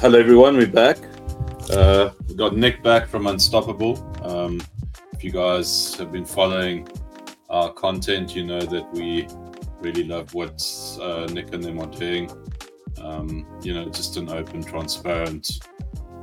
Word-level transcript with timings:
Hello, 0.00 0.18
everyone. 0.18 0.56
We're 0.56 0.66
back. 0.66 0.98
Uh, 1.70 2.10
we 2.28 2.34
got 2.34 2.56
Nick 2.56 2.82
back 2.82 3.06
from 3.06 3.28
Unstoppable. 3.28 3.96
Um, 4.24 4.60
if 5.12 5.22
you 5.22 5.30
guys 5.30 5.94
have 5.94 6.10
been 6.10 6.24
following 6.24 6.88
our 7.48 7.72
content, 7.72 8.34
you 8.34 8.44
know 8.44 8.60
that 8.60 8.92
we 8.92 9.28
really 9.80 10.02
love 10.02 10.34
what 10.34 10.60
uh, 11.00 11.26
Nick 11.32 11.54
and 11.54 11.62
them 11.62 11.78
are 11.78 11.86
doing. 11.86 12.28
Um, 13.00 13.46
you 13.62 13.72
know, 13.72 13.88
just 13.88 14.16
an 14.16 14.28
open, 14.30 14.64
transparent, 14.64 15.64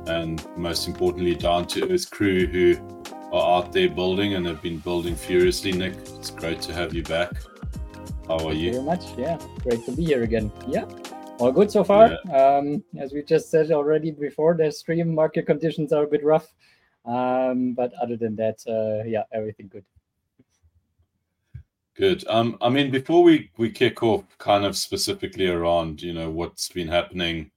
and 0.06 0.46
most 0.56 0.86
importantly, 0.86 1.34
down 1.34 1.66
to 1.68 1.90
earth 1.90 2.10
crew 2.10 2.46
who 2.46 2.76
are 3.32 3.56
out 3.56 3.72
there 3.72 3.88
building 3.88 4.34
and 4.34 4.44
have 4.46 4.60
been 4.60 4.78
building 4.78 5.16
furiously. 5.16 5.72
Nick, 5.72 5.94
it's 5.94 6.30
great 6.30 6.60
to 6.62 6.74
have 6.74 6.92
you 6.92 7.04
back. 7.04 7.32
How 8.28 8.34
are 8.34 8.40
Thank 8.50 8.58
you? 8.58 8.72
very 8.72 8.84
much. 8.84 9.04
Yeah, 9.16 9.38
great 9.62 9.84
to 9.86 9.92
be 9.92 10.04
here 10.04 10.24
again. 10.24 10.52
Yeah, 10.68 10.84
all 11.42 11.52
good 11.52 11.70
so 11.70 11.84
far. 11.84 12.18
Um, 12.32 12.82
as 12.98 13.12
we 13.12 13.22
just 13.22 13.50
said 13.50 13.70
already 13.70 14.10
before, 14.10 14.54
the 14.54 14.70
stream 14.70 15.14
market 15.14 15.46
conditions 15.46 15.92
are 15.92 16.04
a 16.04 16.06
bit 16.06 16.24
rough. 16.24 16.52
Um, 17.04 17.74
but 17.74 17.92
other 18.00 18.16
than 18.16 18.36
that, 18.36 18.60
uh, 18.66 19.04
yeah, 19.08 19.24
everything 19.32 19.68
good. 19.68 19.84
Good. 21.94 22.24
Um, 22.28 22.56
I 22.60 22.68
mean, 22.68 22.90
before 22.90 23.22
we 23.22 23.50
we 23.58 23.70
kick 23.70 24.02
off, 24.02 24.24
kind 24.38 24.64
of 24.64 24.76
specifically 24.76 25.48
around, 25.48 26.00
you 26.00 26.14
know, 26.14 26.30
what's 26.30 26.68
been 26.68 26.88
happening 26.88 27.50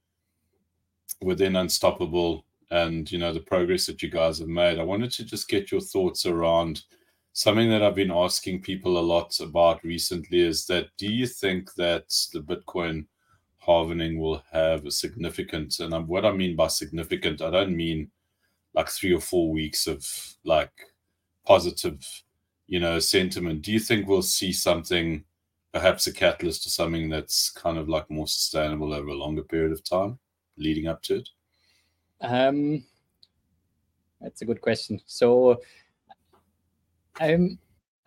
within 1.22 1.56
Unstoppable 1.56 2.44
and 2.70 3.10
you 3.10 3.18
know 3.18 3.32
the 3.32 3.40
progress 3.40 3.86
that 3.86 4.02
you 4.02 4.10
guys 4.10 4.38
have 4.38 4.48
made, 4.48 4.78
I 4.78 4.82
wanted 4.82 5.12
to 5.12 5.24
just 5.24 5.48
get 5.48 5.70
your 5.70 5.80
thoughts 5.80 6.26
around 6.26 6.82
something 7.32 7.70
that 7.70 7.82
I've 7.82 7.94
been 7.94 8.10
asking 8.10 8.62
people 8.62 8.98
a 8.98 9.08
lot 9.14 9.38
about 9.40 9.82
recently. 9.84 10.40
Is 10.40 10.66
that 10.66 10.88
do 10.98 11.06
you 11.06 11.26
think 11.26 11.72
that 11.74 12.08
the 12.32 12.40
Bitcoin 12.40 13.06
halvening 13.66 14.18
will 14.18 14.42
have 14.52 14.86
a 14.86 14.90
significant, 14.90 15.80
and 15.80 16.08
what 16.08 16.24
I 16.24 16.32
mean 16.32 16.56
by 16.56 16.68
significant, 16.68 17.42
I 17.42 17.50
don't 17.50 17.76
mean 17.76 18.10
like 18.74 18.88
three 18.88 19.14
or 19.14 19.20
four 19.20 19.50
weeks 19.50 19.86
of 19.86 20.06
like 20.44 20.72
positive 21.44 22.04
you 22.66 22.80
know, 22.80 22.98
sentiment, 22.98 23.62
do 23.62 23.72
you 23.72 23.78
think 23.78 24.06
we'll 24.06 24.22
see 24.22 24.52
something, 24.52 25.24
perhaps 25.72 26.06
a 26.06 26.12
catalyst 26.12 26.66
or 26.66 26.70
something 26.70 27.08
that's 27.08 27.50
kind 27.50 27.78
of 27.78 27.88
like 27.88 28.10
more 28.10 28.26
sustainable 28.26 28.92
over 28.92 29.08
a 29.08 29.14
longer 29.14 29.42
period 29.42 29.72
of 29.72 29.84
time 29.84 30.18
leading 30.56 30.88
up 30.88 31.02
to 31.02 31.16
it? 31.16 31.28
Um, 32.20 32.84
that's 34.20 34.42
a 34.42 34.44
good 34.44 34.60
question. 34.60 35.00
So, 35.06 35.60
I'm 37.20 37.58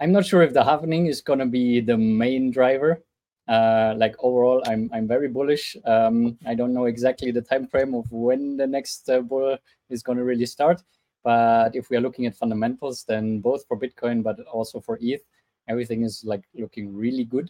I'm 0.01 0.11
not 0.11 0.25
sure 0.25 0.41
if 0.41 0.53
the 0.53 0.63
halvening 0.63 1.07
is 1.07 1.21
going 1.21 1.39
to 1.39 1.45
be 1.45 1.81
the 1.81 1.97
main 1.97 2.51
driver. 2.51 3.03
Uh, 3.49 3.95
like 3.97 4.15
overall, 4.19 4.61
I'm 4.67 4.91
I'm 4.93 5.07
very 5.07 5.27
bullish. 5.27 5.75
Um, 5.83 6.37
I 6.45 6.53
don't 6.53 6.73
know 6.73 6.85
exactly 6.85 7.31
the 7.31 7.41
time 7.41 7.65
frame 7.65 7.95
of 7.95 8.05
when 8.11 8.57
the 8.57 8.67
next 8.67 9.09
uh, 9.09 9.21
bull 9.21 9.57
is 9.89 10.03
going 10.03 10.19
to 10.19 10.23
really 10.23 10.45
start. 10.45 10.83
But 11.23 11.75
if 11.75 11.89
we 11.89 11.97
are 11.97 12.01
looking 12.01 12.27
at 12.27 12.35
fundamentals, 12.35 13.03
then 13.05 13.39
both 13.39 13.65
for 13.67 13.77
Bitcoin 13.77 14.21
but 14.21 14.39
also 14.41 14.79
for 14.79 14.99
ETH, 15.01 15.23
everything 15.67 16.03
is 16.03 16.23
like 16.23 16.43
looking 16.53 16.93
really 16.93 17.23
good. 17.23 17.49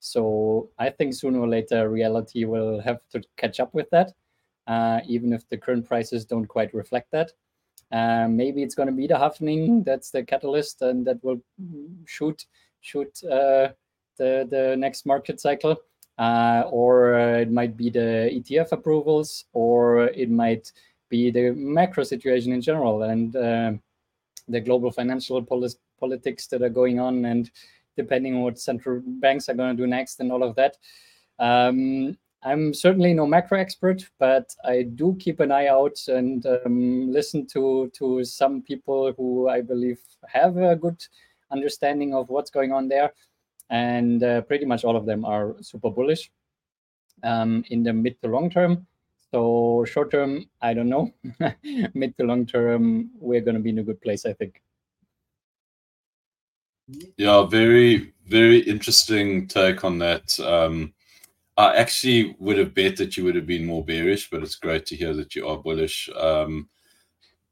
So 0.00 0.70
I 0.76 0.90
think 0.90 1.14
sooner 1.14 1.38
or 1.38 1.48
later 1.48 1.88
reality 1.88 2.44
will 2.44 2.80
have 2.80 3.00
to 3.10 3.22
catch 3.36 3.60
up 3.60 3.72
with 3.74 3.88
that, 3.90 4.12
uh, 4.66 5.00
even 5.06 5.32
if 5.32 5.48
the 5.48 5.56
current 5.56 5.86
prices 5.86 6.24
don't 6.24 6.46
quite 6.46 6.74
reflect 6.74 7.12
that. 7.12 7.30
Uh, 7.92 8.26
maybe 8.28 8.62
it's 8.64 8.74
going 8.74 8.88
to 8.88 8.92
be 8.92 9.06
the 9.06 9.14
halvening 9.14 9.84
that's 9.84 10.10
the 10.10 10.24
catalyst, 10.24 10.82
and 10.82 11.06
that 11.06 11.22
will 11.22 11.40
shoot 12.06 12.44
shoot 12.80 13.22
uh, 13.24 13.68
the 14.18 14.46
the 14.50 14.76
next 14.76 15.06
market 15.06 15.40
cycle. 15.40 15.76
Uh, 16.18 16.64
or 16.72 17.14
uh, 17.14 17.38
it 17.38 17.50
might 17.50 17.76
be 17.76 17.90
the 17.90 18.28
ETF 18.32 18.72
approvals, 18.72 19.44
or 19.52 20.08
it 20.08 20.28
might 20.28 20.72
be 21.08 21.30
the 21.30 21.52
macro 21.52 22.02
situation 22.02 22.52
in 22.52 22.60
general 22.60 23.04
and 23.04 23.36
uh, 23.36 23.70
the 24.48 24.60
global 24.60 24.90
financial 24.90 25.40
poli- 25.40 25.78
politics 26.00 26.48
that 26.48 26.62
are 26.62 26.68
going 26.68 26.98
on, 26.98 27.24
and 27.24 27.52
depending 27.96 28.34
on 28.34 28.42
what 28.42 28.58
central 28.58 29.00
banks 29.04 29.48
are 29.48 29.54
going 29.54 29.76
to 29.76 29.82
do 29.82 29.86
next 29.86 30.18
and 30.18 30.32
all 30.32 30.42
of 30.42 30.56
that. 30.56 30.76
Um, 31.38 32.18
I'm 32.42 32.72
certainly 32.72 33.14
no 33.14 33.26
macro 33.26 33.58
expert, 33.58 34.08
but 34.18 34.54
I 34.64 34.82
do 34.82 35.16
keep 35.18 35.40
an 35.40 35.50
eye 35.50 35.66
out 35.66 35.98
and 36.06 36.44
um, 36.46 37.12
listen 37.12 37.46
to 37.48 37.90
to 37.94 38.24
some 38.24 38.62
people 38.62 39.12
who 39.16 39.48
I 39.48 39.60
believe 39.60 39.98
have 40.26 40.56
a 40.56 40.76
good 40.76 41.02
understanding 41.50 42.14
of 42.14 42.28
what's 42.28 42.50
going 42.50 42.72
on 42.72 42.88
there, 42.88 43.12
and 43.70 44.22
uh, 44.22 44.40
pretty 44.42 44.64
much 44.64 44.84
all 44.84 44.96
of 44.96 45.06
them 45.06 45.24
are 45.24 45.56
super 45.60 45.90
bullish 45.90 46.30
um, 47.22 47.64
in 47.70 47.82
the 47.82 47.92
mid 47.92 48.20
to 48.22 48.28
long 48.28 48.50
term. 48.50 48.86
So 49.30 49.84
short 49.86 50.10
term, 50.10 50.46
I 50.62 50.72
don't 50.72 50.88
know. 50.88 51.12
Mid 51.94 52.16
to 52.16 52.24
long 52.24 52.46
term, 52.46 53.10
we're 53.18 53.42
going 53.42 53.56
to 53.56 53.60
be 53.60 53.70
in 53.70 53.78
a 53.78 53.82
good 53.82 54.00
place, 54.00 54.24
I 54.24 54.32
think. 54.32 54.62
Yeah, 57.18 57.44
very, 57.44 58.14
very 58.26 58.60
interesting 58.60 59.46
take 59.46 59.84
on 59.84 59.98
that. 59.98 60.40
Um, 60.40 60.94
I 61.58 61.76
actually 61.76 62.36
would 62.38 62.56
have 62.56 62.72
bet 62.72 62.96
that 62.96 63.16
you 63.16 63.24
would 63.24 63.34
have 63.34 63.46
been 63.46 63.66
more 63.66 63.84
bearish, 63.84 64.30
but 64.30 64.42
it's 64.42 64.54
great 64.54 64.86
to 64.86 64.96
hear 64.96 65.12
that 65.14 65.34
you 65.34 65.46
are 65.46 65.58
bullish. 65.58 66.08
Um, 66.16 66.70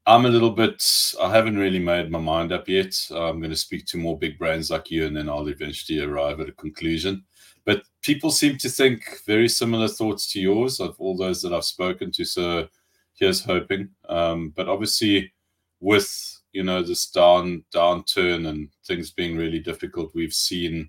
I'm 0.09 0.25
a 0.25 0.29
little 0.31 0.51
bit, 0.53 0.85
I 1.21 1.31
haven't 1.31 1.59
really 1.59 1.81
made 1.81 2.13
my 2.13 2.21
mind 2.21 2.53
up 2.53 2.69
yet. 2.69 2.95
I'm 3.11 3.41
going 3.41 3.51
to 3.51 3.57
speak 3.57 3.87
to 3.87 3.99
more 3.99 4.17
big 4.17 4.39
brands 4.39 4.71
like 4.71 4.89
you, 4.89 5.05
and 5.05 5.17
then 5.17 5.29
I'll 5.29 5.49
eventually 5.49 6.01
arrive 6.01 6.39
at 6.39 6.49
a 6.49 6.53
conclusion. 6.53 7.25
But 7.65 7.83
people 8.03 8.31
seem 8.31 8.57
to 8.59 8.69
think 8.69 9.03
very 9.27 9.49
similar 9.49 9.89
thoughts 9.89 10.33
to 10.33 10.41
yours 10.41 10.79
of 10.79 10.95
all 11.01 11.17
those 11.17 11.43
that 11.43 11.53
I've 11.53 11.65
spoken 11.65 12.13
to. 12.13 12.25
So 12.25 12.69
here's 13.15 13.45
hoping. 13.45 13.89
Um, 14.09 14.51
but 14.51 14.69
obviously, 14.69 15.33
with 15.81 16.41
you 16.53 16.63
know 16.63 16.83
this 16.83 17.11
down 17.11 17.65
downturn 17.75 18.47
and 18.49 18.69
things 18.87 19.11
being 19.11 19.37
really 19.37 19.59
difficult, 19.59 20.15
we've 20.15 20.33
seen 20.33 20.89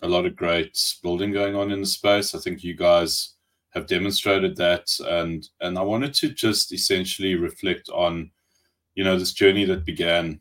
a 0.00 0.08
lot 0.08 0.24
of 0.24 0.36
great 0.36 0.78
building 1.02 1.32
going 1.32 1.54
on 1.54 1.70
in 1.70 1.80
the 1.80 1.86
space. 1.86 2.34
I 2.34 2.38
think 2.38 2.64
you 2.64 2.74
guys 2.74 3.34
have 3.70 3.86
demonstrated 3.86 4.56
that, 4.56 4.88
and 5.06 5.46
and 5.60 5.76
I 5.76 5.82
wanted 5.82 6.14
to 6.14 6.30
just 6.30 6.72
essentially 6.72 7.34
reflect 7.34 7.90
on 7.90 8.30
you 8.98 9.04
know 9.04 9.16
this 9.16 9.32
journey 9.32 9.64
that 9.64 9.84
began 9.84 10.40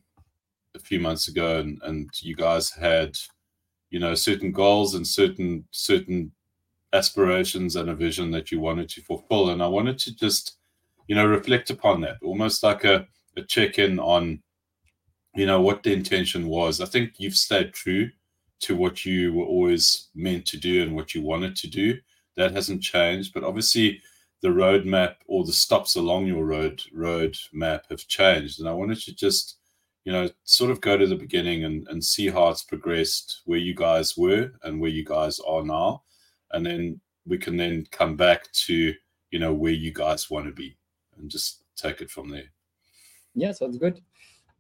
a 0.74 0.80
few 0.80 1.00
months 1.00 1.28
ago, 1.28 1.60
and 1.60 1.80
and 1.84 2.10
you 2.24 2.36
guys 2.36 2.72
had 2.72 3.16
you 3.92 4.00
know 4.00 4.16
certain 4.16 4.52
goals 4.52 4.96
and 4.96 5.06
certain 5.06 5.64
certain 5.70 6.32
aspirations 6.92 7.76
and 7.76 7.92
a 7.92 7.94
vision 7.94 8.32
that 8.32 8.52
you 8.52 8.60
wanted 8.60 8.90
to 8.90 9.02
fulfill. 9.02 9.52
And 9.52 9.62
i 9.62 9.68
wanted 9.68 10.00
to 10.00 10.16
just 10.16 10.58
you 11.08 11.16
know 11.16 11.28
reflect 11.28 11.70
upon 11.70 12.02
that 12.02 12.18
almost 12.24 12.64
like 12.64 12.84
a, 12.84 13.06
a 13.36 13.44
check-in 13.44 14.00
on 14.00 14.42
you 15.36 15.46
know 15.46 15.62
what 15.62 15.84
the 15.84 15.94
intention 15.94 16.48
was. 16.48 16.82
I 16.82 16.86
think 16.86 17.20
you've 17.20 17.36
stayed 17.36 17.74
true 17.74 18.10
to 18.62 18.76
what 18.76 19.06
you 19.06 19.34
were 19.34 19.46
always 19.46 20.10
meant 20.16 20.48
to 20.48 20.58
do 20.58 20.82
and 20.82 20.96
what 20.96 21.14
you 21.14 21.22
wanted 21.22 21.56
to 21.58 21.68
do. 21.68 22.00
That 22.38 22.54
hasn't 22.54 22.82
changed 22.82 23.36
but 23.36 23.44
obviously 23.44 24.02
the 24.42 24.48
roadmap 24.48 25.16
or 25.28 25.44
the 25.44 25.54
stops 25.54 25.96
along 25.96 26.28
your 26.28 26.46
road 26.46 26.82
road 26.94 27.36
map 27.54 27.86
have 27.90 28.08
changed 28.08 28.60
and 28.60 28.70
i 28.70 28.72
wanted 28.72 29.00
to 29.00 29.14
just 29.16 29.58
you 30.08 30.14
know, 30.14 30.30
sort 30.46 30.72
of 30.72 30.80
go 30.80 30.96
to 30.96 31.06
the 31.06 31.18
beginning 31.18 31.66
and, 31.66 31.86
and 31.90 32.02
see 32.02 32.30
how 32.30 32.48
it's 32.48 32.64
progressed, 32.64 33.42
where 33.44 33.60
you 33.60 33.76
guys 33.76 34.16
were 34.16 34.50
and 34.64 34.80
where 34.80 34.90
you 34.90 35.04
guys 35.04 35.38
are 35.42 35.66
now. 35.66 36.02
And 36.52 36.66
then 36.66 37.02
we 37.26 37.38
can 37.38 37.58
then 37.58 37.86
come 37.92 38.16
back 38.16 38.50
to, 38.54 38.94
you 39.32 39.40
know, 39.40 39.54
where 39.54 39.74
you 39.74 39.92
guys 39.92 40.30
want 40.30 40.46
to 40.46 40.54
be 40.54 40.78
and 41.18 41.30
just 41.30 41.66
take 41.76 42.00
it 42.00 42.10
from 42.10 42.30
there. 42.30 42.50
Yeah, 43.36 43.52
sounds 43.52 43.78
good. 43.78 44.00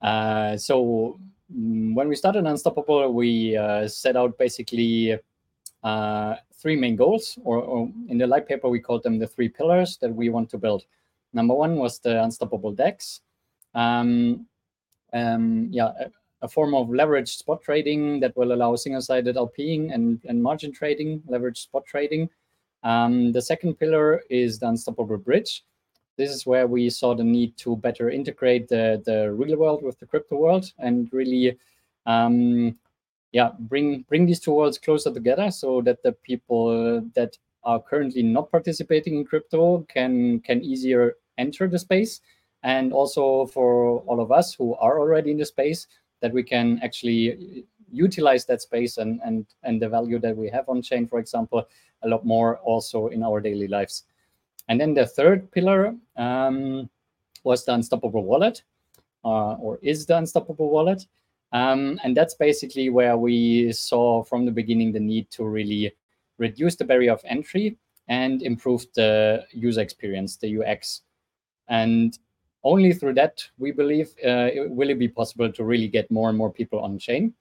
Uh, 0.02 0.58
so 0.58 1.18
mm, 1.50 1.96
when 1.96 2.10
we 2.10 2.18
started 2.18 2.46
Unstoppable, 2.46 3.14
we 3.14 3.56
uh, 3.56 3.88
set 3.88 4.18
out 4.18 4.38
basically 4.38 5.18
uh, 5.82 6.36
three 6.58 6.76
main 6.76 6.96
goals, 6.96 7.38
or, 7.44 7.58
or, 7.58 7.92
in 8.10 8.18
the 8.18 8.28
light 8.28 8.48
paper, 8.48 8.68
we 8.68 8.80
called 8.80 9.04
them 9.04 9.20
the 9.20 9.28
three 9.28 9.50
pillars 9.50 9.98
that 10.02 10.14
we 10.14 10.30
want 10.30 10.50
to 10.50 10.58
build. 10.58 10.84
Number 11.34 11.54
one 11.54 11.76
was 11.76 12.00
the 12.00 12.24
Unstoppable 12.24 12.72
DEX. 12.72 13.22
Um, 13.76 14.48
um, 15.14 15.68
yeah, 15.72 15.92
a, 16.00 16.10
a, 16.42 16.48
form 16.48 16.74
of 16.74 16.88
leveraged 16.88 17.38
spot 17.38 17.62
trading 17.62 18.20
that 18.22 18.36
will 18.36 18.54
allow 18.54 18.76
single-sided 18.76 19.36
LPing 19.36 19.94
and, 19.94 20.20
and 20.26 20.42
margin 20.42 20.72
trading, 20.72 21.22
leveraged 21.30 21.58
spot 21.58 21.86
trading. 21.86 22.30
Um, 22.84 23.32
the 23.32 23.42
second 23.42 23.76
pillar 23.76 24.22
is 24.30 24.60
the 24.60 24.70
Unstoppable 24.70 25.18
Bridge. 25.18 25.64
This 26.18 26.32
is 26.32 26.46
where 26.46 26.66
we 26.66 26.90
saw 26.90 27.14
the 27.14 27.24
need 27.24 27.56
to 27.58 27.76
better 27.76 28.10
integrate 28.10 28.68
the, 28.68 29.02
the 29.06 29.32
real 29.32 29.58
world 29.58 29.84
with 29.84 30.00
the 30.00 30.08
crypto 30.08 30.38
world 30.38 30.72
and 30.80 31.08
really, 31.14 31.58
um, 32.08 32.76
yeah, 33.38 33.52
bring 33.60 34.04
bring 34.10 34.26
these 34.26 34.40
two 34.40 34.54
worlds 34.54 34.80
closer 34.80 35.14
together 35.14 35.52
so 35.52 35.82
that 35.82 36.02
the 36.04 36.14
people 36.30 37.02
that 37.16 37.38
are 37.64 37.80
currently 37.80 38.24
not 38.24 38.52
participating 38.52 39.14
in 39.18 39.26
crypto 39.26 39.86
can 39.96 40.40
can 40.42 40.62
easier 40.64 41.18
enter 41.38 41.68
the 41.68 41.80
space 41.80 42.22
and 42.64 42.94
also 42.94 43.46
for 43.46 44.00
all 44.08 44.20
of 44.20 44.32
us 44.32 44.56
who 44.58 44.74
are 44.76 45.00
already 45.00 45.30
in 45.32 45.38
the 45.38 45.46
space 45.46 45.88
that 46.22 46.34
we 46.34 46.44
can 46.44 46.80
actually 46.82 47.66
utilize 47.92 48.46
that 48.46 48.62
space 48.62 48.98
and 48.98 49.22
and 49.24 49.46
and 49.64 49.82
the 49.82 49.90
value 49.90 50.20
that 50.20 50.36
we 50.36 50.50
have 50.50 50.68
on 50.68 50.82
chain 50.82 51.08
for 51.08 51.20
example 51.20 51.60
a 52.04 52.08
lot 52.08 52.26
more 52.26 52.58
also 52.72 53.08
in 53.08 53.24
our 53.24 53.40
daily 53.40 53.68
lives 53.68 54.06
And 54.68 54.80
then 54.80 54.94
the 54.94 55.06
third 55.06 55.50
pillar 55.52 55.96
um, 56.16 56.90
was 57.44 57.66
the 57.66 57.74
Unstoppable 57.74 58.24
Wallet, 58.24 58.64
uh, 59.24 59.54
or 59.56 59.80
is 59.82 60.06
the 60.06 60.18
Unstoppable 60.18 60.70
Wallet. 60.70 61.06
Um, 61.54 62.00
and 62.04 62.16
that's 62.16 62.36
basically 62.36 62.90
where 62.90 63.18
we 63.18 63.72
saw 63.72 64.24
from 64.24 64.46
the 64.46 64.52
beginning 64.52 64.92
the 64.92 65.00
need 65.00 65.32
to 65.32 65.46
really 65.46 65.94
reduce 66.38 66.76
the 66.76 66.84
barrier 66.84 67.14
of 67.14 67.22
entry 67.26 67.78
and 68.08 68.42
improve 68.42 68.86
the 68.96 69.46
user 69.52 69.82
experience, 69.82 70.38
the 70.38 70.60
UX. 70.60 71.02
And 71.68 72.18
only 72.64 72.94
through 72.94 73.14
that, 73.16 73.44
we 73.58 73.72
believe, 73.72 74.10
uh, 74.26 74.50
it, 74.54 74.70
will 74.70 74.90
it 74.90 75.00
be 75.00 75.08
possible 75.08 75.52
to 75.52 75.64
really 75.64 75.88
get 75.88 76.12
more 76.12 76.30
and 76.30 76.38
more 76.38 76.52
people 76.52 76.80
on 76.80 76.98
chain 76.98 77.34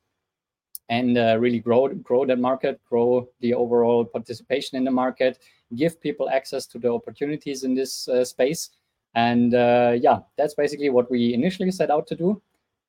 and 0.88 1.19
uh, 1.19 1.37
really 1.38 1.58
grow 1.58 1.88
grow 1.88 2.25
that 2.25 2.38
market, 2.38 2.81
grow 2.88 3.29
the 3.41 3.55
overall 3.55 4.05
participation 4.05 4.79
in 4.79 4.85
the 4.85 4.91
market, 4.91 5.38
give 5.75 6.00
people 6.00 6.31
access 6.31 6.67
to 6.67 6.79
the 6.79 6.88
opportunities 6.93 7.64
in 7.64 7.75
this 7.75 8.08
uh, 8.08 8.25
space. 8.25 8.70
And 9.14 9.55
uh, 9.55 9.94
yeah, 10.00 10.20
that's 10.37 10.55
basically 10.55 10.91
what 10.91 11.11
we 11.11 11.35
initially 11.35 11.70
set 11.70 11.91
out 11.91 12.06
to 12.08 12.14
do. 12.14 12.41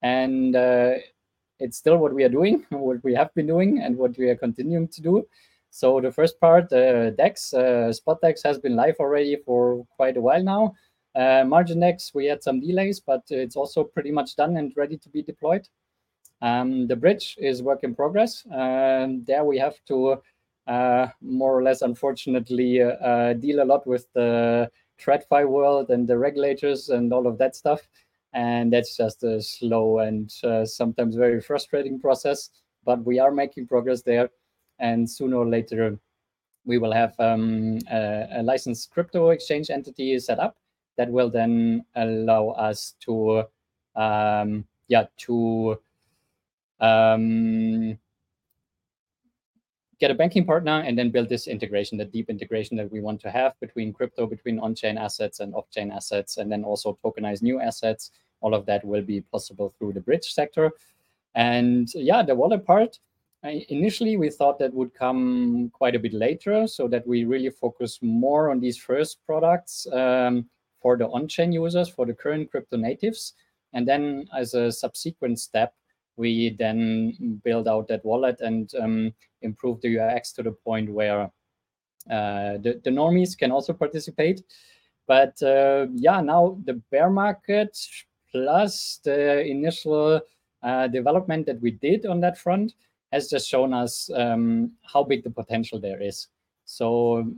And 0.01 0.55
uh, 0.55 0.95
it's 1.59 1.77
still 1.77 1.97
what 1.97 2.13
we 2.13 2.23
are 2.23 2.29
doing, 2.29 2.65
what 2.69 3.03
we 3.03 3.13
have 3.13 3.33
been 3.33 3.47
doing, 3.47 3.79
and 3.79 3.97
what 3.97 4.17
we 4.17 4.29
are 4.29 4.35
continuing 4.35 4.87
to 4.89 5.01
do. 5.01 5.27
So 5.69 5.99
the 6.01 6.11
first 6.11 6.39
part, 6.39 6.71
uh, 6.71 7.11
DEX, 7.11 7.53
uh, 7.53 7.91
Spot 7.93 8.19
DEX 8.21 8.41
has 8.43 8.57
been 8.57 8.75
live 8.75 8.95
already 8.99 9.35
for 9.45 9.85
quite 9.95 10.17
a 10.17 10.21
while 10.21 10.43
now. 10.43 10.73
Uh, 11.15 11.43
Margin 11.45 11.79
DEX, 11.79 12.13
we 12.13 12.25
had 12.25 12.43
some 12.43 12.59
delays, 12.59 12.99
but 12.99 13.23
it's 13.29 13.55
also 13.55 13.83
pretty 13.83 14.11
much 14.11 14.35
done 14.35 14.57
and 14.57 14.71
ready 14.75 14.97
to 14.97 15.09
be 15.09 15.21
deployed. 15.21 15.67
Um, 16.41 16.87
the 16.87 16.95
bridge 16.95 17.35
is 17.39 17.63
work 17.63 17.83
in 17.83 17.95
progress. 17.95 18.45
Um, 18.51 19.23
there 19.25 19.43
we 19.43 19.57
have 19.57 19.75
to 19.87 20.21
uh, 20.67 21.07
more 21.21 21.57
or 21.57 21.63
less, 21.63 21.81
unfortunately, 21.81 22.81
uh, 22.81 23.33
deal 23.33 23.63
a 23.63 23.65
lot 23.65 23.87
with 23.87 24.05
the 24.13 24.69
TradFi 24.99 25.47
world 25.47 25.89
and 25.89 26.07
the 26.07 26.17
regulators 26.17 26.89
and 26.89 27.13
all 27.13 27.27
of 27.27 27.37
that 27.37 27.55
stuff. 27.55 27.87
And 28.37 28.71
that's 28.71 28.95
just 28.95 29.23
a 29.23 29.41
slow 29.41 29.97
and 29.99 30.31
uh, 30.43 30.63
sometimes 30.63 31.15
very 31.15 31.41
frustrating 31.41 31.99
process. 31.99 32.51
But 32.85 33.03
we 33.03 33.17
are 33.17 33.31
making 33.31 33.65
progress 33.65 34.03
there. 34.03 34.29
And 34.77 35.09
sooner 35.09 35.37
or 35.37 35.47
later, 35.47 35.97
we 36.63 36.77
will 36.77 36.91
have 36.91 37.19
um, 37.19 37.79
a, 37.89 38.27
a 38.33 38.43
licensed 38.43 38.91
crypto 38.91 39.31
exchange 39.31 39.71
entity 39.71 40.19
set 40.19 40.37
up 40.37 40.55
that 40.97 41.09
will 41.09 41.31
then 41.31 41.83
allow 41.95 42.49
us 42.49 42.93
to 43.05 43.43
um, 43.95 44.65
yeah 44.87 45.05
to 45.17 45.79
um, 46.79 47.97
get 49.99 50.11
a 50.11 50.13
banking 50.13 50.45
partner 50.45 50.83
and 50.85 50.95
then 50.95 51.09
build 51.09 51.27
this 51.27 51.47
integration, 51.47 51.97
the 51.97 52.05
deep 52.05 52.29
integration 52.29 52.77
that 52.77 52.91
we 52.91 52.99
want 52.99 53.19
to 53.21 53.31
have 53.31 53.59
between 53.59 53.91
crypto, 53.91 54.27
between 54.27 54.59
on-chain 54.59 54.95
assets 54.95 55.39
and 55.39 55.55
off-chain 55.55 55.91
assets, 55.91 56.37
and 56.37 56.51
then 56.51 56.63
also 56.63 56.99
tokenize 57.03 57.41
new 57.41 57.59
assets. 57.59 58.11
All 58.41 58.53
of 58.53 58.65
that 58.65 58.83
will 58.85 59.01
be 59.01 59.21
possible 59.21 59.73
through 59.77 59.93
the 59.93 60.01
bridge 60.01 60.33
sector. 60.33 60.71
And 61.35 61.87
yeah, 61.93 62.23
the 62.23 62.35
wallet 62.35 62.65
part, 62.65 62.99
initially 63.43 64.17
we 64.17 64.29
thought 64.29 64.59
that 64.59 64.73
would 64.73 64.93
come 64.93 65.69
quite 65.73 65.95
a 65.95 65.99
bit 65.99 66.13
later 66.13 66.67
so 66.67 66.87
that 66.87 67.05
we 67.07 67.23
really 67.23 67.49
focus 67.49 67.99
more 68.01 68.49
on 68.49 68.59
these 68.59 68.77
first 68.77 69.19
products 69.25 69.87
um, 69.93 70.49
for 70.81 70.97
the 70.97 71.07
on-chain 71.07 71.51
users, 71.51 71.89
for 71.89 72.05
the 72.05 72.13
current 72.13 72.49
crypto 72.51 72.77
natives. 72.77 73.33
And 73.73 73.87
then 73.87 74.27
as 74.35 74.53
a 74.53 74.71
subsequent 74.71 75.39
step, 75.39 75.73
we 76.15 76.55
then 76.57 77.39
build 77.43 77.67
out 77.67 77.87
that 77.87 78.03
wallet 78.03 78.41
and 78.41 78.73
um, 78.81 79.13
improve 79.41 79.79
the 79.81 79.99
UX 79.99 80.31
to 80.33 80.43
the 80.43 80.51
point 80.51 80.89
where 80.91 81.29
uh, 82.09 82.57
the, 82.57 82.81
the 82.83 82.89
normies 82.89 83.37
can 83.37 83.51
also 83.51 83.73
participate. 83.73 84.41
But 85.07 85.41
uh, 85.43 85.87
yeah, 85.93 86.21
now 86.21 86.57
the 86.65 86.81
bear 86.91 87.09
market 87.09 87.77
plus 88.31 88.99
the 89.03 89.45
initial 89.45 90.21
uh, 90.63 90.87
development 90.87 91.45
that 91.45 91.61
we 91.61 91.71
did 91.71 92.05
on 92.05 92.19
that 92.21 92.37
front 92.37 92.73
has 93.11 93.29
just 93.29 93.47
shown 93.47 93.73
us 93.73 94.09
um, 94.15 94.71
how 94.83 95.03
big 95.03 95.23
the 95.23 95.29
potential 95.29 95.79
there 95.79 96.01
is. 96.01 96.27
So 96.65 97.31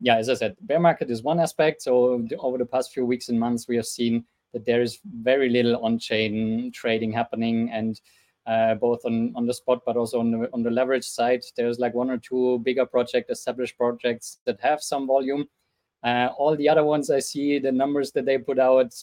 yeah, 0.00 0.16
as 0.16 0.28
I 0.28 0.34
said, 0.34 0.56
bear 0.60 0.78
market 0.78 1.10
is 1.10 1.22
one 1.22 1.40
aspect. 1.40 1.82
So 1.82 2.26
over 2.38 2.58
the 2.58 2.66
past 2.66 2.92
few 2.92 3.04
weeks 3.04 3.28
and 3.28 3.40
months, 3.40 3.66
we 3.66 3.76
have 3.76 3.86
seen 3.86 4.24
that 4.52 4.64
there 4.64 4.82
is 4.82 5.00
very 5.20 5.48
little 5.48 5.84
on-chain 5.84 6.70
trading 6.72 7.12
happening 7.12 7.70
and 7.70 8.00
uh, 8.46 8.74
both 8.74 9.04
on, 9.04 9.32
on 9.34 9.46
the 9.46 9.54
spot 9.54 9.80
but 9.84 9.96
also 9.96 10.20
on 10.20 10.30
the, 10.30 10.48
on 10.52 10.62
the 10.62 10.70
leverage 10.70 11.04
side. 11.04 11.42
There's 11.56 11.78
like 11.78 11.94
one 11.94 12.10
or 12.10 12.18
two 12.18 12.60
bigger 12.60 12.86
project, 12.86 13.30
established 13.30 13.76
projects 13.76 14.38
that 14.44 14.60
have 14.60 14.82
some 14.82 15.06
volume. 15.06 15.48
Uh, 16.06 16.30
all 16.38 16.54
the 16.54 16.68
other 16.68 16.84
ones 16.84 17.10
I 17.10 17.18
see, 17.18 17.58
the 17.58 17.72
numbers 17.72 18.12
that 18.12 18.24
they 18.24 18.38
put 18.38 18.60
out, 18.60 18.94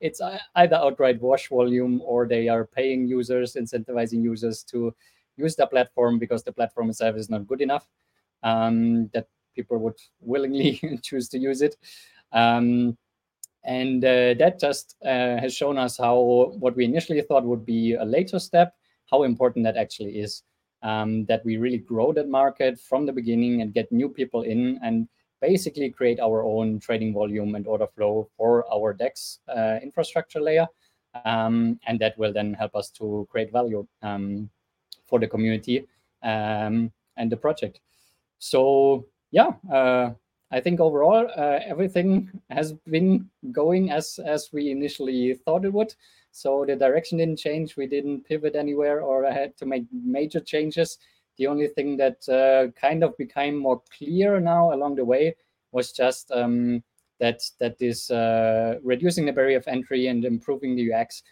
it's 0.00 0.20
either 0.54 0.76
outright 0.76 1.18
wash 1.22 1.48
volume 1.48 2.02
or 2.04 2.28
they 2.28 2.46
are 2.46 2.66
paying 2.66 3.08
users, 3.08 3.54
incentivizing 3.54 4.22
users 4.22 4.62
to 4.64 4.94
use 5.38 5.56
the 5.56 5.66
platform 5.66 6.18
because 6.18 6.44
the 6.44 6.52
platform 6.52 6.90
itself 6.90 7.16
is 7.16 7.30
not 7.30 7.46
good 7.46 7.62
enough. 7.62 7.88
Um, 8.42 9.08
that 9.14 9.28
people 9.54 9.78
would 9.78 9.96
willingly 10.20 10.78
choose 11.02 11.26
to 11.30 11.38
use 11.38 11.62
it. 11.62 11.78
Um, 12.32 12.98
and 13.64 14.04
uh, 14.04 14.34
that 14.34 14.60
just 14.60 14.96
uh, 15.06 15.40
has 15.40 15.56
shown 15.56 15.78
us 15.78 15.96
how 15.96 16.52
what 16.58 16.76
we 16.76 16.84
initially 16.84 17.22
thought 17.22 17.44
would 17.44 17.64
be 17.64 17.94
a 17.94 18.04
later 18.04 18.38
step, 18.38 18.74
how 19.10 19.22
important 19.22 19.64
that 19.64 19.78
actually 19.78 20.20
is. 20.20 20.42
Um, 20.82 21.24
that 21.24 21.42
we 21.46 21.56
really 21.56 21.78
grow 21.78 22.12
that 22.12 22.28
market 22.28 22.78
from 22.78 23.06
the 23.06 23.12
beginning 23.12 23.62
and 23.62 23.72
get 23.72 23.90
new 23.90 24.10
people 24.10 24.42
in 24.42 24.78
and 24.82 25.08
basically 25.46 25.90
create 25.90 26.18
our 26.20 26.42
own 26.42 26.80
trading 26.80 27.12
volume 27.14 27.54
and 27.54 27.66
order 27.66 27.86
flow 27.86 28.28
for 28.36 28.64
our 28.72 28.92
DEX 28.92 29.40
uh, 29.48 29.78
infrastructure 29.82 30.40
layer. 30.40 30.66
Um, 31.24 31.78
and 31.86 31.98
that 32.00 32.18
will 32.18 32.32
then 32.32 32.52
help 32.52 32.74
us 32.74 32.90
to 32.98 33.26
create 33.30 33.52
value 33.52 33.86
um, 34.02 34.50
for 35.06 35.18
the 35.18 35.28
community 35.28 35.86
um, 36.22 36.92
and 37.16 37.30
the 37.30 37.36
project. 37.36 37.80
So 38.38 39.06
yeah, 39.30 39.52
uh, 39.72 40.10
I 40.50 40.60
think 40.60 40.80
overall 40.80 41.26
uh, 41.36 41.60
everything 41.64 42.30
has 42.50 42.72
been 42.72 43.30
going 43.52 43.90
as 43.90 44.20
as 44.24 44.50
we 44.52 44.70
initially 44.70 45.34
thought 45.34 45.64
it 45.64 45.72
would. 45.72 45.94
So 46.32 46.64
the 46.66 46.76
direction 46.76 47.18
didn't 47.18 47.38
change. 47.38 47.76
We 47.76 47.86
didn't 47.86 48.26
pivot 48.28 48.56
anywhere 48.56 49.00
or 49.00 49.24
had 49.24 49.56
to 49.56 49.66
make 49.66 49.84
major 49.92 50.40
changes. 50.40 50.98
The 51.38 51.46
only 51.46 51.68
thing 51.68 51.96
that 51.96 52.28
uh, 52.28 52.78
kind 52.78 53.02
of 53.02 53.16
became 53.16 53.56
more 53.56 53.82
clear 53.96 54.40
now 54.40 54.74
along 54.74 54.96
the 54.96 55.04
way 55.04 55.34
was 55.76 55.92
just 55.92 56.32
um, 56.32 56.82
that 57.20 57.40
that 57.60 57.78
this 57.78 58.10
uh, 58.10 58.76
reducing 58.82 59.26
the 59.26 59.32
barrier 59.38 59.58
of 59.58 59.68
entry 59.68 60.08
and 60.08 60.24
improving 60.24 60.74
the 60.74 60.92
UX. 60.92 61.22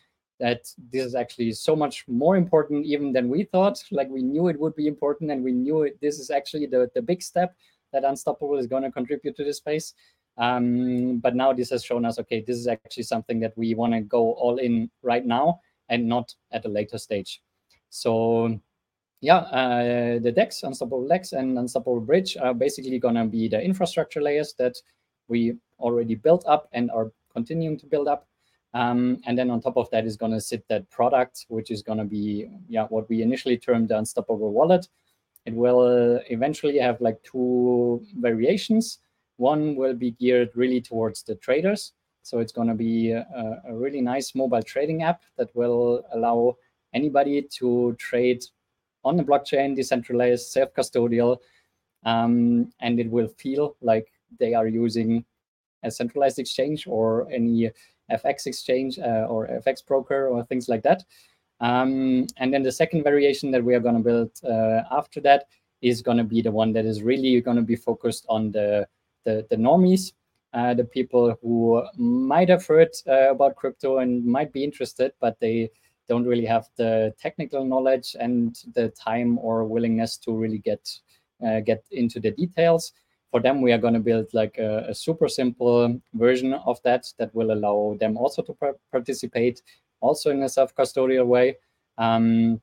That 0.41 0.63
this 0.93 1.07
is 1.07 1.15
actually 1.15 1.53
so 1.53 1.77
much 1.77 2.05
more 2.09 2.37
important 2.37 2.85
even 2.87 3.13
than 3.13 3.29
we 3.29 3.45
thought. 3.45 3.79
Like 3.91 4.09
we 4.09 4.23
knew 4.23 4.49
it 4.49 4.59
would 4.59 4.77
be 4.77 4.89
important, 4.95 5.31
and 5.31 5.43
we 5.43 5.53
knew 5.53 5.83
it, 5.83 6.01
this 6.01 6.19
is 6.19 6.31
actually 6.31 6.67
the 6.67 6.91
the 6.95 7.03
big 7.03 7.23
step 7.23 7.55
that 7.93 8.05
Unstoppable 8.05 8.59
is 8.59 8.67
going 8.67 8.83
to 8.83 8.91
contribute 8.91 9.37
to 9.37 9.45
this 9.45 9.59
space. 9.59 9.95
Um, 10.37 11.21
but 11.21 11.37
now 11.37 11.53
this 11.53 11.71
has 11.71 11.85
shown 11.85 12.05
us, 12.05 12.19
okay, 12.19 12.43
this 12.45 12.57
is 12.57 12.67
actually 12.67 13.05
something 13.05 13.39
that 13.41 13.57
we 13.57 13.75
want 13.75 13.93
to 13.95 14.01
go 14.01 14.33
all 14.33 14.57
in 14.59 14.91
right 15.03 15.25
now 15.25 15.61
and 15.89 16.09
not 16.09 16.35
at 16.51 16.65
a 16.65 16.69
later 16.69 16.99
stage. 16.99 17.41
So 17.91 18.59
yeah, 19.25 19.39
uh, 19.39 20.19
the 20.19 20.31
DEX, 20.31 20.63
Unstoppable 20.65 21.09
DEX 21.09 21.33
and 21.33 21.59
Unstoppable 21.59 22.01
Bridge 22.01 22.37
are 22.37 22.53
basically 22.53 22.99
going 22.99 23.15
to 23.15 23.25
be 23.25 23.49
the 23.49 23.59
infrastructure 23.59 24.21
layers 24.21 24.53
that 24.59 24.77
we 25.29 25.57
already 25.81 26.15
built 26.15 26.45
up 26.47 26.69
and 26.73 26.91
are 26.91 27.11
continuing 27.33 27.79
to 27.79 27.87
build 27.87 28.07
up. 28.07 28.29
Um, 28.75 29.23
and 29.25 29.39
then 29.39 29.51
on 29.51 29.63
top 29.63 29.79
of 29.79 29.89
that 29.93 30.05
is 30.05 30.19
going 30.19 30.33
to 30.33 30.41
sit 30.43 30.69
that 30.69 30.91
product, 30.91 31.47
which 31.49 31.71
is 31.71 31.83
going 31.83 31.97
to 31.99 32.05
be 32.05 32.51
yeah 32.69 32.85
what 32.91 33.09
we 33.09 33.23
initially 33.23 33.57
termed 33.57 33.89
the 33.89 33.97
Unstoppable 33.97 34.53
Wallet, 34.53 34.89
it 35.47 35.55
will 35.55 36.21
eventually 36.29 36.79
have 36.79 37.01
like 37.01 37.23
two 37.23 38.05
variations. 38.19 38.99
One 39.39 39.75
will 39.75 39.95
be 39.95 40.11
geared 40.11 40.51
really 40.55 40.83
towards 40.83 41.23
the 41.23 41.37
traders. 41.37 41.95
So 42.25 42.41
it's 42.41 42.53
going 42.53 42.69
to 42.69 42.75
be 42.75 43.13
a, 43.13 43.25
a 43.69 43.75
really 43.75 44.03
nice 44.03 44.35
mobile 44.35 44.63
trading 44.63 45.03
app 45.03 45.23
that 45.39 45.49
will 45.57 46.05
allow 46.13 46.57
anybody 46.93 47.41
to 47.59 47.97
trade 47.99 48.45
on 49.05 49.17
the 49.17 49.23
blockchain, 49.23 49.77
decentralized, 49.77 50.47
self-custodial, 50.49 51.39
um, 52.05 52.71
and 52.81 53.01
it 53.01 53.11
will 53.11 53.29
feel 53.29 53.77
like 53.81 54.09
they 54.39 54.55
are 54.55 54.67
using 54.67 55.25
a 55.83 55.91
centralized 55.91 56.39
exchange 56.39 56.87
or 56.87 57.31
any 57.31 57.71
FX 58.11 58.47
exchange 58.47 58.99
uh, 58.99 59.27
or 59.29 59.49
FX 59.67 59.85
broker 59.87 60.29
or 60.29 60.45
things 60.45 60.69
like 60.69 60.83
that. 60.83 61.05
Um, 61.61 62.27
and 62.39 62.53
then 62.53 62.63
the 62.63 62.73
second 62.73 63.05
variation 63.05 63.51
that 63.53 63.65
we 63.65 63.75
are 63.75 63.81
going 63.81 63.97
to 63.97 64.03
build 64.03 64.31
uh, 64.45 64.83
after 64.91 65.21
that 65.21 65.45
is 65.83 66.03
going 66.03 66.19
to 66.19 66.25
be 66.25 66.43
the 66.43 66.51
one 66.51 66.73
that 66.73 66.85
is 66.85 67.03
really 67.03 67.41
going 67.41 67.57
to 67.57 67.63
be 67.63 67.77
focused 67.77 68.27
on 68.29 68.51
the, 68.51 68.87
the, 69.25 69.47
the 69.51 69.57
normies, 69.57 70.13
uh, 70.53 70.75
the 70.75 70.85
people 70.85 71.37
who 71.43 71.83
might 71.97 72.49
have 72.49 72.67
heard 72.67 72.91
uh, 73.09 73.31
about 73.31 73.57
crypto 73.57 73.99
and 73.99 74.25
might 74.25 74.53
be 74.53 74.65
interested, 74.65 75.13
but 75.21 75.39
they 75.41 75.71
don't 76.09 76.27
really 76.27 76.47
have 76.47 76.69
the 76.77 77.15
technical 77.19 77.65
knowledge 77.65 78.17
and 78.19 78.57
the 78.75 78.89
time 78.91 79.39
or 79.39 79.65
willingness 79.65 80.17
to 80.19 80.33
really 80.33 80.59
get 80.59 80.89
uh, 81.45 81.61
get 81.61 81.85
into 81.91 82.21
the 82.21 82.31
details. 82.31 82.93
for 83.35 83.41
them, 83.41 83.61
we 83.61 83.73
are 83.73 83.79
going 83.79 83.95
to 83.95 83.99
build 83.99 84.33
like 84.33 84.59
a, 84.59 84.87
a, 84.91 84.95
super 84.95 85.29
simple 85.29 86.01
version 86.13 86.55
of 86.55 86.81
that 86.85 87.05
that 87.19 87.35
will 87.35 87.51
allow 87.51 87.97
them 87.99 88.17
also 88.17 88.43
to 88.43 88.55
participate 88.93 89.61
also 90.01 90.31
in 90.31 90.41
a 90.45 90.49
self-custodial 90.49 91.27
way. 91.27 91.57
Um, 91.99 92.61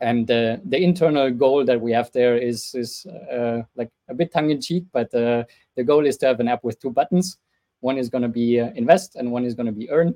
and 0.00 0.30
uh, 0.30 0.58
the 0.64 0.80
internal 0.80 1.28
goal 1.32 1.64
that 1.64 1.80
we 1.80 1.90
have 1.90 2.12
there 2.12 2.36
is 2.36 2.72
is 2.74 3.04
uh, 3.32 3.62
like 3.74 3.90
a 4.08 4.14
bit 4.14 4.32
tongue-in-cheek, 4.32 4.84
but 4.92 5.12
uh, 5.12 5.42
the 5.74 5.82
goal 5.82 6.06
is 6.06 6.16
to 6.18 6.26
have 6.26 6.38
an 6.38 6.46
app 6.46 6.62
with 6.62 6.78
two 6.78 6.90
buttons. 6.90 7.38
One 7.80 7.98
is 7.98 8.08
going 8.08 8.22
to 8.22 8.28
be 8.28 8.60
uh, 8.60 8.70
invest, 8.76 9.16
and 9.16 9.32
one 9.32 9.44
is 9.44 9.56
going 9.56 9.66
to 9.66 9.72
be 9.72 9.90
earn, 9.90 10.14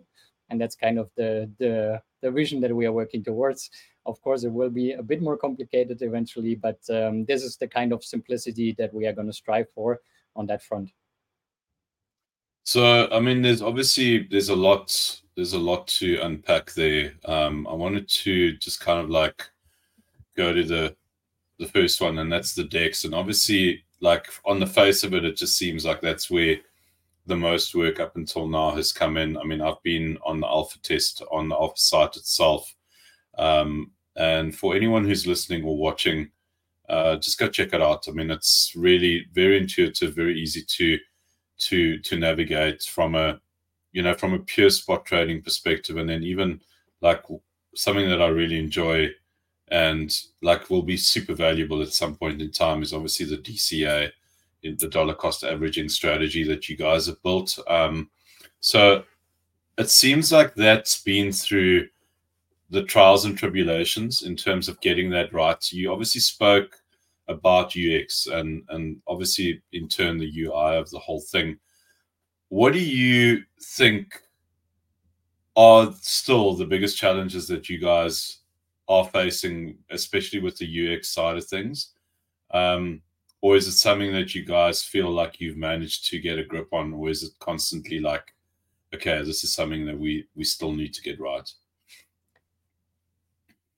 and 0.50 0.60
that's 0.60 0.76
kind 0.76 0.98
of 0.98 1.10
the 1.16 1.50
the 1.58 2.00
the 2.22 2.30
vision 2.30 2.60
that 2.60 2.74
we 2.74 2.86
are 2.86 2.92
working 2.92 3.22
towards. 3.22 3.70
Of 4.04 4.20
course, 4.22 4.44
it 4.44 4.52
will 4.52 4.70
be 4.70 4.92
a 4.92 5.02
bit 5.02 5.20
more 5.20 5.36
complicated 5.36 6.00
eventually, 6.00 6.54
but 6.54 6.78
um, 6.90 7.24
this 7.24 7.42
is 7.42 7.56
the 7.56 7.66
kind 7.66 7.92
of 7.92 8.04
simplicity 8.04 8.74
that 8.78 8.94
we 8.94 9.06
are 9.06 9.12
going 9.12 9.26
to 9.26 9.32
strive 9.32 9.66
for 9.74 10.00
on 10.36 10.46
that 10.46 10.62
front. 10.62 10.90
So, 12.62 13.08
I 13.10 13.20
mean, 13.20 13.42
there's 13.42 13.62
obviously 13.62 14.26
there's 14.30 14.48
a 14.48 14.56
lot 14.56 15.20
there's 15.36 15.52
a 15.52 15.58
lot 15.58 15.86
to 15.88 16.18
unpack 16.22 16.72
there. 16.72 17.12
Um, 17.24 17.66
I 17.68 17.74
wanted 17.74 18.08
to 18.08 18.56
just 18.56 18.80
kind 18.80 18.98
of 18.98 19.10
like 19.10 19.48
go 20.36 20.52
to 20.52 20.64
the 20.64 20.96
the 21.58 21.68
first 21.68 22.00
one, 22.00 22.18
and 22.18 22.30
that's 22.30 22.54
the 22.54 22.64
DEX. 22.64 23.04
And 23.04 23.14
obviously, 23.14 23.84
like 24.00 24.26
on 24.44 24.60
the 24.60 24.66
face 24.66 25.04
of 25.04 25.14
it, 25.14 25.24
it 25.24 25.36
just 25.36 25.56
seems 25.56 25.84
like 25.84 26.00
that's 26.00 26.30
where 26.30 26.56
the 27.26 27.36
most 27.36 27.74
work 27.74 28.00
up 28.00 28.16
until 28.16 28.46
now 28.46 28.70
has 28.72 28.92
come 28.92 29.16
in. 29.16 29.36
I 29.36 29.44
mean, 29.44 29.60
I've 29.60 29.82
been 29.82 30.18
on 30.24 30.40
the 30.40 30.46
alpha 30.46 30.78
test 30.80 31.22
on 31.30 31.48
the 31.48 31.56
alpha 31.56 31.78
site 31.78 32.16
itself. 32.16 32.74
Um, 33.36 33.92
and 34.16 34.54
for 34.54 34.74
anyone 34.74 35.04
who's 35.04 35.26
listening 35.26 35.64
or 35.64 35.76
watching, 35.76 36.30
uh, 36.88 37.16
just 37.16 37.38
go 37.38 37.48
check 37.48 37.72
it 37.72 37.82
out. 37.82 38.08
I 38.08 38.12
mean, 38.12 38.30
it's 38.30 38.72
really 38.76 39.26
very 39.32 39.58
intuitive, 39.58 40.14
very 40.14 40.40
easy 40.40 40.62
to 40.62 40.98
to 41.58 41.98
to 41.98 42.16
navigate 42.18 42.82
from 42.82 43.14
a 43.14 43.40
you 43.92 44.02
know 44.02 44.14
from 44.14 44.34
a 44.34 44.38
pure 44.38 44.70
spot 44.70 45.04
trading 45.04 45.42
perspective, 45.42 45.96
and 45.96 46.08
then 46.08 46.22
even 46.22 46.60
like 47.00 47.24
something 47.74 48.08
that 48.08 48.22
I 48.22 48.28
really 48.28 48.58
enjoy 48.58 49.10
and 49.68 50.16
like 50.42 50.70
will 50.70 50.82
be 50.82 50.96
super 50.96 51.34
valuable 51.34 51.82
at 51.82 51.92
some 51.92 52.14
point 52.14 52.40
in 52.40 52.52
time 52.52 52.82
is 52.82 52.92
obviously 52.92 53.26
the 53.26 53.38
DCA, 53.38 54.10
the 54.62 54.88
dollar 54.88 55.14
cost 55.14 55.44
averaging 55.44 55.88
strategy 55.88 56.44
that 56.44 56.68
you 56.68 56.76
guys 56.76 57.06
have 57.06 57.22
built. 57.22 57.58
Um, 57.68 58.10
so 58.60 59.04
it 59.78 59.90
seems 59.90 60.32
like 60.32 60.54
that's 60.54 61.02
been 61.02 61.32
through 61.32 61.88
the 62.70 62.82
trials 62.82 63.24
and 63.24 63.38
tribulations 63.38 64.22
in 64.22 64.36
terms 64.36 64.68
of 64.68 64.80
getting 64.80 65.10
that 65.10 65.32
right. 65.32 65.72
You 65.72 65.92
obviously 65.92 66.20
spoke 66.20 66.76
about 67.28 67.76
UX 67.76 68.26
and 68.26 68.62
and 68.68 69.00
obviously 69.06 69.62
in 69.72 69.88
turn 69.88 70.18
the 70.18 70.32
UI 70.44 70.76
of 70.76 70.90
the 70.90 70.98
whole 70.98 71.20
thing. 71.20 71.58
What 72.48 72.72
do 72.72 72.80
you 72.80 73.42
think 73.60 74.20
are 75.56 75.92
still 76.00 76.54
the 76.54 76.66
biggest 76.66 76.96
challenges 76.96 77.48
that 77.48 77.68
you 77.68 77.78
guys 77.78 78.38
are 78.88 79.04
facing, 79.06 79.78
especially 79.90 80.38
with 80.38 80.56
the 80.58 80.96
UX 80.96 81.08
side 81.08 81.36
of 81.36 81.46
things? 81.46 81.92
Um, 82.52 83.02
or 83.40 83.56
is 83.56 83.68
it 83.68 83.72
something 83.72 84.12
that 84.12 84.34
you 84.34 84.44
guys 84.44 84.82
feel 84.82 85.10
like 85.10 85.40
you've 85.40 85.56
managed 85.56 86.06
to 86.06 86.18
get 86.18 86.38
a 86.38 86.44
grip 86.44 86.72
on, 86.72 86.92
or 86.92 87.10
is 87.10 87.22
it 87.22 87.32
constantly 87.38 88.00
like, 88.00 88.34
okay, 88.94 89.22
this 89.22 89.44
is 89.44 89.52
something 89.52 89.84
that 89.86 89.98
we 89.98 90.26
we 90.34 90.44
still 90.44 90.72
need 90.72 90.94
to 90.94 91.02
get 91.02 91.20
right? 91.20 91.50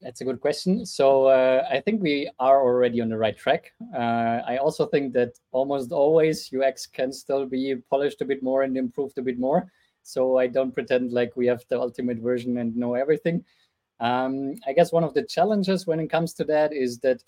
That's 0.00 0.20
a 0.20 0.24
good 0.24 0.40
question. 0.40 0.86
So 0.86 1.26
uh, 1.26 1.66
I 1.68 1.80
think 1.80 2.00
we 2.00 2.30
are 2.38 2.62
already 2.62 3.00
on 3.00 3.08
the 3.08 3.18
right 3.18 3.36
track. 3.36 3.72
Uh, 3.92 4.42
I 4.46 4.58
also 4.58 4.86
think 4.86 5.12
that 5.14 5.32
almost 5.50 5.90
always 5.90 6.52
UX 6.54 6.86
can 6.86 7.12
still 7.12 7.46
be 7.46 7.74
polished 7.90 8.20
a 8.20 8.24
bit 8.24 8.40
more 8.40 8.62
and 8.62 8.76
improved 8.76 9.18
a 9.18 9.22
bit 9.22 9.40
more. 9.40 9.72
So 10.04 10.38
I 10.38 10.46
don't 10.46 10.72
pretend 10.72 11.12
like 11.12 11.36
we 11.36 11.48
have 11.48 11.64
the 11.68 11.80
ultimate 11.80 12.18
version 12.18 12.58
and 12.58 12.76
know 12.76 12.94
everything. 12.94 13.44
Um, 13.98 14.54
I 14.68 14.72
guess 14.72 14.92
one 14.92 15.02
of 15.02 15.14
the 15.14 15.24
challenges 15.24 15.86
when 15.86 15.98
it 15.98 16.08
comes 16.08 16.32
to 16.34 16.44
that 16.44 16.72
is 16.72 17.00
that 17.00 17.24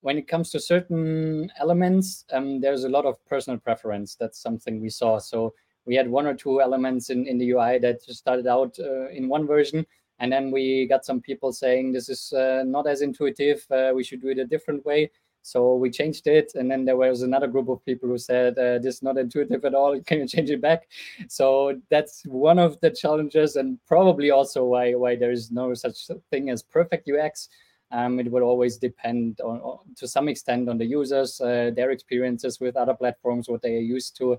when 0.00 0.18
it 0.18 0.28
comes 0.28 0.50
to 0.50 0.60
certain 0.60 1.50
elements, 1.58 2.24
um, 2.32 2.60
there's 2.60 2.84
a 2.84 2.88
lot 2.88 3.04
of 3.04 3.24
personal 3.26 3.58
preference. 3.58 4.14
That's 4.14 4.40
something 4.40 4.80
we 4.80 4.90
saw. 4.90 5.18
So 5.18 5.54
we 5.86 5.94
had 5.94 6.08
one 6.08 6.26
or 6.26 6.34
two 6.34 6.60
elements 6.60 7.10
in, 7.10 7.26
in 7.26 7.38
the 7.38 7.50
UI 7.50 7.78
that 7.78 8.04
just 8.04 8.18
started 8.18 8.46
out 8.46 8.78
uh, 8.78 9.08
in 9.08 9.28
one 9.28 9.46
version 9.46 9.86
and 10.20 10.32
then 10.32 10.50
we 10.50 10.86
got 10.86 11.04
some 11.04 11.20
people 11.20 11.52
saying 11.52 11.92
this 11.92 12.08
is 12.08 12.32
uh, 12.32 12.64
not 12.66 12.86
as 12.86 13.02
intuitive. 13.02 13.64
Uh, 13.70 13.92
we 13.94 14.02
should 14.02 14.20
do 14.20 14.28
it 14.28 14.38
a 14.38 14.44
different 14.44 14.84
way. 14.84 15.10
So 15.42 15.76
we 15.76 15.90
changed 15.90 16.26
it. 16.26 16.52
And 16.56 16.70
then 16.70 16.84
there 16.84 16.96
was 16.96 17.22
another 17.22 17.46
group 17.46 17.68
of 17.68 17.84
people 17.84 18.08
who 18.08 18.18
said 18.18 18.58
uh, 18.58 18.78
this 18.80 18.96
is 18.96 19.02
not 19.02 19.16
intuitive 19.16 19.64
at 19.64 19.74
all. 19.74 20.00
Can 20.06 20.18
you 20.18 20.26
change 20.26 20.50
it 20.50 20.60
back? 20.60 20.88
So 21.28 21.80
that's 21.88 22.24
one 22.26 22.58
of 22.58 22.78
the 22.80 22.90
challenges, 22.90 23.56
and 23.56 23.78
probably 23.86 24.30
also 24.30 24.64
why 24.64 24.94
why 24.94 25.14
there 25.16 25.30
is 25.30 25.50
no 25.50 25.72
such 25.74 26.08
thing 26.30 26.50
as 26.50 26.62
perfect 26.62 27.08
UX. 27.08 27.48
Um, 27.90 28.20
it 28.20 28.30
will 28.30 28.42
always 28.42 28.76
depend 28.76 29.40
on, 29.40 29.78
to 29.96 30.06
some 30.06 30.28
extent 30.28 30.68
on 30.68 30.76
the 30.76 30.84
users, 30.84 31.40
uh, 31.40 31.70
their 31.74 31.90
experiences 31.90 32.60
with 32.60 32.76
other 32.76 32.94
platforms, 32.94 33.48
what 33.48 33.62
they 33.62 33.76
are 33.76 33.80
used 33.80 34.16
to, 34.18 34.34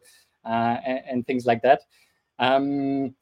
uh, 0.46 0.78
and, 0.86 1.02
and, 1.10 1.28
things 1.28 1.46
like 1.48 1.64
that. 1.64 1.82
Um, 2.38 3.16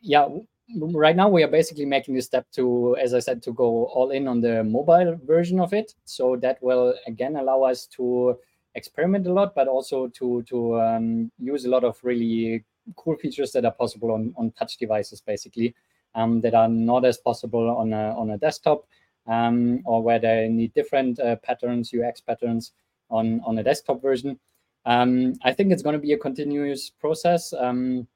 yeah, 0.00 0.28
right 0.76 1.16
now 1.16 1.28
we 1.28 1.42
are 1.42 1.48
basically 1.48 1.86
making 1.86 2.14
the 2.14 2.22
step 2.22 2.46
to, 2.52 2.96
as 3.00 3.14
I 3.14 3.18
said, 3.18 3.42
to 3.44 3.52
go 3.52 3.86
all 3.86 4.10
in 4.10 4.28
on 4.28 4.40
the 4.40 4.62
mobile 4.62 5.18
version 5.24 5.58
of 5.58 5.72
it. 5.72 5.94
So 6.04 6.36
that 6.36 6.62
will 6.62 6.94
again 7.06 7.36
allow 7.36 7.62
us 7.62 7.86
to 7.96 8.38
experiment 8.74 9.26
a 9.26 9.32
lot, 9.32 9.54
but 9.54 9.68
also 9.68 10.08
to 10.08 10.42
to 10.42 10.80
um, 10.80 11.30
use 11.38 11.64
a 11.64 11.70
lot 11.70 11.84
of 11.84 11.98
really 12.02 12.64
cool 12.96 13.16
features 13.16 13.52
that 13.52 13.64
are 13.64 13.72
possible 13.72 14.12
on 14.12 14.34
on 14.36 14.52
touch 14.52 14.76
devices, 14.76 15.20
basically, 15.20 15.74
um, 16.14 16.40
that 16.40 16.54
are 16.54 16.68
not 16.68 17.04
as 17.04 17.18
possible 17.18 17.70
on 17.70 17.92
a 17.92 18.14
on 18.16 18.30
a 18.30 18.38
desktop, 18.38 18.86
um, 19.28 19.82
or 19.84 20.02
where 20.02 20.18
they 20.18 20.48
need 20.48 20.74
different 20.74 21.20
uh, 21.20 21.36
patterns, 21.36 21.92
UX 21.94 22.20
patterns 22.20 22.72
on 23.10 23.40
on 23.46 23.58
a 23.58 23.62
desktop 23.62 24.02
version. 24.02 24.38
Um, 24.86 25.34
I 25.44 25.52
think 25.52 25.70
it's 25.70 25.82
going 25.82 25.94
to 25.94 26.00
be 26.00 26.14
a 26.14 26.18
continuous 26.18 26.90
process. 26.90 27.52
Um, 27.52 28.08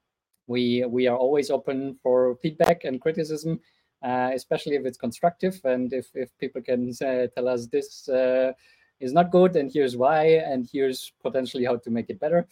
we 0.47 0.83
we 0.85 1.07
are 1.07 1.17
always 1.17 1.49
open 1.49 1.95
for 2.01 2.35
feedback 2.41 2.83
and 2.83 2.99
criticism, 2.99 3.59
uh, 4.03 4.31
especially 4.33 4.75
if 4.75 4.85
it's 4.85 4.97
constructive 4.97 5.59
and 5.63 5.93
if 5.93 6.07
if 6.15 6.35
people 6.39 6.61
can 6.61 6.91
tell 6.93 7.47
us 7.47 7.67
this 7.67 8.09
uh, 8.09 8.51
is 8.99 9.13
not 9.13 9.31
good 9.31 9.55
and 9.55 9.71
here's 9.71 9.95
why 9.95 10.25
and 10.25 10.67
here's 10.71 11.13
potentially 11.21 11.65
how 11.65 11.77
to 11.77 11.89
make 11.89 12.09
it 12.09 12.19
better. 12.19 12.47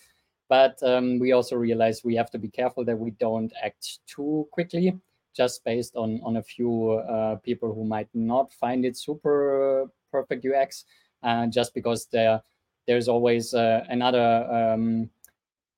But 0.49 0.83
um, 0.83 1.17
we 1.17 1.31
also 1.31 1.55
realize 1.55 2.03
we 2.03 2.15
have 2.15 2.29
to 2.31 2.37
be 2.37 2.49
careful 2.49 2.83
that 2.85 2.99
we 2.99 3.11
don't 3.11 3.53
act 3.63 3.99
too 4.05 4.47
quickly, 4.51 4.93
just 5.35 5.63
based 5.63 5.95
on 5.95 6.19
on 6.23 6.37
a 6.37 6.43
few 6.43 6.91
uh, 6.91 7.35
people 7.37 7.73
who 7.73 7.85
might 7.85 8.09
not 8.13 8.53
find 8.53 8.85
it 8.85 8.97
super 8.97 9.87
perfect 10.11 10.45
UX, 10.45 10.85
uh, 11.23 11.47
just 11.47 11.73
because 11.73 12.07
there 12.11 12.41
there's 12.87 13.07
always 13.07 13.53
uh, 13.53 13.83
another. 13.89 14.45
Um, 14.51 15.09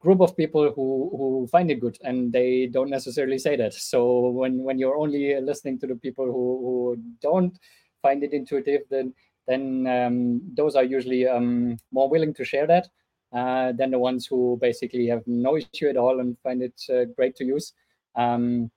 group 0.03 0.19
of 0.19 0.35
people 0.35 0.69
who 0.75 1.09
who 1.17 1.47
find 1.47 1.71
it 1.71 1.79
good 1.79 1.97
and 2.03 2.33
they 2.33 2.67
don't 2.67 2.89
necessarily 2.89 3.37
say 3.37 3.55
that 3.55 3.73
so 3.73 4.29
when 4.31 4.61
when 4.61 4.77
you're 4.77 4.97
only 4.97 5.39
listening 5.39 5.79
to 5.79 5.87
the 5.87 5.95
people 5.95 6.25
who 6.25 6.45
who 6.63 6.97
don't 7.21 7.57
find 8.01 8.21
it 8.21 8.33
intuitive 8.33 8.81
then 8.89 9.13
then 9.47 9.87
um, 9.87 10.41
those 10.55 10.75
are 10.75 10.83
usually 10.83 11.25
um, 11.27 11.77
more 11.91 12.09
willing 12.09 12.33
to 12.33 12.43
share 12.43 12.67
that 12.67 12.89
uh, 13.33 13.71
than 13.71 13.91
the 13.91 13.99
ones 13.99 14.25
who 14.25 14.57
basically 14.61 15.07
have 15.07 15.23
no 15.25 15.57
issue 15.57 15.87
at 15.87 15.97
all 15.97 16.19
and 16.19 16.37
find 16.43 16.61
it 16.61 16.79
uh, 16.93 17.05
great 17.15 17.35
to 17.35 17.45
use 17.45 17.73
um, 18.15 18.69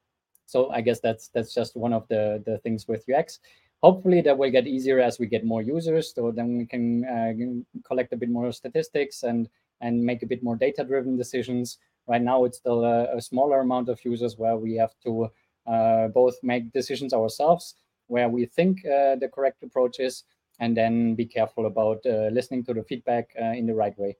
so 0.46 0.70
i 0.70 0.80
guess 0.80 1.00
that's 1.00 1.28
that's 1.28 1.54
just 1.54 1.76
one 1.76 1.92
of 1.92 2.06
the 2.08 2.42
the 2.46 2.58
things 2.58 2.88
with 2.88 3.04
ux 3.14 3.40
hopefully 3.82 4.20
that 4.22 4.36
will 4.36 4.50
get 4.50 4.66
easier 4.66 4.98
as 5.00 5.18
we 5.18 5.26
get 5.26 5.44
more 5.44 5.62
users 5.62 6.14
so 6.14 6.30
then 6.30 6.56
we 6.56 6.64
can 6.66 7.04
uh, 7.04 7.32
collect 7.86 8.12
a 8.12 8.16
bit 8.16 8.30
more 8.30 8.50
statistics 8.52 9.22
and 9.22 9.48
and 9.80 10.02
make 10.02 10.22
a 10.22 10.26
bit 10.26 10.42
more 10.42 10.56
data 10.56 10.84
driven 10.84 11.16
decisions. 11.16 11.78
Right 12.06 12.22
now, 12.22 12.44
it's 12.44 12.58
still 12.58 12.84
a, 12.84 13.16
a, 13.16 13.20
smaller 13.20 13.60
amount 13.60 13.88
of 13.88 14.04
users 14.04 14.38
where 14.38 14.56
we 14.56 14.74
have 14.76 14.94
to 15.04 15.28
uh, 15.66 16.08
both 16.08 16.36
make 16.42 16.72
decisions 16.72 17.12
ourselves 17.12 17.74
where 18.06 18.28
we 18.28 18.46
think 18.46 18.78
uh, 18.86 19.16
the 19.16 19.28
correct 19.32 19.64
approach 19.64 19.98
is, 19.98 20.22
and 20.60 20.76
then 20.76 21.16
be 21.16 21.26
careful 21.26 21.66
about 21.66 21.98
uh, 22.06 22.28
listening 22.30 22.62
to 22.64 22.72
the 22.72 22.84
feedback 22.84 23.30
uh, 23.40 23.46
in 23.46 23.66
the 23.66 23.74
right 23.74 23.98
way. 23.98 24.16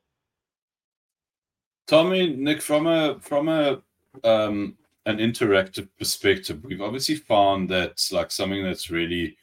Tommy, 1.86 2.34
Nick, 2.34 2.60
from 2.60 2.88
a 2.88 3.20
from 3.20 3.48
a 3.48 3.80
um, 4.24 4.76
an 5.06 5.18
interactive 5.18 5.88
perspective, 5.98 6.62
we've 6.62 6.82
obviously 6.82 7.14
found 7.14 7.70
that 7.70 8.06
like 8.12 8.30
something 8.30 8.62
that's 8.62 8.90
really 8.90 9.36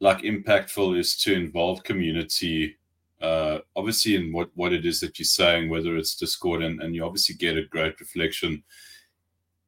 like 0.00 0.22
impactful 0.22 0.98
is 0.98 1.16
to 1.18 1.34
involve 1.34 1.84
community 1.84 2.76
uh, 3.20 3.58
obviously 3.76 4.16
in 4.16 4.32
what, 4.32 4.50
what 4.54 4.72
it 4.72 4.86
is 4.86 5.00
that 5.00 5.18
you're 5.18 5.24
saying, 5.24 5.68
whether 5.68 5.96
it's 5.96 6.16
Discord, 6.16 6.62
and, 6.62 6.82
and 6.82 6.94
you 6.94 7.04
obviously 7.04 7.34
get 7.34 7.56
a 7.56 7.64
great 7.64 8.00
reflection. 8.00 8.62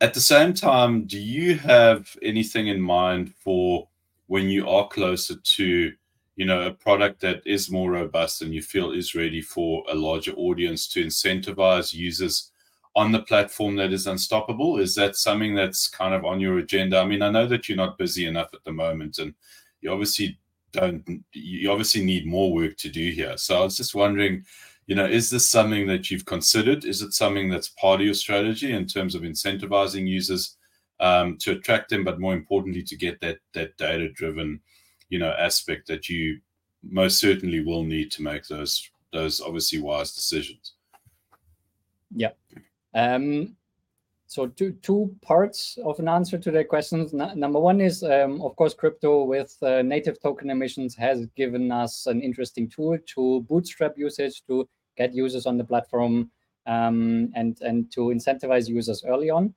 At 0.01 0.15
the 0.15 0.21
same 0.21 0.55
time, 0.55 1.05
do 1.05 1.19
you 1.19 1.57
have 1.59 2.17
anything 2.23 2.69
in 2.69 2.81
mind 2.81 3.35
for 3.35 3.89
when 4.27 4.49
you 4.49 4.69
are 4.69 4.89
closer 4.89 5.37
to 5.37 5.93
you 6.37 6.47
know 6.47 6.63
a 6.63 6.73
product 6.73 7.21
that 7.21 7.43
is 7.45 7.71
more 7.71 7.91
robust 7.91 8.41
and 8.41 8.55
you 8.55 8.63
feel 8.63 8.93
is 8.93 9.15
ready 9.15 9.43
for 9.43 9.85
a 9.91 9.95
larger 9.95 10.33
audience 10.33 10.89
to 10.89 11.05
incentivize 11.05 11.93
users 11.93 12.52
on 12.95 13.13
the 13.13 13.23
platform 13.23 13.77
that 13.77 13.93
is 13.93 14.07
unstoppable? 14.07 14.79
Is 14.79 14.95
that 14.97 15.17
something 15.17 15.55
that's 15.55 15.89
kind 15.89 16.15
of 16.15 16.25
on 16.25 16.41
your 16.41 16.59
agenda? 16.59 16.99
I 16.99 17.07
mean 17.07 17.23
i 17.23 17.31
know 17.31 17.47
that 17.47 17.69
you're 17.69 17.77
not 17.77 17.99
busy 17.99 18.27
enough 18.27 18.51
at 18.53 18.65
the 18.65 18.73
moment 18.73 19.19
and 19.19 19.35
you 19.81 19.91
obviously 19.91 20.39
don't 20.73 21.25
you 21.33 21.71
obviously 21.71 22.05
need 22.05 22.27
more 22.27 22.53
work 22.53 22.77
to 22.79 22.89
do 22.89 23.11
here. 23.11 23.37
So 23.37 23.61
i 23.61 23.65
was 23.65 23.77
just 23.77 23.95
wondering 23.95 24.45
you 24.87 24.95
know 24.95 25.07
is 25.07 25.31
this 25.31 25.49
something 25.49 25.87
that 25.87 26.11
you've 26.11 26.27
considered? 26.27 26.85
Is 26.85 27.03
it 27.03 27.13
something 27.15 27.49
that's 27.49 27.69
part 27.69 28.01
of 28.01 28.07
your 28.07 28.15
strategy 28.15 28.73
in 28.73 28.87
terms 28.87 29.15
of 29.15 29.23
incentivizing 29.23 30.07
users 30.07 30.57
um, 31.01 31.37
to 31.39 31.53
attract 31.53 31.89
them 31.89 32.05
but 32.05 32.21
more 32.21 32.35
importantly 32.35 32.83
to 32.83 32.97
get 32.97 33.21
that 33.21 33.39
that 33.55 33.77
data 33.79 34.11
driven 34.11 34.61
you 35.09 35.19
know 35.19 35.35
aspect 35.39 35.87
that 35.89 36.09
you 36.09 36.41
most 36.83 37.19
certainly 37.19 37.65
will 37.65 37.85
need 37.85 38.11
to 38.13 38.23
make 38.23 38.47
those 38.49 38.91
those 39.13 39.41
obviously 39.41 39.81
wise 39.81 40.15
decisions? 40.15 40.75
Yeah 42.15 42.33
um, 42.95 43.57
so 44.27 44.47
two 44.47 44.73
two 44.81 45.15
parts 45.21 45.79
of 45.85 45.99
an 45.99 46.09
answer 46.09 46.39
to 46.39 46.51
the 46.51 46.65
questions. 46.65 47.13
N 47.13 47.39
number 47.39 47.61
one 47.61 47.83
is, 47.83 48.03
um, 48.03 48.41
of 48.41 48.57
course, 48.57 48.73
crypto 48.73 49.25
with 49.25 49.55
uh, 49.63 49.83
native 49.83 50.21
token 50.23 50.49
emissions 50.49 50.95
has 50.97 51.27
given 51.37 51.71
us 51.71 52.07
an 52.07 52.23
interesting 52.23 52.69
tool 52.69 52.97
to 53.15 53.43
bootstrap 53.43 53.99
usage, 53.99 54.43
to 54.47 54.67
get 54.97 55.15
users 55.15 55.45
on 55.45 55.59
the 55.59 55.65
platform, 55.65 56.31
um, 56.67 57.31
and 57.35 57.61
and 57.61 57.93
to 57.93 58.01
incentivize 58.09 58.69
users 58.69 59.05
early 59.05 59.29
on. 59.29 59.55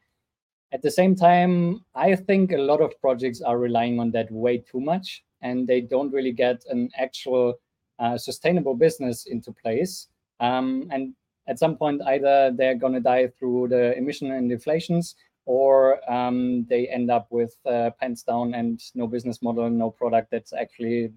At 0.74 0.82
the 0.82 0.92
same 0.92 1.16
time, 1.16 1.86
I 1.96 2.16
think 2.16 2.52
a 2.52 2.58
lot 2.58 2.82
of 2.82 3.00
projects 3.00 3.42
are 3.42 3.58
relying 3.58 3.98
on 4.00 4.12
that 4.12 4.30
way 4.30 4.58
too 4.58 4.82
much, 4.82 5.24
and 5.42 5.66
they 5.66 5.80
don't 5.80 6.12
really 6.12 6.34
get 6.34 6.66
an 6.70 6.90
actual 6.98 7.54
uh, 8.00 8.18
sustainable 8.18 8.76
business 8.76 9.26
into 9.26 9.54
place. 9.54 10.08
Um, 10.42 10.90
and 10.92 11.14
at 11.48 11.60
some 11.60 11.76
point 11.76 12.02
either 12.08 12.52
they're 12.56 12.76
going 12.76 12.94
to 12.94 13.00
die 13.00 13.28
through 13.28 13.68
the 13.68 13.96
emission 13.98 14.32
and 14.32 14.52
inflations 14.52 15.16
or 15.46 16.00
um, 16.12 16.66
they 16.70 16.88
end 16.88 17.12
up 17.12 17.28
with 17.30 17.56
uh, 17.66 17.92
pants 18.00 18.24
down 18.24 18.56
and 18.56 18.82
no 18.96 19.06
business 19.06 19.42
model, 19.42 19.70
no 19.70 19.92
product 19.92 20.32
that's 20.32 20.54
actually 20.54 21.12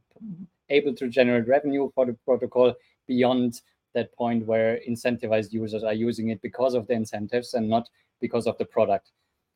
able 0.69 0.95
to 0.95 1.09
generate 1.09 1.49
revenue 1.49 1.91
for 1.95 2.05
the 2.05 2.13
protocol 2.25 2.75
beyond 3.07 3.63
that 3.95 4.15
point 4.17 4.45
where 4.45 4.81
incentivized 4.89 5.53
users 5.53 5.83
are 5.83 5.95
using 5.95 6.29
it 6.29 6.43
because 6.43 6.75
of 6.75 6.87
the 6.87 6.93
incentives 6.93 7.55
and 7.55 7.69
not 7.69 7.89
because 8.21 8.47
of 8.47 8.57
the 8.59 8.65
product. 8.67 9.13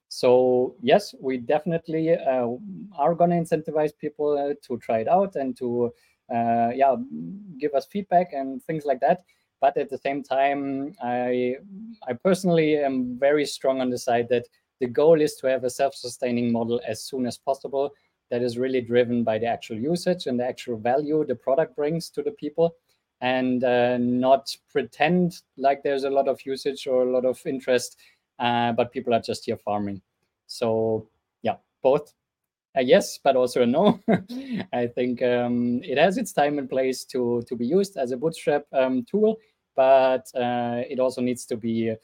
So 0.08 0.74
yes, 0.82 1.14
we 1.20 1.36
definitely 1.38 2.14
uh, 2.14 2.48
are 2.96 3.14
going 3.14 3.30
to 3.30 3.36
incentivize 3.36 3.92
people 3.96 4.38
uh, 4.38 4.54
to 4.66 4.78
try 4.78 4.98
it 4.98 5.08
out 5.08 5.36
and 5.36 5.56
to 5.58 5.92
uh, 6.32 6.70
yeah 6.74 6.96
give 7.58 7.74
us 7.74 7.86
feedback 7.86 8.32
and 8.32 8.62
things 8.62 8.84
like 8.84 9.00
that. 9.00 9.24
But 9.62 9.76
at 9.76 9.88
the 9.88 9.96
same 9.96 10.24
time, 10.24 10.92
I, 11.00 11.56
I 12.06 12.12
personally 12.14 12.76
am 12.76 13.16
very 13.18 13.46
strong 13.46 13.80
on 13.80 13.90
the 13.90 13.96
side 13.96 14.28
that 14.28 14.48
the 14.80 14.88
goal 14.88 15.20
is 15.20 15.36
to 15.36 15.46
have 15.46 15.62
a 15.62 15.70
self-sustaining 15.70 16.50
model 16.50 16.80
as 16.86 17.04
soon 17.04 17.26
as 17.26 17.38
possible 17.38 17.92
that 18.30 18.42
is 18.42 18.58
really 18.58 18.80
driven 18.80 19.22
by 19.22 19.38
the 19.38 19.46
actual 19.46 19.78
usage 19.78 20.26
and 20.26 20.40
the 20.40 20.44
actual 20.44 20.76
value 20.76 21.24
the 21.24 21.36
product 21.36 21.76
brings 21.76 22.10
to 22.10 22.22
the 22.22 22.32
people 22.32 22.74
and 23.20 23.62
uh, 23.62 23.98
not 23.98 24.54
pretend 24.68 25.42
like 25.56 25.84
there's 25.84 26.02
a 26.02 26.10
lot 26.10 26.26
of 26.26 26.44
usage 26.44 26.88
or 26.88 27.04
a 27.04 27.12
lot 27.12 27.24
of 27.24 27.40
interest, 27.46 27.98
uh, 28.40 28.72
but 28.72 28.90
people 28.90 29.14
are 29.14 29.20
just 29.20 29.44
here 29.44 29.56
farming. 29.56 30.02
So 30.48 31.06
yeah, 31.42 31.56
both 31.84 32.12
a 32.74 32.82
yes, 32.82 33.18
but 33.22 33.36
also 33.36 33.62
a 33.62 33.66
no. 33.66 34.00
I 34.72 34.86
think 34.86 35.22
um, 35.22 35.80
it 35.84 35.98
has 35.98 36.18
its 36.18 36.32
time 36.32 36.58
and 36.58 36.68
place 36.68 37.04
to 37.06 37.42
to 37.46 37.54
be 37.54 37.66
used 37.66 37.96
as 37.96 38.12
a 38.12 38.16
bootstrap 38.16 38.64
um, 38.72 39.04
tool, 39.04 39.36
but 39.76 40.26
uh, 40.34 40.82
it 40.88 40.98
also 40.98 41.20
needs 41.20 41.44
to 41.46 41.56
be 41.56 41.94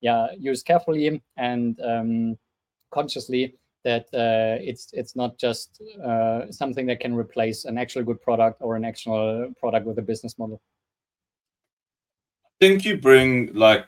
yeah 0.00 0.28
used 0.38 0.66
carefully 0.66 1.22
and 1.36 1.80
um, 1.80 2.38
consciously 2.90 3.54
that 3.84 4.06
uh, 4.12 4.58
it's 4.60 4.90
it's 4.92 5.14
not 5.14 5.38
just 5.38 5.82
uh, 6.04 6.50
something 6.50 6.86
that 6.86 7.00
can 7.00 7.14
replace 7.14 7.64
an 7.64 7.78
actual 7.78 8.02
good 8.02 8.20
product 8.20 8.58
or 8.60 8.76
an 8.76 8.84
actual 8.84 9.52
product 9.58 9.86
with 9.86 9.98
a 9.98 10.02
business 10.02 10.38
model. 10.38 10.60
I 12.46 12.66
think 12.66 12.84
you 12.84 12.96
bring 12.98 13.54
like 13.54 13.86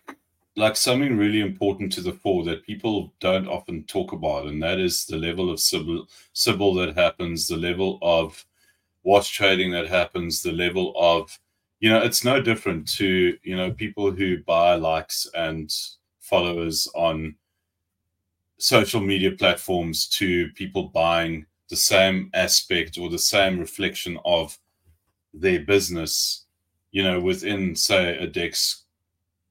like 0.57 0.77
something 0.77 1.17
really 1.17 1.41
important 1.41 1.93
to 1.93 2.01
the 2.01 2.13
fore 2.13 2.45
that 2.45 2.65
people 2.65 3.13
don't 3.21 3.49
often 3.49 3.85
talk 3.85 4.13
about, 4.13 4.47
and 4.47 4.63
that 4.63 4.79
is 4.79 5.07
the 5.07 5.17
level 5.17 5.51
of 5.51 5.61
Sybil, 5.61 6.07
Sybil 6.33 6.75
that 6.75 6.97
happens, 6.97 7.49
the 7.49 7.57
level 7.57 7.99
of 8.03 8.45
wash 9.03 9.31
trading 9.31 9.73
that 9.73 9.89
happens, 9.89 10.43
the 10.43 10.53
level 10.53 10.93
of 10.97 11.39
you 11.81 11.89
know, 11.89 12.01
it's 12.03 12.25
no 12.25 12.41
different 12.41 12.87
to, 12.97 13.37
you 13.43 13.57
know, 13.57 13.73
people 13.73 14.11
who 14.11 14.43
buy 14.45 14.75
likes 14.75 15.27
and 15.35 15.75
followers 16.21 16.87
on 16.95 17.35
social 18.59 19.01
media 19.01 19.33
platforms 19.33 20.07
to 20.07 20.51
people 20.51 20.89
buying 20.89 21.47
the 21.71 21.77
same 21.77 22.31
aspect 22.35 22.99
or 22.99 23.09
the 23.09 23.19
same 23.19 23.59
reflection 23.59 24.19
of 24.27 24.59
their 25.33 25.61
business, 25.61 26.45
you 26.91 27.03
know, 27.03 27.19
within, 27.19 27.75
say, 27.75 28.19
a 28.19 28.27
DEX 28.27 28.85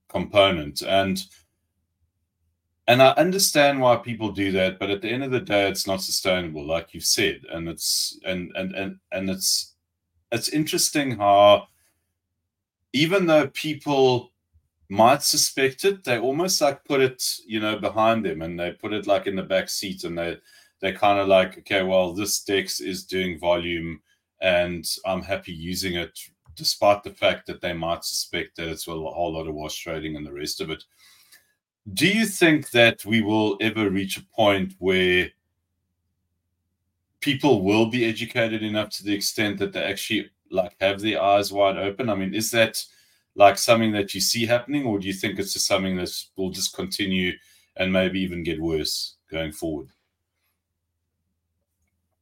component. 0.08 0.82
And 0.82 1.22
and 2.86 3.02
I 3.02 3.10
understand 3.10 3.80
why 3.80 3.96
people 3.96 4.32
do 4.32 4.50
that, 4.52 4.80
but 4.80 4.90
at 4.90 5.00
the 5.00 5.08
end 5.08 5.22
of 5.22 5.30
the 5.30 5.40
day, 5.40 5.68
it's 5.68 5.86
not 5.86 6.02
sustainable, 6.02 6.66
like 6.66 6.92
you've 6.92 7.04
said. 7.04 7.42
And 7.52 7.68
it's 7.68 8.18
and 8.24 8.50
and 8.56 8.74
and 8.74 8.96
and 9.12 9.30
it's 9.30 9.74
it's 10.32 10.48
interesting 10.48 11.12
how 11.12 11.68
even 12.92 13.26
though 13.26 13.48
people 13.48 14.32
might 14.88 15.22
suspect 15.22 15.84
it, 15.84 16.02
they 16.04 16.18
almost 16.18 16.60
like 16.60 16.84
put 16.84 17.00
it, 17.00 17.22
you 17.46 17.60
know, 17.60 17.78
behind 17.78 18.24
them 18.24 18.42
and 18.42 18.58
they 18.58 18.72
put 18.72 18.92
it 18.92 19.06
like 19.06 19.26
in 19.26 19.36
the 19.36 19.42
back 19.42 19.68
seat 19.68 20.04
and 20.04 20.18
they 20.18 20.36
they're 20.80 20.94
kind 20.94 21.18
of 21.18 21.28
like, 21.28 21.58
okay, 21.58 21.82
well, 21.82 22.14
this 22.14 22.42
Dex 22.42 22.80
is 22.80 23.04
doing 23.04 23.38
volume 23.38 24.00
and 24.40 24.86
I'm 25.04 25.22
happy 25.22 25.52
using 25.52 25.94
it, 25.94 26.18
despite 26.56 27.02
the 27.04 27.10
fact 27.10 27.46
that 27.46 27.60
they 27.60 27.74
might 27.74 28.02
suspect 28.02 28.56
that 28.56 28.68
it's 28.68 28.88
a 28.88 28.92
whole 28.92 29.34
lot 29.34 29.46
of 29.46 29.54
wash 29.54 29.78
trading 29.78 30.16
and 30.16 30.26
the 30.26 30.32
rest 30.32 30.60
of 30.60 30.70
it. 30.70 30.82
Do 31.92 32.08
you 32.08 32.24
think 32.24 32.70
that 32.70 33.04
we 33.04 33.20
will 33.20 33.58
ever 33.60 33.90
reach 33.90 34.16
a 34.16 34.24
point 34.34 34.74
where 34.78 35.30
people 37.20 37.62
will 37.62 37.86
be 37.86 38.06
educated 38.06 38.62
enough 38.62 38.88
to 38.90 39.04
the 39.04 39.14
extent 39.14 39.58
that 39.58 39.72
they 39.72 39.82
actually 39.82 40.30
like 40.50 40.76
have 40.80 41.00
their 41.00 41.22
eyes 41.22 41.52
wide 41.52 41.76
open? 41.76 42.08
I 42.08 42.14
mean, 42.14 42.34
is 42.34 42.50
that 42.50 42.82
like 43.34 43.58
something 43.58 43.92
that 43.92 44.14
you 44.14 44.20
see 44.20 44.46
happening, 44.46 44.84
or 44.84 44.98
do 44.98 45.06
you 45.06 45.12
think 45.12 45.38
it's 45.38 45.52
just 45.52 45.66
something 45.66 45.96
that 45.96 46.10
will 46.36 46.50
just 46.50 46.74
continue 46.74 47.32
and 47.76 47.92
maybe 47.92 48.20
even 48.20 48.42
get 48.42 48.60
worse 48.60 49.16
going 49.30 49.52
forward? 49.52 49.88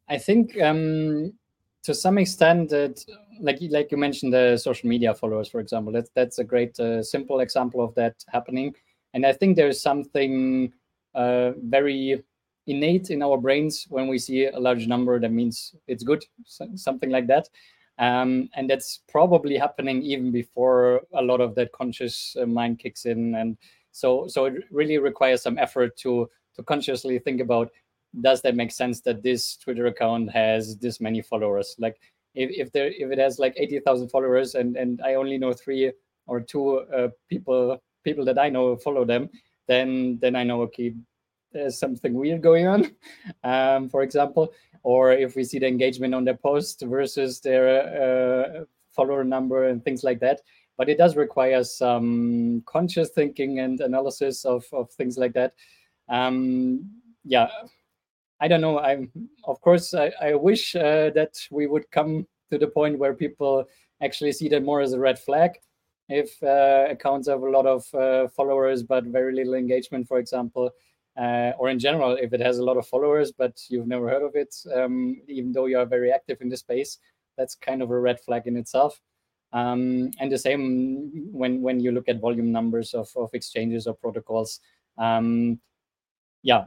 I 0.08 0.18
think 0.18 0.60
um, 0.60 1.32
to 1.82 1.94
some 1.94 2.18
extent 2.18 2.70
that, 2.70 3.04
like 3.40 3.58
like 3.70 3.90
you 3.90 3.98
mentioned, 3.98 4.32
the 4.32 4.56
social 4.56 4.88
media 4.88 5.14
followers, 5.14 5.48
for 5.48 5.60
example, 5.60 5.92
that's 5.92 6.10
that's 6.14 6.38
a 6.38 6.44
great 6.44 6.78
uh, 6.80 7.02
simple 7.02 7.40
example 7.40 7.82
of 7.82 7.94
that 7.94 8.24
happening. 8.28 8.74
And 9.14 9.24
I 9.24 9.32
think 9.32 9.56
there's 9.56 9.80
something 9.80 10.72
uh, 11.14 11.52
very 11.62 12.22
innate 12.66 13.10
in 13.10 13.22
our 13.22 13.38
brains 13.38 13.86
when 13.88 14.08
we 14.08 14.18
see 14.18 14.46
a 14.46 14.58
large 14.58 14.86
number 14.86 15.18
that 15.18 15.32
means 15.32 15.74
it's 15.86 16.04
good, 16.04 16.24
something 16.74 17.10
like 17.10 17.26
that. 17.26 17.48
Um, 17.98 18.48
and 18.54 18.70
that's 18.70 19.00
probably 19.08 19.56
happening 19.56 20.02
even 20.02 20.30
before 20.30 21.02
a 21.14 21.22
lot 21.22 21.40
of 21.40 21.54
that 21.56 21.72
conscious 21.72 22.36
uh, 22.40 22.46
mind 22.46 22.78
kicks 22.78 23.06
in. 23.06 23.34
And 23.34 23.56
so, 23.90 24.28
so 24.28 24.44
it 24.44 24.64
really 24.70 24.98
requires 24.98 25.42
some 25.42 25.58
effort 25.58 25.96
to 25.98 26.28
to 26.54 26.62
consciously 26.62 27.18
think 27.18 27.40
about: 27.40 27.70
Does 28.20 28.40
that 28.42 28.54
make 28.54 28.70
sense 28.70 29.00
that 29.02 29.22
this 29.22 29.56
Twitter 29.56 29.86
account 29.86 30.30
has 30.30 30.76
this 30.78 31.00
many 31.00 31.22
followers? 31.22 31.74
Like, 31.78 32.00
if, 32.34 32.50
if 32.50 32.72
there 32.72 32.86
if 32.86 33.10
it 33.10 33.18
has 33.18 33.38
like 33.38 33.54
eighty 33.56 33.80
thousand 33.80 34.10
followers, 34.10 34.54
and 34.54 34.76
and 34.76 35.00
I 35.02 35.14
only 35.14 35.38
know 35.38 35.52
three 35.52 35.92
or 36.26 36.40
two 36.40 36.80
uh, 36.94 37.08
people 37.28 37.82
people 38.04 38.24
that 38.26 38.38
I 38.38 38.48
know 38.48 38.76
follow 38.76 39.04
them, 39.04 39.28
then 39.66 40.18
then 40.20 40.36
I 40.36 40.44
know 40.44 40.62
okay, 40.62 40.94
there's 41.52 41.78
something 41.78 42.14
weird 42.14 42.42
going 42.42 42.66
on. 42.66 42.90
Um, 43.44 43.88
for 43.88 44.02
example, 44.02 44.52
or 44.82 45.12
if 45.12 45.36
we 45.36 45.44
see 45.44 45.58
the 45.58 45.66
engagement 45.66 46.14
on 46.14 46.24
their 46.24 46.36
post 46.36 46.82
versus 46.82 47.40
their 47.40 48.60
uh, 48.60 48.64
follower 48.92 49.24
number 49.24 49.68
and 49.68 49.84
things 49.84 50.04
like 50.04 50.20
that. 50.20 50.40
But 50.76 50.88
it 50.88 50.98
does 50.98 51.16
require 51.16 51.64
some 51.64 52.62
conscious 52.66 53.10
thinking 53.10 53.58
and 53.58 53.80
analysis 53.80 54.44
of, 54.44 54.64
of 54.72 54.90
things 54.92 55.18
like 55.18 55.32
that. 55.34 55.54
Um, 56.08 56.90
yeah, 57.24 57.48
I 58.40 58.48
don't 58.48 58.60
know. 58.60 58.78
I'm 58.78 59.10
of 59.44 59.60
course 59.60 59.94
I, 59.94 60.12
I 60.20 60.34
wish 60.34 60.76
uh, 60.76 61.10
that 61.10 61.36
we 61.50 61.66
would 61.66 61.90
come 61.90 62.26
to 62.50 62.58
the 62.58 62.68
point 62.68 62.98
where 62.98 63.14
people 63.14 63.64
actually 64.02 64.32
see 64.32 64.48
that 64.48 64.62
more 64.62 64.80
as 64.80 64.92
a 64.92 64.98
red 64.98 65.18
flag. 65.18 65.58
If 66.08 66.42
uh, 66.42 66.86
accounts 66.88 67.28
have 67.28 67.42
a 67.42 67.50
lot 67.50 67.66
of 67.66 67.94
uh, 67.94 68.28
followers 68.28 68.82
but 68.82 69.04
very 69.04 69.34
little 69.34 69.54
engagement, 69.54 70.08
for 70.08 70.18
example, 70.18 70.70
uh, 71.18 71.52
or 71.58 71.68
in 71.68 71.78
general, 71.78 72.12
if 72.12 72.32
it 72.32 72.40
has 72.40 72.58
a 72.58 72.64
lot 72.64 72.76
of 72.76 72.86
followers, 72.86 73.32
but 73.32 73.60
you've 73.68 73.88
never 73.88 74.08
heard 74.08 74.22
of 74.22 74.36
it, 74.36 74.54
um, 74.74 75.20
even 75.26 75.50
though 75.52 75.66
you 75.66 75.78
are 75.78 75.86
very 75.86 76.12
active 76.12 76.40
in 76.40 76.48
the 76.48 76.56
space, 76.56 76.98
that's 77.36 77.56
kind 77.56 77.82
of 77.82 77.90
a 77.90 77.98
red 77.98 78.20
flag 78.20 78.46
in 78.46 78.56
itself. 78.56 79.00
Um, 79.52 80.10
and 80.20 80.30
the 80.30 80.38
same 80.38 81.10
when 81.32 81.62
when 81.62 81.80
you 81.80 81.90
look 81.90 82.08
at 82.08 82.20
volume 82.20 82.52
numbers 82.52 82.94
of, 82.94 83.08
of 83.16 83.30
exchanges 83.32 83.86
or 83.86 83.94
protocols. 83.94 84.60
Um, 84.98 85.58
yeah, 86.42 86.66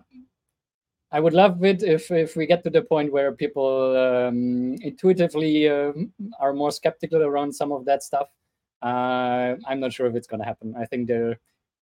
I 1.11 1.19
would 1.19 1.33
love 1.33 1.63
it 1.63 1.83
if 1.83 2.09
if 2.09 2.35
we 2.35 2.45
get 2.45 2.63
to 2.63 2.69
the 2.69 2.81
point 2.81 3.11
where 3.11 3.31
people 3.31 3.95
um, 3.95 4.75
intuitively 4.81 5.69
uh, 5.69 5.93
are 6.39 6.53
more 6.53 6.71
skeptical 6.71 7.21
around 7.21 7.53
some 7.53 7.71
of 7.71 7.85
that 7.85 8.01
stuff. 8.01 8.29
Uh, 8.81 9.55
I'm 9.67 9.79
not 9.79 9.93
sure 9.93 10.07
if 10.07 10.15
it's 10.15 10.27
going 10.27 10.39
to 10.39 10.45
happen. 10.45 10.73
I 10.75 10.85
think 10.85 11.07
the 11.07 11.37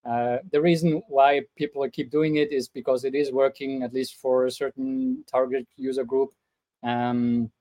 uh, 0.05 0.37
the 0.51 0.61
reason 0.61 1.01
why 1.07 1.41
people 1.57 1.87
keep 1.89 2.09
doing 2.09 2.37
it 2.37 2.51
is 2.51 2.67
because 2.67 3.03
it 3.03 3.15
is 3.15 3.31
working 3.31 3.83
at 3.83 3.93
least 3.93 4.15
for 4.15 4.45
a 4.45 4.51
certain 4.51 5.23
target 5.27 5.67
user 5.75 6.03
group. 6.03 6.31
Um, 6.83 7.51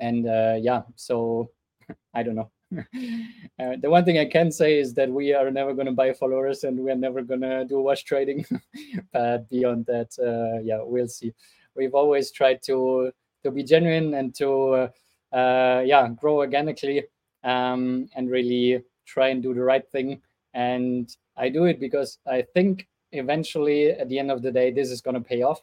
and 0.00 0.28
uh, 0.28 0.56
yeah, 0.60 0.82
so 0.96 1.50
I 2.14 2.22
don't 2.22 2.34
know. 2.34 2.50
uh, 2.76 3.76
the 3.80 3.88
one 3.88 4.04
thing 4.04 4.18
I 4.18 4.24
can 4.24 4.50
say 4.50 4.78
is 4.78 4.92
that 4.94 5.08
we 5.08 5.32
are 5.32 5.50
never 5.50 5.72
going 5.72 5.86
to 5.86 5.92
buy 5.92 6.12
followers 6.12 6.64
and 6.64 6.78
we 6.80 6.90
are 6.90 6.96
never 6.96 7.22
going 7.22 7.42
to 7.42 7.64
do 7.64 7.80
wash 7.80 8.02
trading. 8.02 8.44
but 9.12 9.48
beyond 9.48 9.86
that, 9.86 10.10
uh, 10.18 10.60
yeah, 10.62 10.80
we'll 10.82 11.06
see. 11.06 11.32
We've 11.76 11.94
always 11.94 12.32
tried 12.32 12.62
to 12.64 13.12
to 13.44 13.50
be 13.52 13.62
genuine 13.62 14.14
and 14.14 14.34
to 14.34 14.90
uh, 15.32 15.82
yeah 15.84 16.08
grow 16.08 16.38
organically 16.38 17.04
um, 17.44 18.08
and 18.16 18.28
really 18.30 18.82
try 19.04 19.28
and 19.28 19.42
do 19.42 19.54
the 19.54 19.62
right 19.62 19.88
thing. 19.92 20.20
And 20.54 21.08
I 21.36 21.48
do 21.48 21.64
it 21.64 21.80
because 21.80 22.18
I 22.26 22.42
think 22.42 22.88
eventually, 23.12 23.90
at 23.90 24.08
the 24.08 24.18
end 24.18 24.30
of 24.30 24.42
the 24.42 24.50
day, 24.50 24.70
this 24.70 24.90
is 24.90 25.00
going 25.00 25.14
to 25.14 25.20
pay 25.20 25.42
off. 25.42 25.62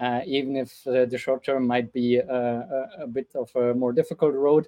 Uh, 0.00 0.20
even 0.26 0.56
if 0.56 0.84
uh, 0.88 1.04
the 1.04 1.16
short 1.16 1.44
term 1.44 1.66
might 1.66 1.92
be 1.92 2.16
a, 2.16 2.24
a, 2.26 3.02
a, 3.02 3.06
bit 3.06 3.28
of 3.36 3.48
a 3.54 3.72
more 3.74 3.92
difficult 3.92 4.34
road, 4.34 4.66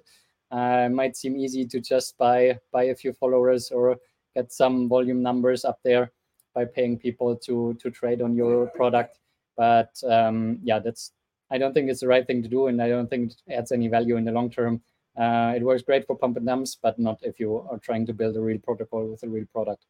uh, 0.51 0.87
might 0.87 1.17
seem 1.17 1.35
easy 1.35 1.65
to 1.65 1.81
just 1.81 2.17
buy 2.17 2.57
buy 2.71 2.83
a 2.83 2.95
few 2.95 3.11
followers 3.11 3.69
or 3.69 3.97
get 4.35 4.53
some 4.53 4.87
volume 4.87 5.21
numbers 5.21 5.65
up 5.65 5.79
there 5.83 6.13
by 6.55 6.63
paying 6.63 6.97
people 6.97 7.35
to 7.35 7.73
to 7.81 7.91
trade 7.91 8.21
on 8.21 8.35
your 8.35 8.67
product. 8.67 9.19
But 9.57 9.91
um, 10.09 10.59
yeah, 10.63 10.79
that's 10.79 11.11
I 11.51 11.57
don't 11.57 11.73
think 11.73 11.89
it's 11.89 12.01
the 12.01 12.07
right 12.07 12.25
thing 12.25 12.41
to 12.43 12.49
do, 12.49 12.67
and 12.67 12.81
I 12.81 12.87
don't 12.87 13.09
think 13.09 13.31
it 13.31 13.53
adds 13.53 13.73
any 13.73 13.89
value 13.89 14.15
in 14.15 14.23
the 14.23 14.31
long 14.31 14.49
term. 14.49 14.81
Uh, 15.17 15.53
it 15.55 15.63
works 15.63 15.81
great 15.81 16.05
for 16.07 16.15
pump 16.15 16.37
and 16.37 16.45
dumps, 16.45 16.77
but 16.81 16.97
not 16.97 17.19
if 17.23 17.39
you 17.39 17.67
are 17.69 17.79
trying 17.79 18.05
to 18.05 18.13
build 18.13 18.37
a 18.37 18.41
real 18.41 18.59
protocol 18.59 19.05
with 19.07 19.23
a 19.23 19.27
real 19.27 19.45
product. 19.51 19.85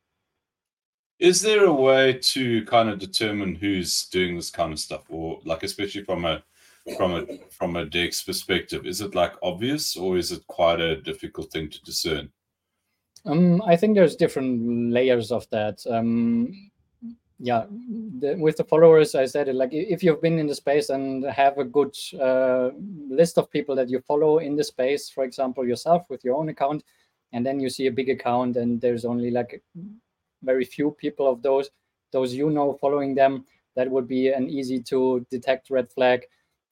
Is 1.19 1.41
there 1.41 1.65
a 1.65 1.73
way 1.73 2.13
to 2.13 2.63
kind 2.65 2.89
of 2.89 2.99
determine 2.99 3.56
who's 3.56 4.06
doing 4.06 4.36
this 4.36 4.51
kind 4.51 4.71
of 4.71 4.80
stuff, 4.80 5.03
or 5.10 5.39
like 5.45 5.63
especially 5.63 6.03
from 6.03 6.25
a 6.25 6.43
from 6.95 7.15
a 7.15 7.25
from 7.49 7.75
a 7.75 7.86
DEX 7.86 8.23
perspective? 8.23 8.86
Is 8.86 9.01
it 9.01 9.15
like 9.15 9.34
obvious, 9.41 9.95
or 9.95 10.17
is 10.17 10.32
it 10.32 10.45
quite 10.47 10.80
a 10.80 11.01
difficult 11.01 11.51
thing 11.51 11.69
to 11.69 11.82
discern? 11.84 12.30
Um, 13.25 13.62
I 13.63 13.75
think 13.75 13.95
there's 13.95 14.15
different 14.15 14.91
layers 14.93 15.32
of 15.32 15.49
that. 15.49 15.84
Um, 15.89 16.69
yeah, 17.39 17.65
the, 18.19 18.36
with 18.36 18.58
the 18.58 18.63
followers, 18.63 19.13
I 19.15 19.25
said 19.25 19.47
it 19.47 19.56
like 19.56 19.69
if 19.71 20.03
you've 20.03 20.21
been 20.21 20.39
in 20.39 20.47
the 20.47 20.56
space 20.56 20.89
and 20.89 21.25
have 21.25 21.58
a 21.58 21.63
good 21.63 21.95
uh, 22.19 22.69
list 23.10 23.38
of 23.38 23.51
people 23.51 23.75
that 23.75 23.89
you 23.89 24.01
follow 24.01 24.38
in 24.38 24.56
the 24.56 24.63
space, 24.63 25.10
for 25.10 25.23
example, 25.23 25.67
yourself 25.67 26.03
with 26.10 26.23
your 26.23 26.36
own 26.36 26.49
account, 26.49 26.84
and 27.34 27.45
then 27.45 27.60
you 27.60 27.69
see 27.69 27.88
a 27.88 27.91
big 27.91 28.10
account 28.10 28.56
and 28.58 28.82
there's 28.82 29.06
only 29.06 29.30
like 29.30 29.62
very 30.43 30.65
few 30.65 30.91
people 30.91 31.30
of 31.30 31.41
those 31.41 31.69
those 32.12 32.34
you 32.34 32.50
know 32.50 32.78
following 32.80 33.15
them, 33.15 33.45
that 33.76 33.89
would 33.89 34.08
be 34.08 34.30
an 34.30 34.50
easy 34.50 34.82
to 34.82 35.26
detect 35.30 35.69
red 35.69 35.91
flag 35.91 36.26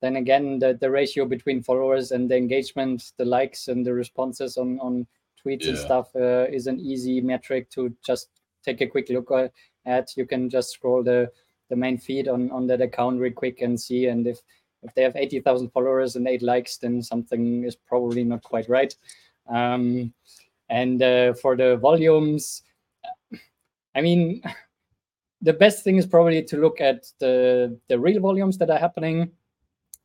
then 0.06 0.18
again, 0.18 0.60
the, 0.60 0.78
the 0.80 0.92
ratio 0.92 1.26
between 1.26 1.64
followers 1.64 2.12
and 2.12 2.30
the 2.30 2.36
engagement, 2.36 3.14
the 3.18 3.26
likes 3.26 3.70
and 3.70 3.86
the 3.86 3.94
responses 3.94 4.58
on, 4.58 4.80
on 4.80 5.08
tweets 5.44 5.64
yeah. 5.64 5.70
and 5.70 5.78
stuff 5.78 6.16
uh, 6.16 6.46
is 6.52 6.68
an 6.68 6.80
easy 6.80 7.22
metric 7.22 7.70
to 7.72 7.92
just 8.06 8.30
take 8.64 8.82
a 8.82 8.88
quick 8.88 9.10
look 9.10 9.32
at. 9.86 10.18
You 10.18 10.26
can 10.26 10.50
just 10.50 10.72
scroll 10.72 11.02
the, 11.02 11.32
the 11.70 11.76
main 11.76 11.98
feed 11.98 12.28
on, 12.28 12.52
on 12.52 12.68
that 12.68 12.82
account 12.82 13.20
real 13.20 13.34
quick 13.34 13.62
and 13.62 13.80
see. 13.80 14.08
And 14.08 14.28
if, 14.28 14.40
if 14.84 14.94
they 14.94 15.02
have 15.02 15.16
80,000 15.16 15.70
followers 15.70 16.16
and 16.16 16.28
eight 16.28 16.44
likes, 16.44 16.78
then 16.78 17.02
something 17.02 17.64
is 17.64 17.76
probably 17.76 18.24
not 18.24 18.44
quite 18.44 18.70
right. 18.70 18.96
Um, 19.50 20.14
and 20.70 21.02
uh, 21.02 21.34
for 21.34 21.56
the 21.56 21.78
volumes, 21.78 22.64
I 23.96 24.02
mean, 24.02 24.42
the 25.42 25.54
best 25.54 25.84
thing 25.84 25.98
is 25.98 26.06
probably 26.06 26.44
to 26.44 26.58
look 26.58 26.82
at 26.82 27.06
the, 27.20 27.80
the 27.88 28.00
real 28.00 28.22
volumes 28.22 28.58
that 28.58 28.70
are 28.70 28.80
happening 28.80 29.32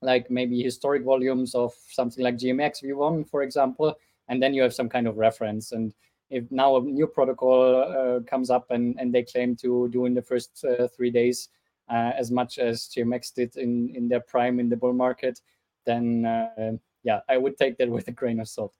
like 0.02 0.30
maybe 0.30 0.62
historic 0.62 1.02
volumes 1.02 1.54
of 1.54 1.74
something 1.88 2.24
like 2.24 2.36
GMX 2.36 2.82
v1, 2.82 3.28
for 3.28 3.42
example, 3.42 3.94
and 4.28 4.42
then 4.42 4.54
you 4.54 4.62
have 4.62 4.74
some 4.74 4.88
kind 4.88 5.06
of 5.06 5.18
reference. 5.18 5.72
And 5.72 5.92
if 6.30 6.50
now 6.50 6.76
a 6.76 6.80
new 6.80 7.06
protocol 7.06 7.82
uh, 7.82 8.20
comes 8.20 8.50
up 8.50 8.70
and, 8.70 8.96
and 8.98 9.12
they 9.12 9.24
claim 9.24 9.56
to 9.56 9.88
do 9.88 10.06
in 10.06 10.14
the 10.14 10.22
first 10.22 10.64
uh, 10.64 10.88
three 10.88 11.10
days 11.10 11.48
uh, 11.90 12.12
as 12.16 12.30
much 12.30 12.58
as 12.58 12.88
GMX 12.88 13.34
did 13.34 13.56
in, 13.56 13.92
in 13.94 14.08
their 14.08 14.20
prime 14.20 14.60
in 14.60 14.68
the 14.68 14.76
bull 14.76 14.92
market, 14.92 15.40
then 15.84 16.24
uh, 16.24 16.72
yeah, 17.02 17.20
I 17.28 17.36
would 17.36 17.58
take 17.58 17.76
that 17.78 17.90
with 17.90 18.08
a 18.08 18.12
grain 18.12 18.40
of 18.40 18.48
salt. 18.48 18.74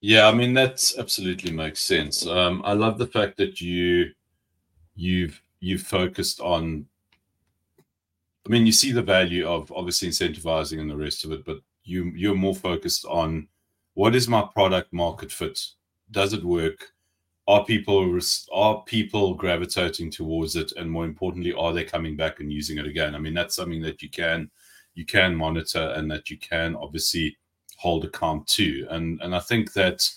Yeah, 0.00 0.28
I 0.28 0.32
mean 0.32 0.54
that 0.54 0.92
absolutely 0.98 1.52
makes 1.52 1.80
sense. 1.80 2.26
Um, 2.26 2.62
I 2.64 2.72
love 2.72 2.98
the 2.98 3.06
fact 3.06 3.36
that 3.36 3.60
you 3.60 4.12
you've 4.96 5.42
you've 5.60 5.82
focused 5.82 6.40
on 6.40 6.86
I 8.46 8.50
mean, 8.50 8.66
you 8.66 8.72
see 8.72 8.92
the 8.92 9.02
value 9.02 9.46
of 9.46 9.70
obviously 9.72 10.08
incentivizing 10.08 10.80
and 10.80 10.90
the 10.90 10.96
rest 10.96 11.24
of 11.24 11.32
it, 11.32 11.44
but 11.44 11.58
you 11.84 12.12
you're 12.16 12.34
more 12.34 12.54
focused 12.54 13.04
on 13.04 13.48
what 13.94 14.14
is 14.14 14.28
my 14.28 14.42
product 14.54 14.92
market 14.92 15.30
fit? 15.32 15.60
Does 16.10 16.32
it 16.32 16.44
work? 16.44 16.92
Are 17.48 17.64
people 17.64 18.18
are 18.52 18.82
people 18.84 19.34
gravitating 19.34 20.10
towards 20.10 20.56
it, 20.56 20.72
and 20.76 20.90
more 20.90 21.04
importantly, 21.04 21.52
are 21.52 21.72
they 21.72 21.84
coming 21.84 22.16
back 22.16 22.40
and 22.40 22.52
using 22.52 22.78
it 22.78 22.86
again? 22.86 23.14
I 23.14 23.18
mean, 23.18 23.34
that's 23.34 23.56
something 23.56 23.82
that 23.82 24.02
you 24.02 24.10
can 24.10 24.50
you 24.94 25.04
can 25.06 25.34
monitor 25.36 25.92
and 25.96 26.10
that 26.10 26.30
you 26.30 26.38
can 26.38 26.76
obviously 26.76 27.36
hold 27.80 28.04
account 28.04 28.46
to. 28.46 28.86
And 28.90 29.20
and 29.22 29.34
I 29.34 29.40
think 29.40 29.72
that 29.72 30.08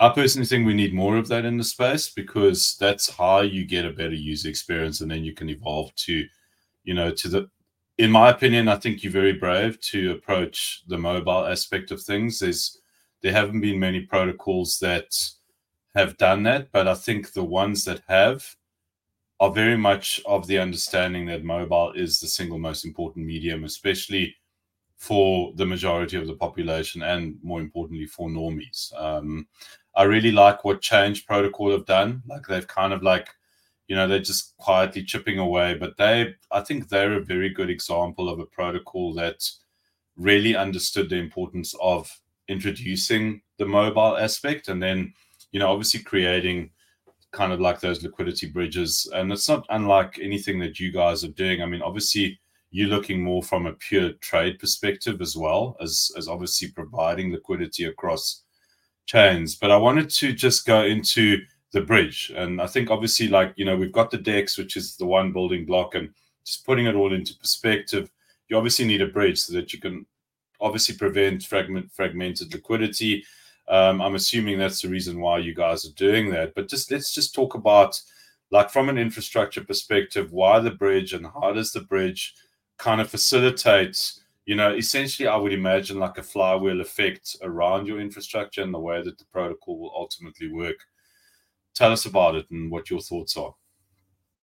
I 0.00 0.08
personally 0.08 0.46
think 0.46 0.66
we 0.66 0.74
need 0.74 0.94
more 0.94 1.16
of 1.18 1.28
that 1.28 1.44
in 1.44 1.58
the 1.58 1.64
space 1.64 2.08
because 2.08 2.76
that's 2.80 3.10
how 3.10 3.40
you 3.40 3.66
get 3.66 3.84
a 3.84 3.92
better 3.92 4.14
user 4.14 4.48
experience, 4.48 5.00
and 5.00 5.10
then 5.10 5.24
you 5.24 5.34
can 5.34 5.50
evolve 5.50 5.94
to 6.06 6.24
you 6.84 6.94
know, 6.94 7.10
to 7.10 7.28
the 7.28 7.50
in 7.98 8.10
my 8.10 8.30
opinion, 8.30 8.66
I 8.66 8.76
think 8.76 9.02
you're 9.02 9.12
very 9.12 9.34
brave 9.34 9.78
to 9.92 10.12
approach 10.12 10.82
the 10.88 10.96
mobile 10.96 11.44
aspect 11.44 11.90
of 11.90 12.02
things. 12.02 12.38
There's 12.38 12.78
there 13.22 13.32
haven't 13.32 13.60
been 13.60 13.78
many 13.78 14.00
protocols 14.00 14.78
that 14.78 15.14
have 15.94 16.16
done 16.16 16.42
that, 16.44 16.72
but 16.72 16.88
I 16.88 16.94
think 16.94 17.32
the 17.32 17.44
ones 17.44 17.84
that 17.84 18.00
have 18.08 18.56
are 19.38 19.50
very 19.50 19.76
much 19.76 20.20
of 20.26 20.46
the 20.46 20.58
understanding 20.58 21.26
that 21.26 21.44
mobile 21.44 21.92
is 21.92 22.20
the 22.20 22.28
single 22.28 22.58
most 22.58 22.86
important 22.86 23.26
medium, 23.26 23.64
especially 23.64 24.34
for 25.00 25.52
the 25.56 25.66
majority 25.66 26.16
of 26.18 26.26
the 26.26 26.34
population 26.34 27.02
and 27.02 27.38
more 27.42 27.60
importantly 27.60 28.06
for 28.06 28.28
normies. 28.28 28.92
Um, 29.00 29.48
I 29.96 30.02
really 30.04 30.30
like 30.30 30.62
what 30.62 30.82
Chainge 30.82 31.26
Protocol 31.26 31.72
have 31.72 31.86
done. 31.86 32.22
Like 32.28 32.46
they've 32.46 32.68
kind 32.68 32.92
of 32.92 33.02
like 33.02 33.28
you 33.90 33.96
know 33.96 34.06
they're 34.06 34.20
just 34.20 34.56
quietly 34.56 35.02
chipping 35.02 35.40
away 35.40 35.74
but 35.74 35.96
they 35.96 36.32
i 36.52 36.60
think 36.60 36.88
they're 36.88 37.14
a 37.14 37.24
very 37.24 37.50
good 37.50 37.68
example 37.68 38.28
of 38.28 38.38
a 38.38 38.46
protocol 38.46 39.12
that 39.12 39.50
really 40.16 40.54
understood 40.54 41.10
the 41.10 41.16
importance 41.16 41.74
of 41.82 42.08
introducing 42.46 43.42
the 43.58 43.66
mobile 43.66 44.16
aspect 44.16 44.68
and 44.68 44.80
then 44.80 45.12
you 45.50 45.58
know 45.58 45.68
obviously 45.68 46.00
creating 46.00 46.70
kind 47.32 47.52
of 47.52 47.60
like 47.60 47.80
those 47.80 48.02
liquidity 48.04 48.46
bridges 48.46 49.10
and 49.12 49.32
it's 49.32 49.48
not 49.48 49.66
unlike 49.70 50.20
anything 50.22 50.60
that 50.60 50.78
you 50.78 50.92
guys 50.92 51.24
are 51.24 51.34
doing 51.42 51.60
i 51.60 51.66
mean 51.66 51.82
obviously 51.82 52.38
you're 52.70 52.88
looking 52.88 53.22
more 53.22 53.42
from 53.42 53.66
a 53.66 53.72
pure 53.72 54.12
trade 54.20 54.58
perspective 54.58 55.20
as 55.20 55.36
well 55.36 55.76
as 55.80 56.10
as 56.16 56.28
obviously 56.28 56.68
providing 56.68 57.32
liquidity 57.32 57.84
across 57.84 58.42
chains 59.06 59.56
but 59.56 59.70
i 59.70 59.76
wanted 59.76 60.08
to 60.08 60.32
just 60.32 60.66
go 60.66 60.84
into 60.84 61.40
the 61.72 61.80
bridge. 61.80 62.32
And 62.34 62.60
I 62.60 62.66
think 62.66 62.90
obviously, 62.90 63.28
like, 63.28 63.52
you 63.56 63.64
know, 63.64 63.76
we've 63.76 63.92
got 63.92 64.10
the 64.10 64.18
DEX, 64.18 64.58
which 64.58 64.76
is 64.76 64.96
the 64.96 65.06
one 65.06 65.32
building 65.32 65.64
block, 65.64 65.94
and 65.94 66.10
just 66.44 66.66
putting 66.66 66.86
it 66.86 66.94
all 66.94 67.12
into 67.12 67.36
perspective, 67.36 68.10
you 68.48 68.56
obviously 68.56 68.84
need 68.84 69.02
a 69.02 69.06
bridge 69.06 69.38
so 69.40 69.52
that 69.52 69.72
you 69.72 69.80
can 69.80 70.06
obviously 70.60 70.96
prevent 70.96 71.42
fragment 71.42 71.90
fragmented 71.92 72.52
liquidity. 72.52 73.24
Um, 73.68 74.02
I'm 74.02 74.16
assuming 74.16 74.58
that's 74.58 74.82
the 74.82 74.88
reason 74.88 75.20
why 75.20 75.38
you 75.38 75.54
guys 75.54 75.84
are 75.84 75.94
doing 75.94 76.30
that. 76.30 76.54
But 76.54 76.68
just 76.68 76.90
let's 76.90 77.14
just 77.14 77.34
talk 77.34 77.54
about 77.54 78.00
like 78.50 78.70
from 78.70 78.88
an 78.88 78.98
infrastructure 78.98 79.62
perspective, 79.62 80.32
why 80.32 80.58
the 80.58 80.72
bridge 80.72 81.12
and 81.12 81.24
how 81.24 81.52
does 81.52 81.70
the 81.70 81.82
bridge 81.82 82.34
kind 82.80 83.00
of 83.00 83.10
facilitates 83.10 84.20
you 84.50 84.56
know, 84.56 84.74
essentially 84.74 85.28
I 85.28 85.36
would 85.36 85.52
imagine 85.52 86.00
like 86.00 86.18
a 86.18 86.24
flywheel 86.24 86.80
effect 86.80 87.36
around 87.42 87.86
your 87.86 88.00
infrastructure 88.00 88.62
and 88.62 88.74
the 88.74 88.80
way 88.80 89.00
that 89.00 89.16
the 89.16 89.24
protocol 89.26 89.78
will 89.78 89.92
ultimately 89.94 90.48
work 90.50 90.74
tell 91.72 91.92
us 91.92 92.04
about 92.06 92.34
it 92.34 92.50
and 92.50 92.68
what 92.68 92.90
your 92.90 93.00
thoughts 93.00 93.36
are. 93.36 93.54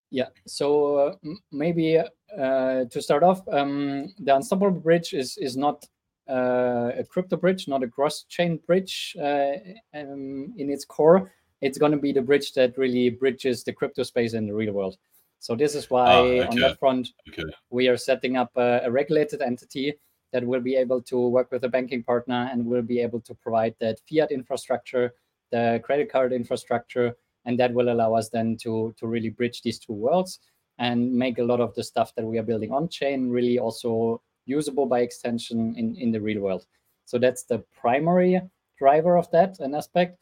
Yeah, 0.09 0.29
so 0.45 0.95
uh, 0.95 1.15
maybe 1.51 1.97
uh, 1.97 2.85
to 2.85 3.01
start 3.01 3.23
off, 3.23 3.45
um, 3.49 4.13
the 4.19 4.33
Unstoppable 4.33 4.79
Bridge 4.79 5.13
is 5.13 5.37
is 5.37 5.57
not 5.57 5.85
uh, 6.29 6.91
a 6.97 7.03
crypto 7.03 7.35
bridge, 7.35 7.67
not 7.67 7.83
a 7.83 7.87
cross-chain 7.89 8.61
bridge 8.65 9.17
uh, 9.19 9.55
um, 9.93 10.53
in 10.57 10.69
its 10.69 10.85
core. 10.85 11.33
It's 11.59 11.77
going 11.77 11.91
to 11.91 11.97
be 11.97 12.13
the 12.13 12.21
bridge 12.21 12.53
that 12.53 12.77
really 12.77 13.09
bridges 13.09 13.65
the 13.65 13.73
crypto 13.73 14.03
space 14.03 14.31
and 14.31 14.47
the 14.47 14.53
real 14.53 14.73
world. 14.73 14.97
So 15.39 15.55
this 15.55 15.75
is 15.75 15.89
why 15.89 16.05
Ah, 16.05 16.19
okay. 16.19 16.47
on 16.47 16.55
that 16.59 16.79
front 16.79 17.09
Okay. 17.29 17.43
we 17.69 17.87
are 17.87 17.97
setting 17.97 18.37
up 18.37 18.51
a, 18.55 18.81
a 18.83 18.91
regulated 18.91 19.41
entity 19.41 19.93
that 20.33 20.45
will 20.45 20.61
be 20.61 20.75
able 20.75 21.01
to 21.01 21.27
work 21.29 21.51
with 21.51 21.63
a 21.63 21.69
banking 21.69 22.03
partner 22.03 22.49
and 22.51 22.65
will 22.65 22.81
be 22.81 22.99
able 22.99 23.21
to 23.21 23.33
provide 23.35 23.75
that 23.79 23.99
fiat 24.09 24.31
infrastructure, 24.31 25.13
the 25.51 25.79
credit 25.83 26.11
card 26.11 26.33
infrastructure, 26.33 27.15
and 27.45 27.57
that 27.59 27.73
will 27.73 27.89
allow 27.89 28.13
us 28.13 28.29
then 28.29 28.57
to 28.57 28.93
to 28.97 29.07
really 29.07 29.29
bridge 29.29 29.61
these 29.61 29.79
two 29.79 29.93
worlds 29.93 30.39
and 30.79 31.11
make 31.13 31.39
a 31.39 31.43
lot 31.43 31.59
of 31.61 31.73
the 31.75 31.83
stuff 31.83 32.13
that 32.15 32.25
we 32.25 32.37
are 32.37 32.43
building 32.43 32.71
on 32.71 32.87
chain 32.89 33.29
really 33.29 33.57
also 33.57 34.21
usable 34.45 34.85
by 34.85 34.99
extension 35.01 35.75
in 35.75 35.95
in 35.95 36.11
the 36.11 36.19
real 36.21 36.41
world. 36.41 36.65
So 37.05 37.17
that's 37.17 37.43
the 37.43 37.59
primary 37.81 38.41
driver 38.77 39.17
of 39.17 39.29
that 39.31 39.59
an 39.59 39.75
aspect. 39.75 40.19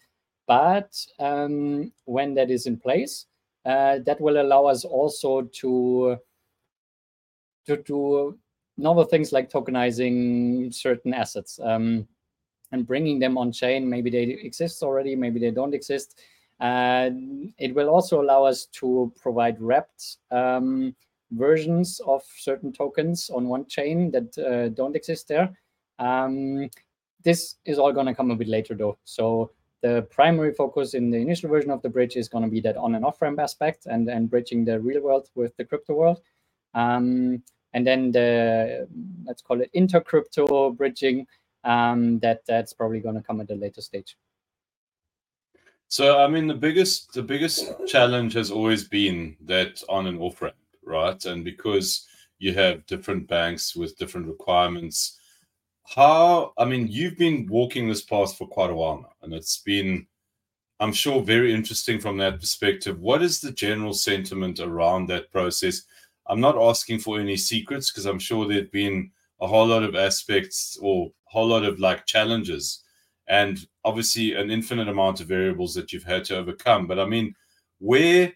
But 0.48 0.94
um, 1.20 1.92
when 2.06 2.36
that 2.36 2.52
is 2.52 2.68
in 2.68 2.78
place, 2.78 3.26
that 3.66 4.18
will 4.20 4.42
allow 4.42 4.66
us 4.66 4.86
also 4.86 5.42
to 5.42 6.18
to 7.68 7.78
do 7.78 8.38
novel 8.78 9.04
things 9.04 9.32
like 9.32 9.50
tokenizing 9.50 10.74
certain 10.74 11.14
assets 11.14 11.60
um, 11.64 12.08
and 12.72 12.86
bringing 12.86 13.20
them 13.20 13.38
on 13.38 13.52
chain. 13.52 13.90
Maybe 13.90 14.10
they 14.10 14.24
exist 14.24 14.84
already, 14.84 15.16
maybe 15.16 15.40
they 15.40 15.52
don't 15.52 15.74
exist. 15.74 16.20
Uh, 16.60 17.10
it 17.58 17.74
will 17.76 17.90
also 17.90 18.22
allow 18.22 18.44
us 18.44 18.66
to 18.68 19.12
provide 19.20 19.60
wrapped 19.60 20.18
um, 20.32 20.96
versions 21.32 22.00
of 22.06 22.24
certain 22.38 22.72
tokens 22.72 23.30
on 23.30 23.48
one 23.48 23.66
chain 23.66 24.12
that 24.12 24.38
uh, 24.38 24.70
don't 24.70 24.96
exist 24.96 25.28
there. 25.28 25.58
Um, 26.00 26.70
this 27.24 27.56
is 27.66 27.80
all 27.80 27.92
going 27.92 28.06
to 28.06 28.14
come 28.14 28.32
a 28.32 28.36
bit 28.36 28.48
later, 28.48 28.76
though. 28.76 28.98
So 29.04 29.52
the 29.82 30.04
primary 30.10 30.54
focus 30.54 30.94
in 30.94 31.12
the 31.12 31.18
initial 31.18 31.50
version 31.50 31.72
of 31.72 31.82
the 31.82 31.90
bridge 31.90 32.16
is 32.16 32.30
going 32.30 32.44
to 32.44 32.50
be 32.50 32.62
that 32.62 32.78
on 32.78 32.96
and 32.96 33.06
off 33.06 33.22
ramp 33.22 33.40
aspect 33.40 33.86
and, 33.86 34.10
and 34.10 34.30
bridging 34.30 34.66
the 34.66 34.80
real 34.80 35.02
world 35.02 35.30
with 35.36 35.56
the 35.58 35.66
crypto 35.66 35.94
world. 35.94 36.22
Um, 36.74 37.44
and 37.74 37.86
then 37.86 38.12
the 38.12 38.88
let's 39.26 39.42
call 39.42 39.62
it 39.62 39.70
inter-crypto 39.74 40.72
bridging 40.72 41.28
um, 41.66 42.20
that 42.20 42.46
that's 42.48 42.74
probably 42.74 43.00
going 43.00 43.16
to 43.16 43.22
come 43.22 43.42
at 43.42 43.52
a 43.52 43.56
later 43.56 43.82
stage. 43.82 44.18
So 45.88 46.20
I 46.20 46.28
mean 46.28 46.48
the 46.48 46.54
biggest 46.54 47.14
the 47.14 47.22
biggest 47.22 47.72
challenge 47.86 48.34
has 48.34 48.50
always 48.50 48.88
been 48.88 49.36
that 49.42 49.84
on 49.90 50.08
and 50.08 50.20
off 50.20 50.42
ramp, 50.42 50.56
right? 50.84 51.24
And 51.26 51.44
because 51.44 52.08
you 52.40 52.54
have 52.54 52.86
different 52.86 53.28
banks 53.28 53.76
with 53.76 53.98
different 53.98 54.28
requirements, 54.28 55.20
how 55.88 56.54
I 56.58 56.66
mean 56.66 56.88
you've 56.88 57.18
been 57.18 57.48
walking 57.48 57.88
this 57.88 58.02
path 58.02 58.38
for 58.38 58.48
quite 58.48 58.70
a 58.70 58.76
while 58.76 59.02
now, 59.02 59.12
and 59.22 59.34
it's 59.34 59.58
been 59.58 60.08
I'm 60.80 60.94
sure 60.94 61.22
very 61.22 61.54
interesting 61.54 62.00
from 62.00 62.18
that 62.18 62.40
perspective. 62.40 63.00
What 63.00 63.22
is 63.22 63.40
the 63.40 63.52
general 63.52 63.94
sentiment 63.94 64.60
around 64.60 65.08
that 65.08 65.32
process? 65.32 65.84
I'm 66.28 66.42
not 66.42 66.58
asking 66.58 67.00
for 67.00 67.20
any 67.20 67.38
secrets 67.38 67.92
because 67.92 68.06
I'm 68.06 68.20
sure 68.20 68.48
there've 68.48 68.72
been 68.72 69.12
a 69.42 69.48
whole 69.48 69.68
lot 69.68 69.84
of 69.84 69.96
aspects 69.96 70.78
or 70.82 71.08
a 71.08 71.32
whole 71.32 71.48
lot 71.48 71.64
of 71.64 71.80
like 71.80 72.06
challenges 72.06 72.84
and 73.28 73.68
obviously 73.84 74.34
an 74.34 74.52
infinite 74.52 74.88
amount 74.88 75.20
of 75.22 75.28
variables 75.28 75.74
that 75.74 75.92
you've 75.92 76.04
had 76.04 76.24
to 76.26 76.38
overcome 76.38 76.88
but 76.88 77.00
i 77.00 77.06
mean 77.06 77.34
where 77.80 78.32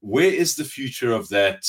where 0.00 0.32
is 0.32 0.56
the 0.56 0.64
future 0.64 1.12
of 1.12 1.28
that 1.28 1.66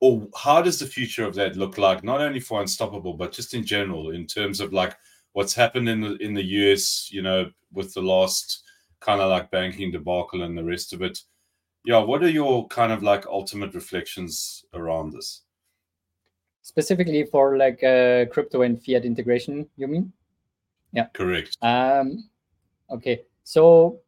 or 0.00 0.28
how 0.36 0.60
does 0.60 0.78
the 0.78 0.86
future 0.86 1.24
of 1.24 1.34
that 1.34 1.56
look 1.56 1.78
like 1.78 2.04
not 2.04 2.20
only 2.20 2.40
for 2.40 2.60
unstoppable 2.60 3.14
but 3.14 3.32
just 3.32 3.54
in 3.54 3.64
general 3.64 4.10
in 4.10 4.26
terms 4.26 4.60
of 4.60 4.72
like 4.72 4.96
what's 5.32 5.54
happened 5.54 5.88
in 5.88 6.00
the 6.00 6.16
in 6.16 6.34
the 6.34 6.42
us 6.42 7.08
you 7.10 7.22
know 7.22 7.50
with 7.72 7.92
the 7.94 8.02
last 8.02 8.62
kind 9.00 9.20
of 9.20 9.30
like 9.30 9.50
banking 9.50 9.90
debacle 9.90 10.42
and 10.42 10.56
the 10.56 10.64
rest 10.64 10.92
of 10.92 11.02
it 11.02 11.18
yeah 11.84 11.98
what 11.98 12.22
are 12.22 12.30
your 12.30 12.66
kind 12.68 12.92
of 12.92 13.02
like 13.02 13.26
ultimate 13.26 13.74
reflections 13.74 14.64
around 14.74 15.12
this 15.12 15.42
Specifically 16.66 17.24
for 17.24 17.56
like 17.56 17.80
uh, 17.84 18.24
crypto 18.26 18.62
and 18.62 18.84
fiat 18.84 19.04
integration, 19.04 19.68
you 19.76 19.86
mean? 19.86 20.12
Yeah. 20.92 21.06
Correct 21.14 21.56
Um, 21.62 22.28
okay, 22.90 23.22
so 23.44 24.00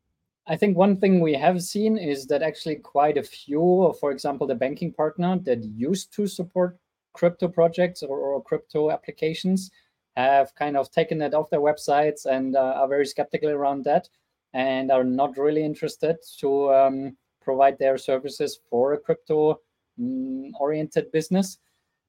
I 0.50 0.56
think 0.56 0.78
one 0.78 0.96
thing 0.96 1.20
we 1.20 1.34
have 1.34 1.62
seen 1.62 1.98
is 1.98 2.26
that 2.28 2.42
actually 2.42 2.76
quite 2.76 3.18
a 3.18 3.22
few, 3.22 3.94
for 4.00 4.10
example, 4.10 4.46
the 4.46 4.54
banking 4.54 4.92
partner 4.92 5.38
that 5.44 5.62
used 5.62 6.10
to 6.14 6.26
support 6.26 6.78
crypto 7.12 7.48
projects 7.48 8.02
or, 8.02 8.18
or 8.18 8.42
crypto 8.42 8.90
applications 8.90 9.70
have 10.16 10.54
kind 10.54 10.78
of 10.78 10.90
taken 10.90 11.20
it 11.20 11.34
off 11.34 11.50
their 11.50 11.60
websites 11.60 12.24
and 12.24 12.56
uh, 12.56 12.74
are 12.76 12.88
very 12.88 13.04
skeptical 13.04 13.50
around 13.50 13.84
that 13.84 14.08
and 14.54 14.90
are 14.90 15.04
not 15.04 15.36
really 15.36 15.62
interested 15.62 16.16
to 16.38 16.72
um, 16.72 17.16
provide 17.42 17.78
their 17.78 17.98
services 17.98 18.58
for 18.70 18.94
a 18.94 18.98
crypto 18.98 19.60
mm, 20.00 20.50
oriented 20.58 21.12
business. 21.12 21.58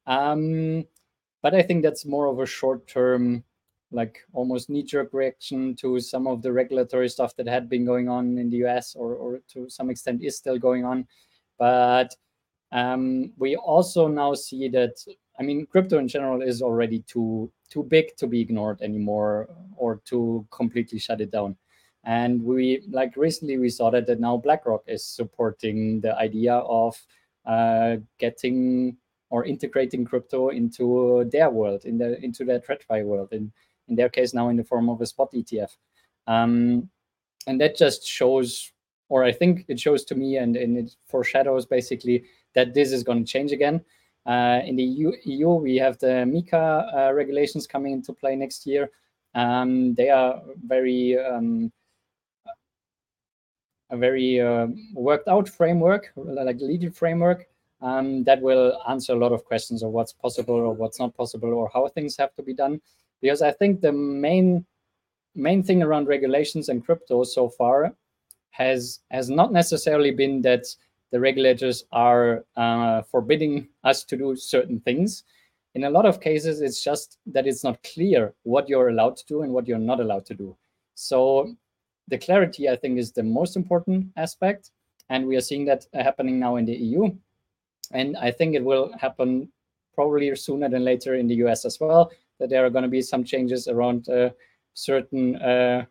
Um, 0.08 0.86
but 1.42 1.54
I 1.54 1.62
think 1.62 1.84
that's 1.84 2.06
more 2.06 2.28
of 2.28 2.40
a 2.40 2.46
short 2.46 2.88
term 2.88 3.44
like 3.92 4.20
almost 4.34 4.70
knee-jerk 4.70 5.10
reaction 5.14 5.76
to 5.76 6.00
some 6.00 6.28
of 6.28 6.42
the 6.42 6.52
regulatory 6.52 7.10
stuff 7.10 7.36
that 7.36 7.48
had 7.48 7.70
been 7.70 7.86
going 7.86 8.08
on 8.08 8.38
in 8.38 8.50
the 8.50 8.58
US 8.66 8.96
or, 8.96 9.16
or 9.16 9.40
to 9.54 9.70
some 9.70 9.90
extent 9.90 10.24
is 10.24 10.38
still 10.38 10.58
going 10.60 10.86
on. 10.86 11.08
But 11.58 12.16
um, 12.72 13.32
we 13.38 13.56
also 13.56 14.08
now 14.08 14.34
see 14.36 14.68
that 14.70 14.96
I 15.40 15.44
mean 15.44 15.66
crypto 15.66 15.98
in 15.98 16.08
general 16.08 16.42
is 16.42 16.62
already 16.62 17.00
too 17.00 17.52
too 17.70 17.84
big 17.84 18.16
to 18.18 18.28
be 18.28 18.42
ignored 18.42 18.82
anymore 18.82 19.50
or 19.76 20.02
to 20.06 20.46
completely 20.52 21.00
shut 21.00 21.22
it 21.22 21.32
down. 21.32 21.56
And 22.04 22.42
we 22.42 22.84
like 22.90 23.18
recently 23.18 23.58
we 23.58 23.70
saw 23.70 23.90
that, 23.92 24.08
that 24.08 24.20
now 24.20 24.38
BlackRock 24.38 24.84
is 24.88 25.04
supporting 25.04 26.02
the 26.02 26.16
idea 26.16 26.54
of 26.54 26.96
uh, 27.46 27.98
getting 28.20 28.98
or 29.32 29.46
integrating 29.46 30.06
crypto 30.06 30.50
into 30.50 31.28
their 31.32 31.50
world, 31.50 31.86
in 31.86 31.98
the 31.98 32.24
into 32.24 32.46
their 32.46 32.60
TradFi 32.60 33.04
world, 33.04 33.30
in 33.32 33.52
in 33.90 33.96
their 33.96 34.10
case 34.10 34.34
now 34.34 34.50
in 34.50 34.58
the 34.58 34.64
form 34.64 34.90
of 34.90 35.02
a 35.02 35.06
spot 35.06 35.32
ETF. 35.34 35.76
Um, 36.28 36.90
and 37.48 37.60
that 37.62 37.76
just 37.76 38.08
shows, 38.08 38.72
or 39.10 39.24
I 39.24 39.32
think 39.32 39.66
it 39.68 39.80
shows 39.80 40.04
to 40.06 40.16
me, 40.16 40.38
and, 40.38 40.56
and 40.56 40.78
it 40.78 40.96
foreshadows 41.08 41.66
basically 41.66 42.26
that 42.56 42.74
this 42.74 42.92
is 42.92 43.04
going 43.04 43.26
to 43.26 43.32
change 43.32 43.52
again. 43.52 43.84
Uh, 44.26 44.62
in 44.66 44.76
the 44.76 44.84
EU, 44.84 45.12
EU, 45.26 45.50
we 45.50 45.76
have 45.78 45.98
the 46.00 46.26
MiCA 46.28 47.10
uh, 47.10 47.14
regulations 47.14 47.66
coming 47.66 47.94
into 47.94 48.14
play 48.14 48.36
next 48.36 48.68
year. 48.68 48.92
Um, 49.34 49.96
they 49.96 50.10
are 50.10 50.42
very 50.66 51.18
um, 51.18 51.72
a 53.90 53.98
very 53.98 54.40
uh, 54.40 54.68
worked 54.94 55.28
out 55.28 55.50
framework, 55.50 56.12
like 56.16 56.58
legal 56.60 56.92
framework, 56.92 57.48
um, 57.82 58.24
that 58.24 58.42
will 58.42 58.80
answer 58.88 59.14
a 59.14 59.18
lot 59.18 59.32
of 59.32 59.46
questions 59.46 59.84
of 59.84 59.92
what's 59.92 60.14
possible 60.14 60.56
or 60.56 60.74
what's 60.74 61.00
not 61.00 61.16
possible 61.16 61.54
or 61.54 61.70
how 61.74 61.88
things 61.88 62.18
have 62.18 62.34
to 62.36 62.44
be 62.44 62.54
done. 62.54 62.80
Because 63.22 63.42
I 63.42 63.52
think 63.52 63.82
the 63.82 63.92
main 63.92 64.66
main 65.36 65.64
thing 65.64 65.84
around 65.84 66.08
regulations 66.08 66.70
and 66.70 66.84
crypto 66.84 67.24
so 67.24 67.50
far 67.50 67.94
has 68.52 69.00
has 69.12 69.30
not 69.30 69.52
necessarily 69.52 70.12
been 70.12 70.42
that 70.42 70.66
the 71.12 71.20
regulators 71.20 71.86
are 71.92 72.46
uh, 72.56 73.02
forbidding 73.04 73.68
us 73.84 74.04
to 74.04 74.18
do 74.18 74.36
certain 74.36 74.80
things. 74.80 75.24
In 75.76 75.86
a 75.86 75.90
lot 75.90 76.06
of 76.06 76.20
cases, 76.20 76.62
it's 76.62 76.84
just 76.84 77.18
that 77.28 77.48
it's 77.48 77.64
not 77.64 77.82
clear 77.84 78.34
what 78.44 78.70
you're 78.70 78.90
allowed 78.90 79.18
to 79.18 79.26
do 79.26 79.42
and 79.44 79.52
what 79.52 79.68
you're 79.68 79.78
not 79.78 80.00
allowed 80.00 80.26
to 80.28 80.34
do. 80.34 80.56
So 80.96 81.56
the 82.08 82.18
clarity, 82.18 82.70
I 82.70 82.76
think, 82.76 83.00
is 83.00 83.12
the 83.12 83.24
most 83.24 83.56
important 83.56 84.08
aspect, 84.18 84.72
and 85.10 85.26
we 85.26 85.36
are 85.36 85.42
seeing 85.42 85.66
that 85.66 85.86
happening 85.94 86.40
now 86.40 86.58
in 86.58 86.66
the 86.66 86.76
EU, 86.76 87.12
and 87.92 88.18
I 88.18 88.32
think 88.32 88.56
it 88.56 88.64
will 88.64 88.92
happen 88.98 89.52
probably 89.94 90.36
sooner 90.36 90.70
than 90.70 90.84
later 90.84 91.16
in 91.16 91.28
the 91.28 91.36
US 91.36 91.66
as 91.66 91.80
well. 91.80 92.12
That 92.40 92.50
there 92.50 92.66
are 92.66 92.70
going 92.70 92.84
to 92.84 92.90
be 92.90 93.02
some 93.02 93.24
changes 93.24 93.68
around 93.68 94.08
uh, 94.10 94.30
certain 94.74 95.36
uh, 95.36 95.86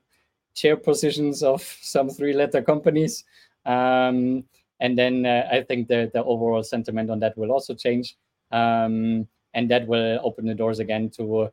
chair 0.54 0.76
positions 0.76 1.42
of 1.42 1.62
some 1.62 2.08
three-letter 2.10 2.62
companies. 2.62 3.24
Um, 3.66 4.44
and 4.80 4.96
then 4.96 5.26
uh, 5.26 5.48
I 5.52 5.62
think 5.62 5.88
the, 5.88 6.10
the 6.12 6.24
overall 6.24 6.62
sentiment 6.62 7.10
on 7.10 7.20
that 7.20 7.36
will 7.36 7.52
also 7.52 7.74
change. 7.74 8.16
Um, 8.50 9.28
and 9.54 9.70
that 9.70 9.86
will 9.86 10.20
open 10.22 10.46
the 10.46 10.54
doors 10.54 10.78
again 10.78 11.10
to 11.10 11.50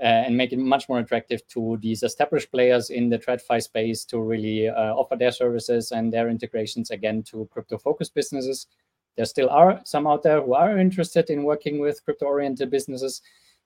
uh, 0.00 0.04
and 0.26 0.36
make 0.36 0.52
it 0.52 0.58
much 0.58 0.88
more 0.88 1.00
attractive 1.00 1.46
to 1.48 1.76
these 1.80 2.04
established 2.04 2.52
players 2.52 2.90
in 2.90 3.08
the 3.08 3.18
TradFi 3.18 3.60
space 3.60 4.04
to 4.04 4.20
really 4.20 4.68
uh, 4.68 4.94
offer 4.94 5.16
their 5.16 5.32
services 5.32 5.90
and 5.90 6.12
their 6.12 6.28
integrations 6.28 6.90
again 6.92 7.22
to 7.24 7.48
crypto-focused 7.50 8.14
businesses. 8.14 8.68
There 9.16 9.26
still 9.26 9.50
are 9.50 9.80
some 9.84 10.06
out 10.06 10.22
there 10.22 10.40
who 10.40 10.54
are 10.54 10.78
interested 10.78 11.30
in 11.30 11.42
working 11.42 11.80
with 11.80 12.04
crypto-oriented 12.04 12.70
businesses. 12.70 13.22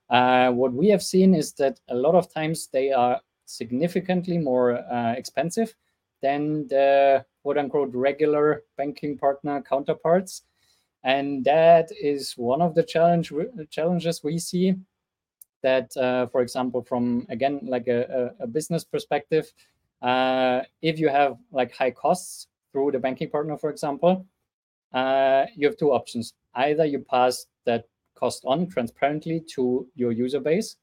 Uh, 0.09 0.51
what 0.51 0.73
we 0.73 0.89
have 0.89 1.01
seen 1.01 1.33
is 1.33 1.53
that 1.53 1.79
a 1.89 1.95
lot 1.95 2.15
of 2.15 2.31
times 2.33 2.67
they 2.67 2.91
are 2.91 3.19
significantly 3.45 4.37
more 4.37 4.77
uh, 4.91 5.13
expensive 5.13 5.75
than 6.21 6.67
the 6.67 7.25
quote 7.41 7.57
unquote 7.57 7.93
regular 7.93 8.63
banking 8.77 9.17
partner 9.17 9.61
counterparts. 9.61 10.43
And 11.03 11.43
that 11.43 11.89
is 12.01 12.33
one 12.37 12.61
of 12.61 12.75
the 12.75 12.83
challenge 12.83 13.31
challenges 13.69 14.23
we 14.23 14.39
see 14.39 14.75
that, 15.61 15.95
uh, 15.97 16.27
for 16.27 16.41
example, 16.41 16.81
from 16.81 17.25
again 17.29 17.59
like 17.63 17.87
a, 17.87 18.33
a, 18.39 18.47
business 18.47 18.83
perspective, 18.83 19.51
uh, 20.01 20.61
if 20.81 20.99
you 20.99 21.09
have 21.09 21.37
like 21.51 21.73
high 21.73 21.91
costs 21.91 22.47
through 22.71 22.91
the 22.91 22.99
banking 22.99 23.29
partner, 23.29 23.57
for 23.57 23.69
example, 23.69 24.25
uh, 24.93 25.45
you 25.55 25.67
have 25.67 25.77
two 25.77 25.91
options. 25.91 26.33
Either 26.55 26.85
you 26.85 26.99
pass 26.99 27.47
cost 28.23 28.41
on 28.45 28.67
transparently 28.75 29.43
to 29.55 29.85
your 29.95 30.11
user 30.13 30.39
base, 30.39 30.77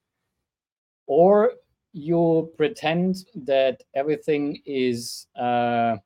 or 1.07 1.53
you 1.92 2.53
pretend 2.57 3.24
that 3.35 3.83
everything 3.94 4.61
is 4.66 5.26
uh, 5.37 5.96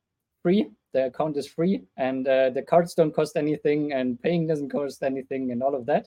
free, 0.42 0.70
the 0.92 1.06
account 1.06 1.36
is 1.36 1.46
free, 1.48 1.82
and 1.96 2.28
uh, 2.28 2.50
the 2.50 2.62
cards 2.62 2.94
don't 2.94 3.14
cost 3.14 3.36
anything, 3.36 3.92
and 3.92 4.20
paying 4.22 4.46
doesn't 4.46 4.70
cost 4.70 5.02
anything, 5.02 5.50
and 5.50 5.62
all 5.62 5.74
of 5.74 5.86
that. 5.86 6.06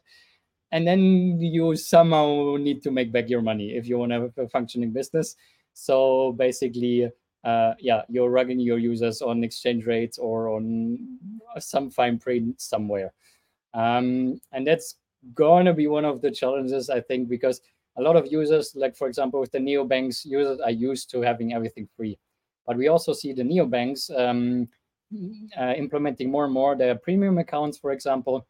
And 0.72 0.88
then 0.88 1.02
you 1.40 1.76
somehow 1.76 2.56
need 2.58 2.82
to 2.84 2.92
make 2.92 3.12
back 3.12 3.30
your 3.30 3.42
money 3.42 3.76
if 3.80 3.88
you 3.88 4.00
want 4.00 4.12
to 4.12 4.22
have 4.22 4.38
a 4.38 4.50
functioning 4.50 4.92
business. 4.92 5.36
So 5.74 6.34
basically, 6.38 7.10
uh, 7.44 7.74
yeah, 7.80 8.02
you're 8.10 8.32
rugging 8.32 8.64
your 8.64 8.80
users 8.80 9.22
on 9.22 9.44
exchange 9.44 9.86
rates 9.86 10.18
or 10.18 10.50
on 10.56 10.66
some 11.60 11.90
fine 11.90 12.18
print 12.18 12.60
somewhere. 12.60 13.14
Um, 13.74 14.42
and 14.52 14.66
that's 14.68 14.96
gonna 15.34 15.74
be 15.74 15.88
one 15.88 16.06
of 16.06 16.22
the 16.22 16.32
challenges, 16.32 16.90
I 16.90 17.02
think, 17.02 17.30
because 17.30 17.62
a 17.98 18.02
lot 18.02 18.16
of 18.16 18.32
users, 18.32 18.76
like 18.76 18.96
for 18.96 19.08
example, 19.08 19.40
with 19.40 19.52
the 19.52 19.60
neobanks, 19.60 20.26
users 20.26 20.60
are 20.60 20.72
used 20.72 21.10
to 21.12 21.22
having 21.22 21.54
everything 21.54 21.88
free. 21.96 22.18
But 22.66 22.78
we 22.78 22.88
also 22.90 23.14
see 23.14 23.34
the 23.34 23.44
neobanks 23.44 24.12
um, 24.18 24.68
uh, 25.58 25.74
implementing 25.76 26.30
more 26.30 26.46
and 26.46 26.54
more 26.54 26.76
their 26.76 26.96
premium 26.96 27.38
accounts, 27.38 27.78
for 27.78 27.92
example, 27.92 28.46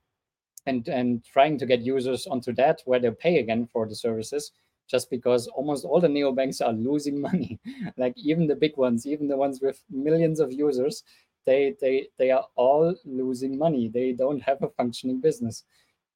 and 0.65 0.87
and 0.87 1.23
trying 1.23 1.57
to 1.59 1.65
get 1.65 1.81
users 1.81 2.27
onto 2.27 2.53
that 2.53 2.81
where 2.85 2.99
they 2.99 3.11
pay 3.11 3.39
again 3.39 3.67
for 3.67 3.87
the 3.87 3.95
services. 3.95 4.51
Just 4.87 5.09
because 5.09 5.47
almost 5.47 5.83
all 5.83 5.99
the 5.99 6.07
neobanks 6.07 6.65
are 6.65 6.71
losing 6.73 7.19
money, 7.29 7.59
like 7.97 8.13
even 8.17 8.47
the 8.47 8.55
big 8.55 8.77
ones, 8.77 9.05
even 9.05 9.27
the 9.27 9.37
ones 9.37 9.61
with 9.61 9.81
millions 9.89 10.39
of 10.39 10.51
users, 10.51 11.03
they 11.45 11.75
they 11.79 12.07
they 12.17 12.31
are 12.31 12.45
all 12.55 12.95
losing 13.05 13.57
money. 13.57 13.87
They 13.87 14.11
don't 14.11 14.41
have 14.41 14.61
a 14.61 14.69
functioning 14.69 15.21
business. 15.21 15.63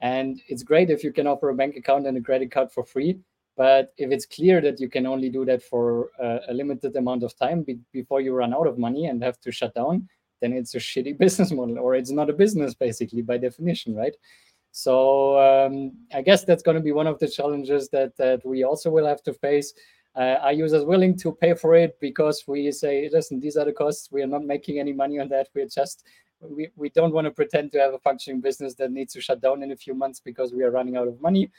And 0.01 0.41
it's 0.47 0.63
great 0.63 0.89
if 0.89 1.03
you 1.03 1.13
can 1.13 1.27
offer 1.27 1.49
a 1.49 1.55
bank 1.55 1.75
account 1.75 2.07
and 2.07 2.17
a 2.17 2.21
credit 2.21 2.51
card 2.51 2.71
for 2.71 2.83
free. 2.83 3.19
But 3.55 3.93
if 3.97 4.11
it's 4.11 4.25
clear 4.25 4.59
that 4.61 4.79
you 4.79 4.89
can 4.89 5.05
only 5.05 5.29
do 5.29 5.45
that 5.45 5.61
for 5.61 6.09
a, 6.19 6.39
a 6.49 6.53
limited 6.53 6.95
amount 6.95 7.23
of 7.23 7.37
time 7.37 7.63
be, 7.63 7.79
before 7.91 8.21
you 8.21 8.33
run 8.33 8.53
out 8.53 8.65
of 8.65 8.79
money 8.79 9.05
and 9.05 9.21
have 9.23 9.39
to 9.41 9.51
shut 9.51 9.75
down, 9.75 10.07
then 10.41 10.53
it's 10.53 10.73
a 10.73 10.79
shitty 10.79 11.17
business 11.23 11.51
model 11.51 11.77
or 11.77 11.95
it's 11.95 12.11
not 12.11 12.29
a 12.29 12.33
business 12.33 12.73
basically 12.73 13.21
by 13.21 13.37
definition, 13.37 13.95
right? 13.95 14.15
So 14.71 15.37
um, 15.37 15.91
I 16.13 16.21
guess 16.21 16.45
that's 16.45 16.63
going 16.63 16.77
to 16.77 16.83
be 16.83 16.93
one 16.93 17.07
of 17.07 17.19
the 17.19 17.27
challenges 17.27 17.89
that 17.89 18.15
that 18.17 18.45
we 18.45 18.63
also 18.63 18.89
will 18.89 19.05
have 19.05 19.21
to 19.23 19.33
face. 19.33 19.73
Uh, 20.13 20.37
are 20.41 20.51
users 20.51 20.83
willing 20.83 21.17
to 21.17 21.31
pay 21.31 21.53
for 21.53 21.73
it 21.73 21.97
because 22.01 22.43
we 22.45 22.69
say, 22.73 23.09
listen, 23.13 23.39
these 23.39 23.55
are 23.55 23.63
the 23.63 23.71
costs. 23.71 24.09
We 24.11 24.21
are 24.21 24.27
not 24.27 24.43
making 24.43 24.77
any 24.77 24.91
money 24.91 25.19
on 25.19 25.29
that. 25.29 25.47
We're 25.55 25.67
just 25.67 26.03
we, 26.41 26.69
we 26.75 26.89
don't 26.89 27.13
want 27.13 27.25
to 27.25 27.31
pretend 27.31 27.71
to 27.71 27.79
have 27.79 27.93
a 27.93 27.99
functioning 27.99 28.41
business 28.41 28.75
that 28.75 28.91
needs 28.91 29.13
to 29.13 29.21
shut 29.21 29.41
down 29.41 29.63
in 29.63 29.71
a 29.71 29.75
few 29.75 29.93
months 29.93 30.19
because 30.19 30.53
we 30.53 30.63
are 30.63 30.71
running 30.71 30.97
out 30.97 31.07
of 31.07 31.21
money. 31.21 31.51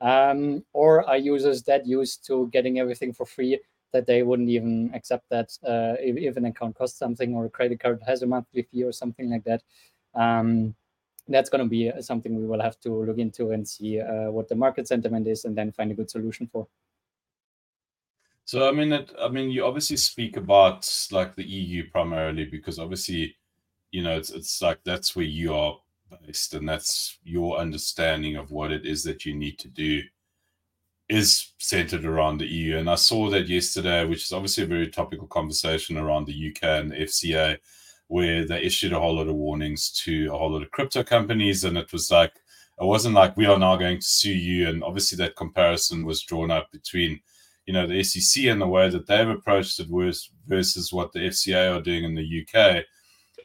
Um, 0.00 0.64
or 0.72 1.08
are 1.08 1.16
users 1.16 1.62
that 1.62 1.86
used 1.86 2.26
to 2.26 2.48
getting 2.52 2.78
everything 2.78 3.12
for 3.12 3.24
free 3.24 3.58
that 3.92 4.06
they 4.06 4.22
wouldn't 4.22 4.50
even 4.50 4.90
accept 4.92 5.24
that 5.30 5.56
uh, 5.64 5.94
if, 6.00 6.16
if, 6.16 6.36
an 6.36 6.46
account 6.46 6.76
costs 6.76 6.98
something 6.98 7.34
or 7.34 7.46
a 7.46 7.50
credit 7.50 7.78
card 7.78 8.02
has 8.04 8.22
a 8.22 8.26
monthly 8.26 8.62
fee 8.62 8.82
or 8.82 8.92
something 8.92 9.30
like 9.30 9.44
that. 9.44 9.62
Um, 10.14 10.74
that's 11.28 11.48
going 11.48 11.62
to 11.62 11.68
be 11.68 11.90
something 12.00 12.36
we 12.36 12.46
will 12.46 12.60
have 12.60 12.78
to 12.80 12.90
look 13.04 13.18
into 13.18 13.52
and 13.52 13.66
see 13.66 14.00
uh, 14.00 14.30
what 14.30 14.48
the 14.48 14.54
market 14.56 14.88
sentiment 14.88 15.26
is 15.26 15.44
and 15.44 15.56
then 15.56 15.72
find 15.72 15.90
a 15.90 15.94
good 15.94 16.10
solution 16.10 16.48
for. 16.52 16.66
So 18.44 18.68
I 18.68 18.72
mean, 18.72 18.92
it, 18.92 19.10
I 19.18 19.28
mean, 19.28 19.50
you 19.50 19.64
obviously 19.64 19.96
speak 19.96 20.36
about 20.36 21.08
like 21.10 21.34
the 21.34 21.44
EU 21.44 21.88
primarily 21.90 22.44
because 22.44 22.78
obviously 22.78 23.36
you 23.94 24.02
know, 24.02 24.16
it's 24.16 24.30
it's 24.30 24.60
like 24.60 24.80
that's 24.84 25.14
where 25.14 25.24
you 25.24 25.54
are 25.54 25.78
based, 26.26 26.54
and 26.54 26.68
that's 26.68 27.18
your 27.22 27.58
understanding 27.58 28.34
of 28.34 28.50
what 28.50 28.72
it 28.72 28.84
is 28.84 29.04
that 29.04 29.24
you 29.24 29.36
need 29.36 29.56
to 29.60 29.68
do 29.68 30.02
is 31.08 31.52
centered 31.58 32.04
around 32.04 32.38
the 32.38 32.46
EU. 32.46 32.78
And 32.78 32.90
I 32.90 32.96
saw 32.96 33.30
that 33.30 33.46
yesterday, 33.46 34.04
which 34.04 34.24
is 34.24 34.32
obviously 34.32 34.64
a 34.64 34.66
very 34.66 34.88
topical 34.88 35.28
conversation 35.28 35.96
around 35.96 36.26
the 36.26 36.50
UK 36.50 36.64
and 36.64 36.90
the 36.90 36.96
FCA, 36.96 37.58
where 38.08 38.44
they 38.44 38.62
issued 38.62 38.92
a 38.92 38.98
whole 38.98 39.14
lot 39.14 39.28
of 39.28 39.36
warnings 39.36 39.92
to 40.04 40.26
a 40.34 40.36
whole 40.36 40.50
lot 40.50 40.62
of 40.62 40.72
crypto 40.72 41.04
companies. 41.04 41.62
And 41.62 41.78
it 41.78 41.92
was 41.92 42.10
like, 42.10 42.32
it 42.80 42.84
wasn't 42.84 43.14
like 43.14 43.36
we 43.36 43.46
are 43.46 43.58
now 43.58 43.76
going 43.76 44.00
to 44.00 44.06
sue 44.06 44.34
you. 44.34 44.68
And 44.68 44.82
obviously 44.82 45.16
that 45.18 45.36
comparison 45.36 46.04
was 46.04 46.22
drawn 46.22 46.50
up 46.50 46.72
between, 46.72 47.20
you 47.66 47.74
know, 47.74 47.86
the 47.86 48.02
SEC 48.02 48.44
and 48.46 48.60
the 48.60 48.66
way 48.66 48.90
that 48.90 49.06
they've 49.06 49.28
approached 49.28 49.78
it 49.78 49.88
versus 50.48 50.92
what 50.92 51.12
the 51.12 51.20
FCA 51.20 51.76
are 51.76 51.82
doing 51.82 52.02
in 52.02 52.14
the 52.16 52.42
UK. 52.42 52.84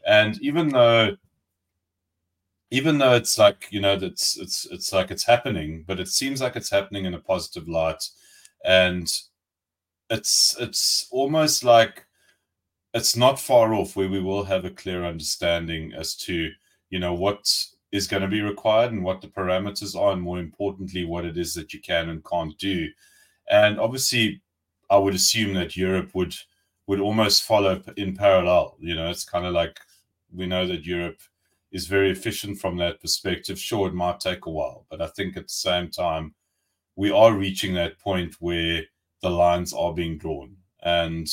And 0.10 0.41
even 0.41 0.69
though 0.69 1.17
even 2.72 2.98
though 2.98 3.13
it's 3.13 3.38
like 3.38 3.67
you 3.72 3.80
know 3.80 3.95
that's 3.95 4.38
it's 4.39 4.65
it's 4.72 4.91
like 4.93 5.12
it's 5.12 5.24
happening 5.26 5.84
but 5.88 6.00
it 6.00 6.08
seems 6.08 6.41
like 6.41 6.56
it's 6.56 6.69
happening 6.72 7.06
in 7.06 7.13
a 7.13 7.19
positive 7.19 7.67
light. 7.69 8.04
And 8.65 9.08
it's 10.10 10.56
it's 10.60 11.08
almost 11.12 11.63
like 11.63 12.06
it's 12.95 13.15
not 13.15 13.39
far 13.39 13.74
off 13.76 13.95
where 13.95 14.10
we 14.10 14.19
will 14.22 14.43
have 14.43 14.65
a 14.65 14.72
clear 14.72 15.06
understanding 15.06 15.93
as 15.93 16.15
to 16.15 16.50
you 16.89 17.00
know 17.00 17.13
what 17.13 17.48
is 17.91 18.08
going 18.08 18.24
to 18.24 18.28
be 18.28 18.41
required 18.41 18.91
and 18.91 19.04
what 19.04 19.22
the 19.22 19.28
parameters 19.28 19.95
are 19.95 20.13
and 20.13 20.22
more 20.24 20.39
importantly 20.39 21.06
what 21.06 21.26
it 21.26 21.38
is 21.38 21.54
that 21.54 21.74
you 21.74 21.80
can 21.82 22.10
and 22.10 22.26
can't 22.26 22.58
do. 22.58 22.88
And 23.52 23.80
obviously 23.80 24.41
i 24.89 24.98
would 24.98 25.13
assume 25.15 25.54
that 25.54 25.78
europe 25.78 26.12
would 26.15 26.36
would 26.88 27.00
almost 27.00 27.43
follow 27.43 27.82
in 27.98 28.15
parallel. 28.15 28.76
You 28.80 28.95
know 28.95 29.10
it's 29.12 29.26
kind 29.26 29.45
of 29.45 29.54
like 29.54 29.80
we 30.33 30.47
know 30.47 30.67
that 30.67 30.85
Europe 30.85 31.19
is 31.71 31.87
very 31.87 32.11
efficient 32.11 32.59
from 32.59 32.77
that 32.77 32.99
perspective. 33.01 33.59
Sure, 33.59 33.87
it 33.87 33.93
might 33.93 34.19
take 34.19 34.45
a 34.45 34.51
while, 34.51 34.85
but 34.89 35.01
I 35.01 35.07
think 35.07 35.37
at 35.37 35.43
the 35.43 35.53
same 35.53 35.89
time, 35.89 36.33
we 36.95 37.11
are 37.11 37.33
reaching 37.33 37.73
that 37.73 37.99
point 37.99 38.35
where 38.39 38.83
the 39.21 39.29
lines 39.29 39.73
are 39.73 39.93
being 39.93 40.17
drawn. 40.17 40.55
And 40.83 41.27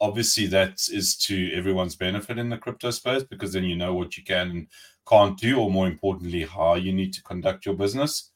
obviously, 0.00 0.46
that 0.46 0.80
is 0.90 1.16
to 1.18 1.52
everyone's 1.52 1.96
benefit 1.96 2.38
in 2.38 2.48
the 2.48 2.58
crypto 2.58 2.90
space 2.90 3.22
because 3.22 3.52
then 3.52 3.64
you 3.64 3.76
know 3.76 3.94
what 3.94 4.16
you 4.16 4.24
can 4.24 4.50
and 4.50 4.66
can't 5.08 5.38
do, 5.38 5.58
or 5.58 5.70
more 5.70 5.88
importantly, 5.88 6.44
how 6.44 6.74
you 6.74 6.92
need 6.92 7.12
to 7.14 7.22
conduct 7.22 7.66
your 7.66 7.74
business. 7.74 8.30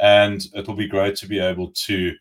And 0.00 0.44
it'll 0.54 0.74
be 0.74 0.86
great 0.86 1.16
to 1.16 1.26
be 1.26 1.38
able 1.38 1.72
to 1.86 2.14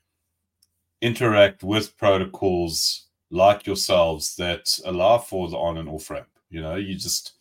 interact 1.02 1.64
with 1.64 1.96
protocols 1.98 3.08
like 3.30 3.68
yourselves 3.68 4.36
that 4.38 4.80
allow 4.86 5.18
for 5.18 5.50
the 5.50 5.58
on 5.58 5.78
and 5.78 5.90
off 5.90 6.10
ramp. 6.10 6.30
You 6.50 6.62
know, 6.62 6.76
you 6.76 6.96
just 6.96 7.34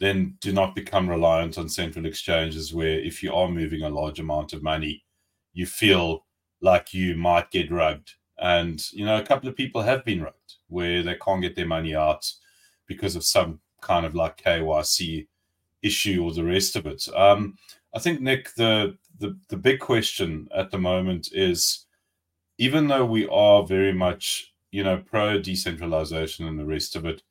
then 0.00 0.34
do 0.40 0.52
not 0.52 0.74
become 0.74 1.08
reliant 1.08 1.58
on 1.58 1.68
central 1.68 2.06
exchanges 2.06 2.74
where 2.74 2.98
if 2.98 3.22
you 3.22 3.32
are 3.32 3.48
moving 3.48 3.82
a 3.82 3.90
large 3.90 4.18
amount 4.18 4.52
of 4.54 4.62
money, 4.62 5.04
you 5.52 5.66
feel 5.66 6.24
like 6.62 6.94
you 6.94 7.14
might 7.14 7.50
get 7.50 7.70
rugged. 7.70 8.10
And, 8.38 8.82
you 8.92 9.04
know, 9.04 9.18
a 9.18 9.24
couple 9.24 9.48
of 9.48 9.56
people 9.56 9.82
have 9.82 10.04
been 10.04 10.22
rugged 10.22 10.36
where 10.68 11.02
they 11.02 11.16
can't 11.16 11.42
get 11.42 11.54
their 11.54 11.66
money 11.66 11.94
out 11.94 12.32
because 12.86 13.14
of 13.14 13.24
some 13.24 13.60
kind 13.82 14.06
of 14.06 14.14
like 14.14 14.42
KYC 14.42 15.26
issue 15.82 16.24
or 16.24 16.32
the 16.32 16.44
rest 16.44 16.76
of 16.76 16.86
it. 16.86 17.06
Um, 17.14 17.58
I 17.94 17.98
think, 17.98 18.22
Nick, 18.22 18.54
the, 18.54 18.96
the, 19.18 19.38
the 19.48 19.56
big 19.56 19.80
question 19.80 20.48
at 20.54 20.70
the 20.70 20.78
moment 20.78 21.28
is 21.32 21.84
even 22.56 22.88
though 22.88 23.04
we 23.04 23.28
are 23.28 23.64
very 23.64 23.92
much, 23.92 24.54
you 24.70 24.82
know, 24.82 24.96
pro 24.96 25.38
decentralization 25.38 26.46
and 26.46 26.58
the 26.58 26.64
rest 26.64 26.96
of 26.96 27.04
it, 27.04 27.22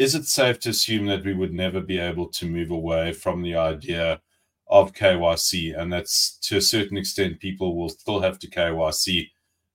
is 0.00 0.14
it 0.14 0.24
safe 0.24 0.58
to 0.58 0.70
assume 0.70 1.04
that 1.04 1.26
we 1.26 1.34
would 1.34 1.52
never 1.52 1.78
be 1.78 1.98
able 1.98 2.26
to 2.26 2.46
move 2.46 2.70
away 2.70 3.12
from 3.12 3.42
the 3.42 3.54
idea 3.54 4.18
of 4.66 4.94
KYC, 4.94 5.78
and 5.78 5.92
that's 5.92 6.38
to 6.38 6.56
a 6.56 6.62
certain 6.62 6.96
extent 6.96 7.38
people 7.38 7.76
will 7.76 7.90
still 7.90 8.18
have 8.18 8.38
to 8.38 8.48
KYC 8.48 9.28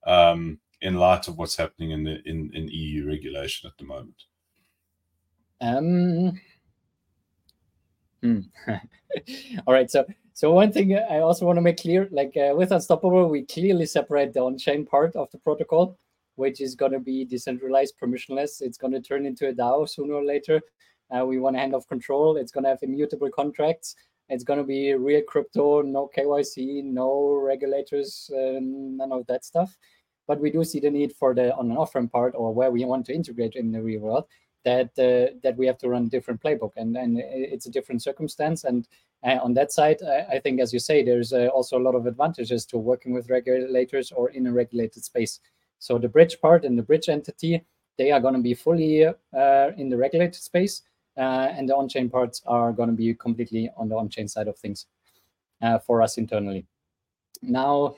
um, 0.07 0.57
in 0.81 0.95
light 0.95 1.27
of 1.27 1.37
what's 1.37 1.55
happening 1.55 1.91
in 1.91 2.03
the 2.03 2.23
in, 2.25 2.49
in 2.55 2.67
EU 2.69 3.07
regulation 3.07 3.69
at 3.69 3.77
the 3.77 3.85
moment? 3.85 4.23
Um. 5.61 6.41
Hmm. 8.23 8.39
All 9.67 9.75
right. 9.75 9.91
So 9.91 10.07
so 10.33 10.51
one 10.51 10.71
thing 10.71 10.97
I 10.97 11.19
also 11.19 11.45
want 11.45 11.57
to 11.57 11.61
make 11.61 11.77
clear, 11.77 12.09
like 12.11 12.35
uh, 12.35 12.55
with 12.55 12.71
Unstoppable, 12.71 13.29
we 13.29 13.45
clearly 13.45 13.85
separate 13.85 14.33
the 14.33 14.39
on-chain 14.39 14.87
part 14.87 15.15
of 15.15 15.29
the 15.29 15.37
protocol 15.37 15.99
which 16.35 16.61
is 16.61 16.75
going 16.75 16.91
to 16.91 16.99
be 16.99 17.25
decentralized, 17.25 17.95
permissionless. 18.01 18.61
It's 18.61 18.77
going 18.77 18.93
to 18.93 19.01
turn 19.01 19.25
into 19.25 19.47
a 19.47 19.53
DAO 19.53 19.87
sooner 19.89 20.15
or 20.15 20.25
later. 20.25 20.61
Uh, 21.15 21.25
we 21.25 21.39
want 21.39 21.55
to 21.55 21.59
hand 21.59 21.75
off 21.75 21.87
control. 21.87 22.37
It's 22.37 22.51
going 22.51 22.63
to 22.63 22.69
have 22.69 22.79
immutable 22.81 23.29
contracts. 23.29 23.95
It's 24.29 24.43
going 24.43 24.59
to 24.59 24.65
be 24.65 24.93
real 24.93 25.21
crypto, 25.21 25.81
no 25.81 26.09
KYC, 26.15 26.83
no 26.83 27.35
regulators, 27.35 28.29
uh, 28.33 28.59
none 28.59 29.11
of 29.11 29.27
that 29.27 29.45
stuff. 29.45 29.77
But 30.27 30.41
we 30.41 30.49
do 30.49 30.63
see 30.63 30.79
the 30.79 30.89
need 30.89 31.13
for 31.13 31.35
the 31.35 31.55
on 31.55 31.69
and 31.69 31.77
off 31.77 31.93
ramp 31.93 32.11
part 32.11 32.33
or 32.35 32.51
where 32.51 32.71
we 32.71 32.83
want 32.85 33.05
to 33.07 33.13
integrate 33.13 33.53
in 33.53 33.71
the 33.71 33.81
real 33.81 34.01
world 34.01 34.25
that 34.65 34.89
uh, 34.97 35.37
that 35.43 35.55
we 35.55 35.67
have 35.67 35.77
to 35.77 35.89
run 35.89 36.05
a 36.05 36.09
different 36.09 36.41
playbook, 36.41 36.71
and 36.75 36.97
and 36.97 37.19
it's 37.19 37.67
a 37.67 37.71
different 37.71 38.01
circumstance. 38.01 38.63
And 38.63 38.87
uh, 39.23 39.37
on 39.41 39.53
that 39.53 39.71
side, 39.71 40.01
I, 40.03 40.35
I, 40.35 40.39
think, 40.39 40.59
as 40.59 40.73
you 40.73 40.79
say, 40.79 41.03
there's 41.03 41.31
uh, 41.31 41.47
also 41.53 41.77
a 41.77 41.85
lot 41.87 41.95
of 41.95 42.07
advantages 42.07 42.65
to 42.67 42.77
working 42.77 43.13
with 43.13 43.29
regulators 43.29 44.11
or 44.11 44.29
in 44.31 44.47
a 44.47 44.51
regulated 44.51 45.05
space. 45.05 45.39
So 45.85 45.99
the 45.99 46.09
bridge 46.09 46.41
part 46.41 46.65
and 46.65 46.75
the 46.75 46.81
bridge 46.81 47.09
entity, 47.09 47.63
they 47.99 48.09
are 48.09 48.19
going 48.19 48.33
to 48.33 48.41
be 48.41 48.55
fully 48.55 49.05
uh, 49.05 49.13
in 49.77 49.87
the 49.87 49.95
regulated 49.95 50.33
space, 50.33 50.81
uh, 51.15 51.53
and 51.55 51.69
the 51.69 51.75
on-chain 51.75 52.09
parts 52.09 52.41
are 52.47 52.73
going 52.73 52.89
to 52.89 52.95
be 52.95 53.13
completely 53.13 53.69
on 53.77 53.87
the 53.87 53.95
on-chain 53.95 54.27
side 54.27 54.47
of 54.47 54.57
things 54.57 54.87
uh, 55.61 55.77
for 55.77 56.01
us 56.01 56.17
internally. 56.17 56.65
Now, 57.43 57.97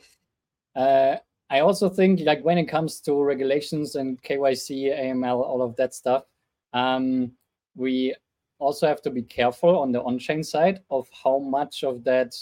I 0.75 1.59
also 1.61 1.87
think 1.87 2.19
like 2.25 2.43
when 2.43 2.57
it 2.57 2.65
comes 2.65 2.99
to 3.01 3.23
regulations 3.23 3.95
and 3.95 4.21
KYC, 4.21 4.93
AML, 4.93 5.39
all 5.39 5.61
of 5.61 5.77
that 5.77 5.95
stuff, 5.95 6.25
um, 6.73 7.31
we 7.73 8.13
also 8.59 8.85
have 8.85 9.01
to 9.03 9.09
be 9.09 9.21
careful 9.21 9.79
on 9.79 9.93
the 9.93 10.03
on-chain 10.03 10.43
side 10.43 10.81
of 10.91 11.07
how 11.23 11.39
much 11.39 11.85
of 11.85 12.03
that 12.03 12.35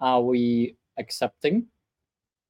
are 0.00 0.20
we 0.20 0.76
accepting 0.98 1.66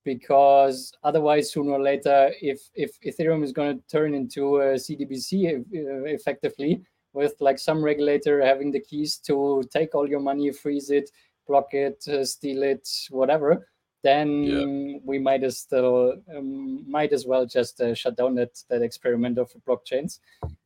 because 0.05 0.93
otherwise 1.05 1.53
sooner 1.53 1.73
or 1.73 1.81
later 1.81 2.33
if 2.41 2.71
if 2.75 2.99
ethereum 3.01 3.45
is 3.45 3.53
going 3.53 3.79
to 3.79 3.85
turn 3.89 4.15
into 4.15 4.57
a 4.59 4.75
CBDC 4.75 5.65
effectively 5.73 6.83
with 7.13 7.35
like 7.41 7.59
some 7.59 7.83
regulator 7.83 8.45
having 8.45 8.71
the 8.71 8.81
keys 8.81 9.19
to 9.19 9.63
take 9.73 9.95
all 9.95 10.09
your 10.09 10.21
money 10.21 10.51
freeze 10.51 10.91
it 10.91 11.11
block 11.47 11.73
it 11.73 12.03
uh, 12.09 12.25
steal 12.25 12.63
it 12.63 12.89
whatever 13.11 13.67
then 14.03 14.43
yeah. 14.43 14.99
we 15.05 15.19
might 15.19 15.45
as 15.45 15.59
still 15.59 16.15
um, 16.37 16.91
might 16.91 17.13
as 17.13 17.25
well 17.25 17.47
just 17.47 17.81
uh, 17.81 17.95
shut 17.95 18.17
down 18.17 18.35
that 18.35 18.63
that 18.69 18.83
experiment 18.83 19.39
of 19.39 19.53
blockchains. 19.67 20.19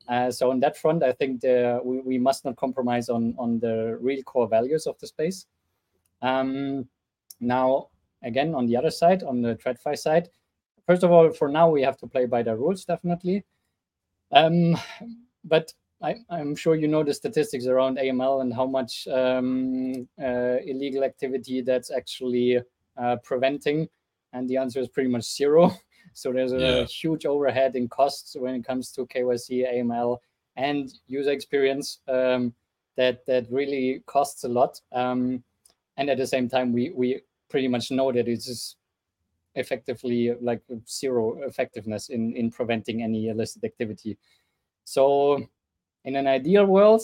Uh, 0.08 0.30
so 0.30 0.50
on 0.50 0.60
that 0.60 0.76
front, 0.76 1.02
I 1.02 1.12
think 1.12 1.42
the, 1.42 1.80
we, 1.84 2.00
we 2.00 2.18
must 2.18 2.44
not 2.44 2.56
compromise 2.56 3.08
on 3.08 3.34
on 3.38 3.58
the 3.60 3.98
real 4.00 4.22
core 4.22 4.48
values 4.48 4.86
of 4.86 4.98
the 5.00 5.06
space. 5.06 5.46
Um, 6.22 6.88
now, 7.40 7.88
again, 8.22 8.54
on 8.54 8.66
the 8.66 8.76
other 8.76 8.90
side, 8.90 9.22
on 9.22 9.42
the 9.42 9.54
TradFi 9.56 9.96
side, 9.98 10.28
first 10.86 11.02
of 11.02 11.10
all, 11.10 11.30
for 11.32 11.48
now 11.48 11.68
we 11.70 11.82
have 11.82 11.98
to 11.98 12.06
play 12.06 12.26
by 12.26 12.42
the 12.42 12.56
rules, 12.56 12.84
definitely. 12.84 13.44
Um, 14.32 14.76
but 15.44 15.72
I, 16.02 16.16
am 16.30 16.54
sure 16.54 16.74
you 16.74 16.88
know 16.88 17.02
the 17.02 17.14
statistics 17.14 17.66
around 17.66 17.98
AML 17.98 18.42
and 18.42 18.52
how 18.52 18.66
much 18.66 19.08
um, 19.08 20.08
uh, 20.22 20.56
illegal 20.64 21.04
activity 21.04 21.62
that's 21.62 21.90
actually 21.90 22.60
uh, 22.96 23.16
preventing? 23.22 23.88
And 24.32 24.48
the 24.48 24.58
answer 24.58 24.80
is 24.80 24.88
pretty 24.88 25.08
much 25.08 25.24
zero. 25.24 25.72
So 26.12 26.32
there's 26.32 26.52
a 26.52 26.58
yeah. 26.58 26.84
huge 26.84 27.26
overhead 27.26 27.76
in 27.76 27.88
costs 27.88 28.36
when 28.38 28.54
it 28.54 28.64
comes 28.64 28.90
to 28.92 29.04
KYC, 29.06 29.70
AML, 29.74 30.16
and 30.56 30.90
user 31.06 31.30
experience 31.30 31.98
um, 32.08 32.54
that 32.96 33.26
that 33.26 33.46
really 33.50 34.02
costs 34.06 34.44
a 34.44 34.48
lot. 34.48 34.80
Um, 34.92 35.42
and 35.98 36.08
at 36.08 36.16
the 36.16 36.26
same 36.26 36.48
time, 36.48 36.72
we 36.72 36.90
we 36.94 37.20
pretty 37.48 37.68
much 37.68 37.90
know 37.90 38.12
that 38.12 38.28
it 38.28 38.38
is 38.38 38.76
effectively 39.54 40.34
like 40.40 40.62
zero 40.88 41.42
effectiveness 41.42 42.10
in 42.10 42.36
in 42.36 42.50
preventing 42.50 43.02
any 43.02 43.28
illicit 43.28 43.64
activity. 43.64 44.18
So 44.84 45.44
in 46.04 46.16
an 46.16 46.26
ideal 46.26 46.66
world, 46.66 47.02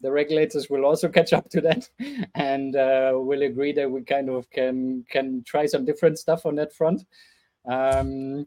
the 0.00 0.10
regulators 0.10 0.68
will 0.70 0.84
also 0.84 1.08
catch 1.08 1.32
up 1.32 1.48
to 1.50 1.60
that 1.60 1.88
and 2.34 2.74
uh, 2.74 3.12
will 3.14 3.42
agree 3.42 3.72
that 3.72 3.90
we 3.90 4.02
kind 4.02 4.28
of 4.28 4.50
can 4.50 5.04
can 5.08 5.42
try 5.44 5.66
some 5.66 5.84
different 5.84 6.18
stuff 6.18 6.46
on 6.46 6.56
that 6.56 6.72
front. 6.72 7.04
Um, 7.66 8.46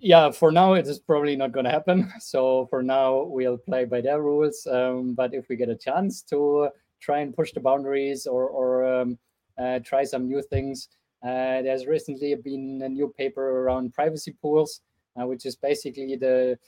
yeah, 0.00 0.30
for 0.30 0.50
now 0.50 0.74
it 0.74 0.86
is 0.86 0.98
probably 0.98 1.36
not 1.36 1.52
going 1.52 1.64
to 1.64 1.70
happen. 1.70 2.10
So 2.20 2.66
for 2.70 2.82
now 2.82 3.24
we'll 3.24 3.58
play 3.58 3.84
by 3.84 4.00
their 4.00 4.22
rules. 4.22 4.66
Um, 4.66 5.14
but 5.14 5.34
if 5.34 5.48
we 5.48 5.56
get 5.56 5.68
a 5.68 5.76
chance 5.76 6.22
to 6.22 6.70
try 7.00 7.18
and 7.18 7.34
push 7.34 7.52
the 7.52 7.60
boundaries 7.60 8.26
or 8.26 8.48
or 8.48 9.00
um, 9.00 9.18
uh, 9.58 9.78
try 9.80 10.04
some 10.04 10.26
new 10.26 10.42
things, 10.42 10.88
uh, 11.22 11.62
there's 11.62 11.86
recently 11.86 12.34
been 12.36 12.80
a 12.82 12.88
new 12.88 13.12
paper 13.16 13.62
around 13.62 13.92
privacy 13.92 14.34
pools, 14.40 14.82
uh, 15.20 15.26
which 15.26 15.44
is 15.46 15.56
basically 15.56 16.16
the 16.16 16.58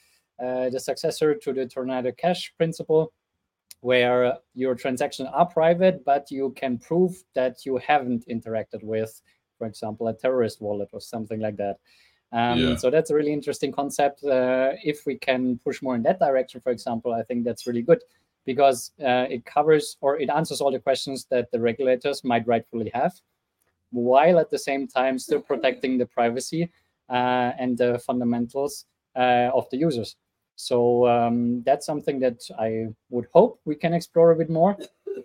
uh, 0.43 0.70
the 0.70 0.80
successor 0.80 1.34
to 1.34 1.53
the 1.53 1.66
Tornado 1.66 2.11
Cash 2.12 2.55
principle, 2.57 3.12
where 3.80 4.38
your 4.55 4.74
transactions 4.74 5.28
are 5.32 5.47
private, 5.47 6.03
but 6.05 6.30
you 6.30 6.51
can 6.57 6.78
prove 6.78 7.14
that 7.34 7.66
you 7.66 7.76
haven't 7.76 8.26
interacted 8.26 8.82
with, 8.82 9.20
for 9.59 9.66
example, 9.66 10.09
a 10.09 10.14
terrorist 10.14 10.62
wallet 10.62 10.88
or 10.93 11.01
something 11.01 11.41
like 11.41 11.57
that. 11.59 11.76
Um, 12.32 12.59
yeah. 12.59 12.76
So 12.76 12.91
that's 12.91 13.11
a 13.11 13.14
really 13.14 13.34
interesting 13.34 13.70
concept. 13.70 14.24
Uh, 14.24 14.72
if 14.82 15.05
we 15.05 15.18
can 15.18 15.59
push 15.62 15.82
more 15.82 15.95
in 15.95 16.03
that 16.05 16.18
direction, 16.18 16.61
for 16.61 16.70
example, 16.70 17.12
I 17.12 17.22
think 17.22 17.45
that's 17.45 17.66
really 17.66 17.82
good 17.82 18.03
because 18.53 18.90
uh, 19.01 19.26
it 19.36 19.44
covers 19.44 19.96
or 20.01 20.18
it 20.18 20.28
answers 20.28 20.61
all 20.61 20.72
the 20.72 20.84
questions 20.88 21.18
that 21.30 21.46
the 21.53 21.61
regulators 21.61 22.24
might 22.24 22.44
rightfully 22.48 22.90
have, 22.92 23.12
while 23.92 24.40
at 24.40 24.51
the 24.51 24.59
same 24.59 24.88
time 24.88 25.20
still 25.20 25.40
protecting 25.40 25.98
the 25.98 26.07
privacy 26.07 26.62
uh, 27.09 27.53
and 27.62 27.78
the 27.78 28.01
fundamentals 28.01 28.86
uh, 29.14 29.51
of 29.55 29.70
the 29.70 29.76
users. 29.76 30.16
So 30.57 31.07
um, 31.07 31.62
that's 31.62 31.86
something 31.86 32.18
that 32.26 32.40
I 32.59 32.88
would 33.11 33.28
hope 33.32 33.61
we 33.64 33.76
can 33.76 33.94
explore 33.94 34.32
a 34.32 34.36
bit 34.36 34.51
more 34.51 34.76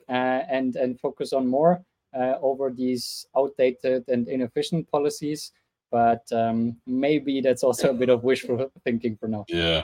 uh, 0.07 0.41
and 0.57 0.75
and 0.75 0.99
focus 0.99 1.33
on 1.33 1.47
more 1.47 1.83
uh, 2.13 2.35
over 2.49 2.69
these 2.69 3.25
outdated 3.35 4.07
and 4.07 4.27
inefficient 4.27 4.89
policies. 4.91 5.51
But 5.89 6.23
um, 6.31 6.77
maybe 6.85 7.41
that's 7.41 7.63
also 7.63 7.89
a 7.89 7.97
bit 8.01 8.09
of 8.09 8.23
wishful 8.23 8.71
thinking 8.83 9.17
for 9.17 9.27
now. 9.27 9.45
Yeah, 9.49 9.81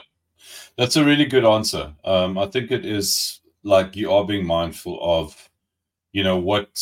that's 0.76 0.96
a 0.96 1.04
really 1.04 1.26
good 1.26 1.44
answer. 1.44 1.92
Um, 2.04 2.38
I 2.38 2.46
think 2.46 2.70
it 2.70 2.84
is 2.84 3.40
like 3.62 3.96
you 3.96 4.12
are 4.12 4.24
being 4.24 4.46
mindful 4.46 4.98
of, 5.00 5.50
you 6.12 6.22
know, 6.22 6.38
what 6.38 6.78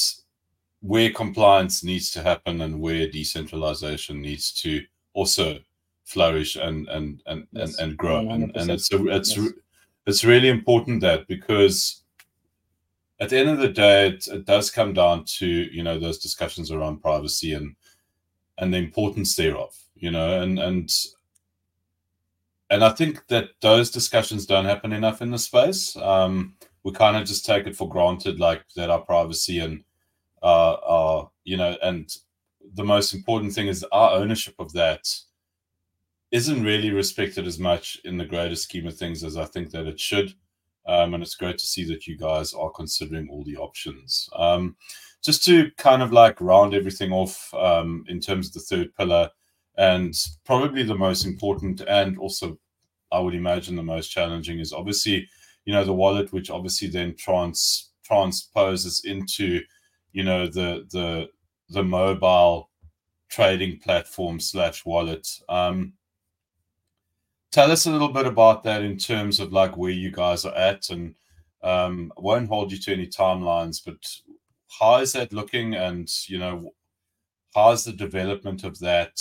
where 0.82 1.11
compliance 1.11 1.84
needs 1.84 2.11
to 2.11 2.22
happen 2.22 2.62
and 2.62 2.80
where 2.80 3.06
decentralization 3.06 4.22
needs 4.22 4.52
to 4.52 4.82
also 5.12 5.58
flourish 6.04 6.56
and 6.56 6.88
and 6.88 7.22
and 7.26 7.46
yes, 7.52 7.78
and, 7.78 7.90
and, 7.90 7.98
grow 7.98 8.28
and, 8.30 8.56
and 8.56 8.70
it's 8.70 8.92
a, 8.92 9.06
it's 9.08 9.36
yes. 9.36 9.52
it's 10.06 10.24
really 10.24 10.48
important 10.48 11.00
that 11.00 11.28
because 11.28 12.02
at 13.20 13.28
the 13.28 13.38
end 13.38 13.50
of 13.50 13.58
the 13.58 13.68
day 13.68 14.08
it, 14.08 14.26
it, 14.26 14.46
does 14.46 14.70
come 14.70 14.92
down 14.92 15.24
to 15.24 15.46
you 15.46 15.82
know 15.82 15.98
those 15.98 16.18
discussions 16.18 16.70
around 16.72 17.02
privacy 17.02 17.52
and 17.52 17.76
and 18.58 18.72
the 18.72 18.78
importance 18.78 19.36
thereof 19.36 19.76
you 19.94 20.11
know 20.11 20.42
and 20.42 20.58
and 20.58 20.90
and 22.71 22.83
i 22.85 22.89
think 22.89 23.27
that 23.29 23.51
those 23.61 23.91
discussions 23.91 24.47
don't 24.47 24.64
happen 24.64 24.93
enough 24.93 25.23
in 25.23 25.31
the 25.31 25.39
space 25.39 25.97
um 25.99 26.55
we 26.83 26.93
kind 26.93 27.16
of 27.16 27.27
just 27.27 27.45
take 27.45 27.66
it 27.66 27.77
for 27.77 27.89
granted 27.89 28.41
like 28.41 28.62
that 28.75 28.91
our 28.91 29.01
privacy 29.01 29.59
and 29.59 29.85
uh 30.43 30.77
our 30.87 31.31
you 31.45 31.57
know 31.57 31.77
and 31.83 32.16
the 32.75 32.85
most 32.85 33.14
important 33.14 33.53
thing 33.53 33.66
is 33.66 33.85
our 33.93 34.12
ownership 34.12 34.55
of 34.59 34.73
that 34.73 35.07
isn't 36.31 36.62
really 36.62 36.91
respected 36.91 37.47
as 37.47 37.59
much 37.59 38.01
in 38.05 38.16
the 38.16 38.25
greater 38.25 38.55
scheme 38.55 38.87
of 38.87 38.97
things 38.97 39.25
as 39.25 39.37
I 39.37 39.45
think 39.45 39.71
that 39.71 39.87
it 39.87 39.99
should. 39.99 40.35
Um, 40.87 41.14
and 41.14 41.23
it's 41.23 41.35
great 41.35 41.59
to 41.59 41.66
see 41.66 41.85
that 41.85 42.07
you 42.07 42.16
guys 42.16 42.55
are 42.55 42.71
considering 42.71 43.29
all 43.29 43.45
the 43.45 43.57
options. 43.57 44.29
Um, 44.37 44.77
just 45.23 45.45
to 45.45 45.71
kind 45.77 46.03
of 46.03 46.12
like 46.12 46.41
round 46.41 46.73
everything 46.73 47.12
off 47.12 47.53
um, 47.55 48.05
in 48.09 48.21
terms 48.21 48.49
of 48.49 48.55
the 48.55 48.61
third 48.61 48.95
pillar, 48.97 49.31
and 49.77 50.14
probably 50.45 50.83
the 50.83 50.95
most 50.95 51.27
important, 51.27 51.81
and 51.83 52.18
also 52.18 52.59
I 53.12 53.18
would 53.18 53.35
imagine 53.35 53.77
the 53.77 53.83
most 53.83 54.09
challenging, 54.09 54.59
is 54.61 54.73
obviously 54.73 55.29
you 55.64 55.73
know 55.73 55.85
the 55.85 55.93
wallet, 55.93 56.33
which 56.33 56.51
obviously 56.51 56.89
then 56.89 57.14
trans 57.16 57.91
transposes 58.05 59.03
into 59.05 59.61
you 60.12 60.25
know 60.25 60.47
the 60.47 60.87
the 60.91 61.29
the 61.68 61.83
mobile 61.83 62.71
trading 63.29 63.79
platform 63.79 64.41
slash 64.41 64.85
wallet. 64.85 65.27
Um, 65.49 65.95
tell 67.53 67.71
us 67.71 67.87
a 67.87 67.91
little 67.91 68.12
bit 68.12 68.27
about 68.27 68.64
that 68.64 68.83
in 68.83 68.97
terms 68.97 69.41
of 69.41 69.53
like 69.53 69.77
where 69.77 69.93
you 69.93 70.11
guys 70.11 70.45
are 70.45 70.55
at 70.55 70.91
and 70.91 71.14
um, 71.62 72.12
won't 72.16 72.49
hold 72.49 72.73
you 72.73 72.79
to 72.79 72.93
any 72.93 73.07
timelines, 73.07 73.81
but 73.85 74.05
how 74.79 74.97
is 74.97 75.12
that 75.12 75.33
looking? 75.33 75.75
And 75.75 76.09
you 76.29 76.39
know, 76.39 76.73
how's 77.55 77.85
the 77.85 77.93
development 77.93 78.64
of 78.64 78.79
that, 78.81 79.21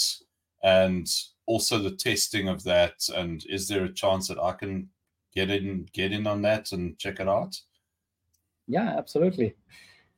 and 0.64 1.08
also 1.46 1.80
the 1.80 1.96
testing 1.96 2.48
of 2.48 2.64
that? 2.64 3.08
And 3.16 3.46
is 3.48 3.68
there 3.68 3.86
a 3.86 3.94
chance 3.94 4.28
that 4.28 4.40
I 4.40 4.54
can 4.54 4.90
get 5.34 5.50
in, 5.50 5.88
get 5.94 6.12
in 6.12 6.28
on 6.28 6.42
that 6.44 6.72
and 6.72 6.98
check 6.98 7.20
it 7.20 7.28
out? 7.28 7.60
Yeah, 8.68 8.96
absolutely. 8.98 9.56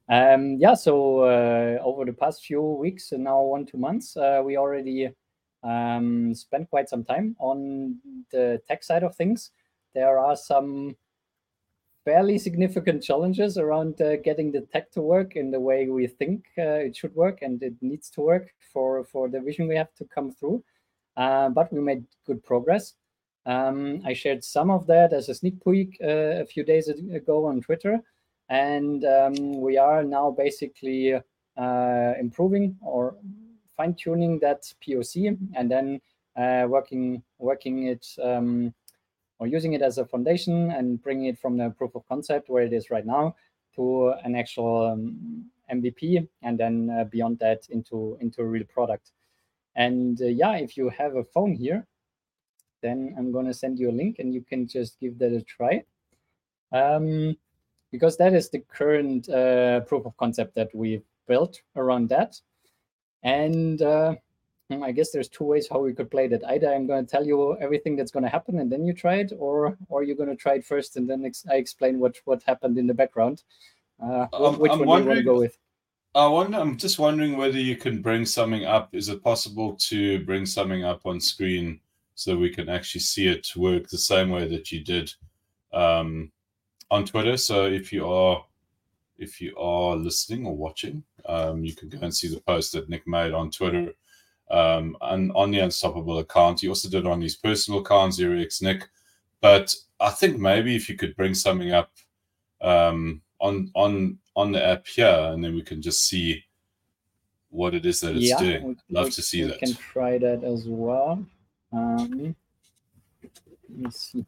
Um, 0.10 0.58
yeah, 0.60 0.74
so 0.74 1.22
uh, 1.22 1.82
over 1.82 2.04
the 2.04 2.14
past 2.14 2.44
few 2.44 2.62
weeks 2.62 3.14
and 3.14 3.24
now 3.24 3.42
one 3.42 3.66
two 3.66 3.78
months, 3.78 4.18
uh, 4.18 4.42
we 4.44 4.58
already 4.58 5.10
um, 5.64 6.36
spent 6.36 6.70
quite 6.70 6.90
some 6.90 7.06
time 7.06 7.36
on 7.40 7.98
the 8.32 8.62
tech 8.68 8.84
side 8.84 9.04
of 9.04 9.16
things. 9.16 9.52
There 9.94 10.20
are 10.20 10.36
some 10.36 10.96
fairly 12.04 12.38
significant 12.38 13.04
challenges 13.04 13.58
around 13.58 14.02
uh, 14.02 14.18
getting 14.18 14.52
the 14.52 14.62
tech 14.62 14.92
to 14.92 15.02
work 15.02 15.36
in 15.36 15.52
the 15.52 15.60
way 15.60 15.88
we 15.88 16.08
think 16.08 16.46
uh, 16.58 16.82
it 16.88 16.96
should 16.96 17.14
work 17.16 17.40
and 17.42 17.62
it 17.62 17.74
needs 17.82 18.10
to 18.10 18.22
work 18.22 18.50
for 18.74 19.04
for 19.04 19.30
the 19.30 19.40
vision 19.40 19.68
we 19.68 19.76
have 19.76 19.94
to 19.96 20.06
come 20.06 20.32
through. 20.32 20.64
Uh, 21.18 21.50
but 21.50 21.72
we 21.74 21.82
made 21.82 22.04
good 22.26 22.44
progress. 22.44 22.94
Um, 23.46 24.02
I 24.06 24.14
shared 24.14 24.44
some 24.44 24.70
of 24.70 24.88
that 24.88 25.14
as 25.14 25.30
a 25.30 25.36
sneak 25.36 25.64
peek 25.64 25.98
uh, 26.04 26.42
a 26.42 26.46
few 26.46 26.64
days 26.64 26.88
ago 26.88 27.46
on 27.46 27.62
Twitter, 27.62 28.00
and 28.50 29.04
um, 29.04 29.60
we 29.60 29.78
are 29.78 30.04
now 30.04 30.32
basically 30.32 31.14
uh, 31.58 32.14
improving 32.20 32.78
or 32.82 33.16
fine 33.76 33.96
tuning 33.96 34.40
that 34.40 34.62
POC, 34.82 35.38
and 35.56 35.72
then 35.72 36.00
uh, 36.38 36.66
working 36.68 37.24
working 37.40 37.88
it 37.88 38.08
um, 38.24 38.74
or 39.42 39.48
using 39.48 39.74
it 39.74 39.82
as 39.82 39.98
a 39.98 40.06
foundation 40.06 40.70
and 40.70 41.02
bringing 41.02 41.26
it 41.26 41.40
from 41.40 41.58
the 41.58 41.72
proof 41.72 41.96
of 41.96 42.08
concept 42.08 42.48
where 42.48 42.64
it 42.64 42.72
is 42.72 42.92
right 42.92 43.08
now 43.08 43.36
to 43.76 44.14
an 44.24 44.36
actual 44.36 44.86
um, 44.86 45.50
MVP, 45.74 46.28
and 46.44 46.60
then 46.60 46.92
uh, 46.92 47.06
beyond 47.06 47.40
that 47.40 47.68
into 47.72 48.18
into 48.22 48.42
a 48.42 48.46
real 48.46 48.66
product. 48.66 49.14
And 49.76 50.22
uh, 50.22 50.26
yeah, 50.26 50.58
if 50.58 50.78
you 50.78 50.90
have 50.90 51.16
a 51.16 51.24
phone 51.24 51.54
here, 51.54 51.88
then 52.84 53.16
I'm 53.18 53.32
going 53.32 53.48
to 53.48 53.54
send 53.54 53.80
you 53.80 53.90
a 53.90 53.98
link 54.02 54.20
and 54.20 54.32
you 54.32 54.42
can 54.42 54.68
just 54.68 55.00
give 55.00 55.18
that 55.18 55.32
a 55.32 55.42
try. 55.42 55.84
Um, 56.72 57.36
because 57.92 58.18
that 58.18 58.34
is 58.34 58.50
the 58.50 58.60
current 58.60 59.28
uh, 59.28 59.80
proof 59.82 60.06
of 60.06 60.16
concept 60.18 60.54
that 60.56 60.70
we've 60.74 61.04
built 61.28 61.62
around 61.76 62.10
that. 62.10 62.40
And 63.24 63.82
uh, 63.82 64.16
I 64.82 64.92
guess 64.92 65.12
there's 65.12 65.30
two 65.30 65.44
ways 65.44 65.68
how 65.70 65.80
we 65.80 65.94
could 65.94 66.10
play 66.10 66.28
that. 66.28 66.44
Either 66.48 66.74
I'm 66.74 66.88
going 66.88 67.06
to 67.06 67.12
tell 67.12 67.26
you 67.26 67.58
everything 67.58 67.96
that's 67.96 68.12
going 68.12 68.24
to 68.24 68.30
happen 68.30 68.60
and 68.60 68.72
then 68.72 68.86
you 68.86 68.94
try 68.94 69.16
it, 69.16 69.34
or 69.38 69.78
or 69.90 70.04
you're 70.04 70.16
going 70.16 70.30
to 70.30 70.36
try 70.36 70.56
it 70.56 70.66
first 70.66 70.98
and 70.98 71.10
then 71.10 71.26
ex 71.26 71.46
I 71.50 71.56
explain 71.56 72.00
what 72.00 72.18
what 72.26 72.44
happened 72.44 72.78
in 72.78 72.88
the 72.88 72.94
background. 72.94 73.44
Uh, 74.02 74.28
which 74.58 74.72
I'm 74.72 74.86
one 74.86 75.04
do 75.04 75.04
you 75.04 75.10
want 75.10 75.18
to 75.20 75.24
go 75.24 75.40
with? 75.40 75.58
I 76.14 76.28
wonder, 76.28 76.58
I'm 76.58 76.76
just 76.76 77.00
wondering 77.00 77.38
whether 77.38 77.60
you 77.60 77.78
can 77.78 78.02
bring 78.02 78.26
something 78.26 78.66
up. 78.66 78.94
Is 78.94 79.08
it 79.08 79.24
possible 79.24 79.76
to 79.76 80.26
bring 80.26 80.46
something 80.46 80.84
up 80.84 81.06
on 81.06 81.22
screen 81.22 81.80
so 82.16 82.36
we 82.36 82.50
can 82.50 82.68
actually 82.68 83.02
see 83.02 83.28
it 83.28 83.48
work 83.56 83.88
the 83.88 83.98
same 83.98 84.30
way 84.30 84.46
that 84.50 84.72
you 84.74 84.84
did 84.84 85.14
um, 85.72 86.32
on 86.90 87.06
Twitter? 87.06 87.38
So 87.38 87.66
if 87.66 87.94
you 87.94 88.08
are 88.08 88.44
if 89.18 89.40
you 89.40 89.56
are 89.58 89.96
listening 89.96 90.46
or 90.46 90.56
watching, 90.56 91.04
um, 91.28 91.64
you 91.64 91.76
can 91.76 91.88
go 91.90 92.00
and 92.02 92.14
see 92.14 92.28
the 92.28 92.42
post 92.42 92.74
that 92.74 92.90
Nick 92.90 93.08
made 93.08 93.34
on 93.34 93.52
Twitter 93.52 93.94
um, 94.52 94.98
and 95.02 95.32
on 95.34 95.52
the 95.52 95.60
Unstoppable 95.60 96.20
account. 96.20 96.62
He 96.62 96.68
also 96.68 96.90
did 96.90 97.08
on 97.08 97.22
his 97.22 97.36
personal 97.36 97.80
account, 97.80 98.14
Zero 98.14 98.40
X 98.40 98.62
Nick. 98.62 98.88
But 99.40 99.74
I 100.00 100.10
think 100.10 100.38
maybe 100.38 100.76
if 100.76 100.90
you 100.90 100.96
could 100.96 101.16
bring 101.16 101.34
something 101.34 101.72
up 101.72 101.92
um, 102.62 103.22
on 103.40 103.72
on 103.74 104.20
on 104.36 104.52
the 104.52 104.64
app 104.64 104.86
here, 104.88 105.32
and 105.32 105.44
then 105.44 105.56
we 105.56 105.62
can 105.62 105.82
just 105.82 106.08
see 106.08 106.44
what 107.50 107.74
it 107.74 107.86
is 107.86 108.00
that 108.02 108.16
it's 108.16 108.30
yeah, 108.30 108.40
doing. 108.40 108.68
We, 108.68 108.76
Love 108.90 109.06
we, 109.06 109.12
to 109.12 109.22
see 109.22 109.44
we 109.44 109.50
that. 109.50 109.60
Can 109.60 109.74
try 109.74 110.18
that 110.18 110.44
as 110.44 110.66
well. 110.68 111.26
Um, 111.74 112.36
let 113.22 113.78
me 113.78 113.92
see. 113.92 114.26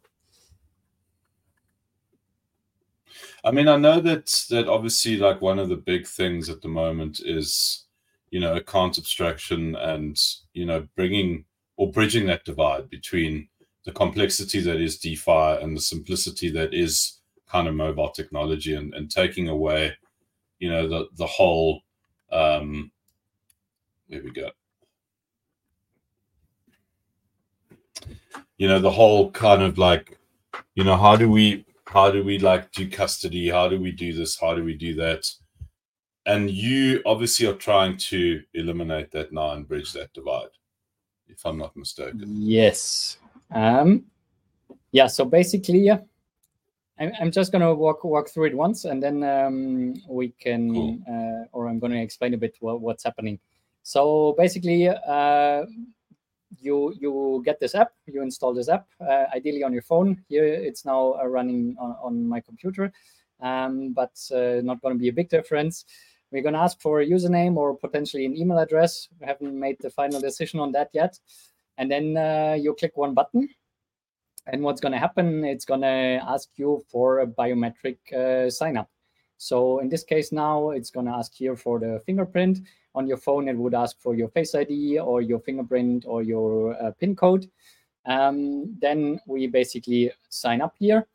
I 3.44 3.52
mean, 3.52 3.68
I 3.68 3.78
know 3.78 4.00
that 4.00 4.46
that 4.50 4.68
obviously, 4.68 5.18
like 5.18 5.42
one 5.42 5.60
of 5.60 5.70
the 5.70 5.76
big 5.76 6.08
things 6.08 6.50
at 6.50 6.62
the 6.62 6.68
moment 6.68 7.20
is, 7.24 7.86
you 8.34 8.40
know, 8.40 8.56
account 8.56 8.98
abstraction 8.98 9.76
and 9.76 10.18
you 10.54 10.66
know 10.66 10.88
bringing 10.96 11.46
or 11.78 11.92
bridging 11.92 12.26
that 12.26 12.44
divide 12.44 12.90
between 12.90 13.48
the 13.86 13.92
complexity 13.92 14.60
that 14.60 14.82
is 14.82 14.98
DeFi 14.98 15.62
and 15.62 15.78
the 15.78 15.82
simplicity 15.82 16.50
that 16.50 16.74
is 16.74 17.20
kind 17.48 17.68
of 17.68 17.76
mobile 17.76 18.10
technology 18.10 18.74
and, 18.74 18.92
and 18.96 19.12
taking 19.12 19.50
away, 19.50 19.96
you 20.58 20.68
know, 20.68 20.90
the 20.90 21.10
the 21.16 21.28
whole 21.28 21.82
um 22.32 22.92
there 24.10 24.24
we 24.24 24.32
go. 24.32 24.50
You 28.58 28.68
know, 28.68 28.80
the 28.80 28.90
whole 28.90 29.30
kind 29.30 29.62
of 29.62 29.78
like, 29.78 30.18
you 30.74 30.84
know, 30.84 30.98
how 30.98 31.16
do 31.16 31.30
we 31.30 31.66
how 31.86 32.10
do 32.10 32.24
we 32.24 32.40
like 32.40 32.72
do 32.72 32.90
custody? 32.90 33.50
How 33.50 33.70
do 33.70 33.80
we 33.80 33.92
do 33.92 34.12
this? 34.12 34.40
How 34.40 34.56
do 34.56 34.64
we 34.64 34.74
do 34.74 34.96
that? 34.96 35.30
And 36.26 36.50
you 36.50 37.02
obviously 37.06 37.48
are 37.48 37.54
trying 37.54 37.98
to 37.98 38.42
eliminate 38.54 39.12
that 39.12 39.34
now 39.34 39.52
and 39.52 39.68
bridge 39.68 39.92
that 39.94 40.14
divide, 40.14 40.50
if 41.28 41.46
I'm 41.46 41.58
not 41.58 41.76
mistaken. 41.76 42.24
Yes. 42.28 43.18
Um 43.52 44.06
yeah, 44.92 45.08
so 45.08 45.26
basically 45.26 45.80
yeah 45.80 46.00
I'm 47.00 47.32
just 47.32 47.52
going 47.52 47.62
to 47.62 47.74
walk 47.74 48.04
walk 48.04 48.30
through 48.30 48.46
it 48.46 48.56
once, 48.56 48.86
and 48.86 49.02
then 49.02 49.24
um, 49.24 49.96
we 50.08 50.30
can, 50.40 50.74
cool. 50.74 51.00
uh, 51.10 51.46
or 51.52 51.68
I'm 51.68 51.80
going 51.80 51.92
to 51.92 52.02
explain 52.02 52.34
a 52.34 52.38
bit 52.38 52.56
what, 52.60 52.82
what's 52.82 53.04
happening. 53.04 53.40
So 53.82 54.36
basically, 54.38 54.88
uh, 54.88 55.66
you 56.60 56.94
you 57.00 57.42
get 57.44 57.60
this 57.60 57.74
app, 57.74 57.94
you 58.06 58.22
install 58.22 58.54
this 58.54 58.70
app, 58.70 58.88
uh, 59.02 59.26
ideally 59.36 59.64
on 59.64 59.74
your 59.74 59.82
phone. 59.82 60.24
Here 60.30 60.46
it's 60.46 60.86
now 60.86 61.16
uh, 61.20 61.26
running 61.26 61.76
on, 61.80 61.98
on, 62.02 62.28
my 62.28 62.40
computer, 62.40 62.94
um, 63.42 63.92
but 63.94 64.14
uh, 64.32 64.62
not 64.62 64.80
going 64.82 64.94
to 64.94 65.00
be 65.00 65.10
a 65.10 65.14
big 65.14 65.30
difference. 65.30 65.86
We're 66.34 66.42
going 66.42 66.56
to 66.56 66.62
ask 66.62 66.82
for 66.82 67.02
a 67.02 67.06
username 67.06 67.58
or 67.58 67.78
potentially 67.78 68.26
an 68.26 68.36
email 68.36 68.58
address. 68.58 69.08
We 69.20 69.28
haven't 69.28 69.54
made 69.58 69.78
the 69.80 69.92
final 69.92 70.20
decision 70.20 70.60
on 70.60 70.72
that 70.72 70.90
yet. 70.92 71.20
And 71.78 71.92
then 71.92 72.18
uh, 72.18 72.58
you 72.60 72.74
click 72.74 72.98
one 72.98 73.14
button 73.14 73.48
and 74.48 74.64
what's 74.64 74.82
going 74.82 74.94
to 74.94 74.98
happen, 74.98 75.46
it's 75.46 75.64
going 75.64 75.82
to 75.82 76.20
ask 76.28 76.50
you 76.56 76.84
for 76.90 77.20
a 77.20 77.28
biometric 77.28 77.98
uh, 78.12 78.50
sign 78.50 78.78
up. 78.78 78.90
So 79.38 79.78
in 79.78 79.90
this 79.90 80.04
case 80.04 80.32
now, 80.32 80.72
it's 80.72 80.90
going 80.90 81.06
to 81.06 81.12
ask 81.12 81.36
here 81.36 81.56
for 81.56 81.78
the 81.78 82.02
fingerprint. 82.04 82.62
On 82.96 83.06
your 83.06 83.18
phone, 83.18 83.48
it 83.48 83.56
would 83.56 83.76
ask 83.76 84.02
for 84.02 84.16
your 84.16 84.30
Face 84.30 84.56
ID 84.56 84.98
or 84.98 85.22
your 85.22 85.40
fingerprint 85.40 86.06
or 86.08 86.24
your 86.24 86.74
uh, 86.82 86.92
PIN 87.00 87.16
code. 87.16 87.48
Um, 88.08 88.76
then 88.82 89.20
we 89.28 89.46
basically 89.46 90.12
sign 90.30 90.62
up 90.62 90.74
here. 90.80 91.06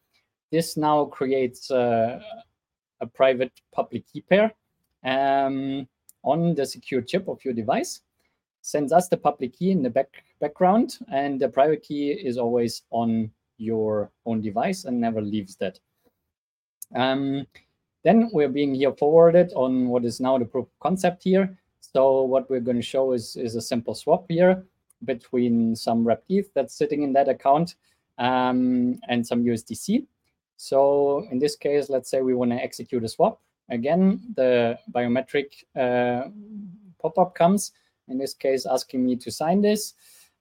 This 0.53 0.77
now 0.77 1.07
creates 1.07 1.73
uh, 1.73 2.21
a 3.01 3.07
private 3.07 3.53
public 3.73 4.05
key 4.07 4.21
pair 4.21 4.55
um, 5.05 5.89
on 6.25 6.55
the 6.55 6.67
secure 6.67 7.01
chip 7.01 7.29
of 7.29 7.45
your 7.45 7.55
device 7.55 8.01
sends 8.63 8.93
us 8.93 9.09
the 9.09 9.17
public 9.17 9.59
key 9.59 9.71
in 9.71 9.83
the 9.83 9.91
back 9.91 10.25
background, 10.41 10.99
and 11.11 11.41
the 11.41 11.49
private 11.49 11.83
key 11.83 12.11
is 12.11 12.37
always 12.39 12.83
on 12.91 13.31
your 13.57 14.11
own 14.27 14.41
device 14.41 14.85
and 14.85 15.01
never 15.01 15.21
leaves 15.21 15.57
that. 15.57 15.79
Um, 16.95 17.47
then 18.05 18.31
we're 18.33 18.49
being 18.49 18.75
here 18.75 18.93
forwarded 18.93 19.53
on 19.55 19.89
what 19.89 20.05
is 20.05 20.21
now 20.21 20.39
the 20.39 20.45
proof 20.45 20.67
of 20.67 20.81
concept 20.81 21.25
here. 21.25 21.59
So 21.81 22.23
what 22.23 22.49
we're 22.49 22.61
going 22.61 22.77
to 22.77 22.83
show 22.83 23.13
is, 23.13 23.37
is 23.37 23.57
a 23.57 23.61
simple 23.61 23.95
swap 23.95 24.27
here 24.29 24.65
between 25.05 25.75
some 25.75 26.07
wrapped 26.07 26.31
ETH 26.31 26.53
that's 26.55 26.77
sitting 26.77 27.03
in 27.03 27.13
that 27.15 27.29
account 27.29 27.75
um, 28.19 28.99
and 29.09 29.27
some 29.27 29.45
USDC. 29.45 30.07
So 30.57 31.27
in 31.31 31.39
this 31.39 31.57
case, 31.57 31.89
let's 31.89 32.11
say 32.11 32.23
we 32.23 32.35
want 32.35 32.51
to 32.53 32.57
execute 32.57 33.05
a 33.05 33.09
swap. 33.09 33.41
Again, 33.71 34.21
the 34.35 34.79
biometric 34.93 35.65
uh, 35.77 36.29
pop-up 37.01 37.35
comes 37.35 37.73
in 38.09 38.19
this 38.19 38.35
case 38.35 38.67
asking 38.67 39.05
me 39.05 39.17
to 39.17 39.31
sign 39.31 39.61
this. 39.61 39.95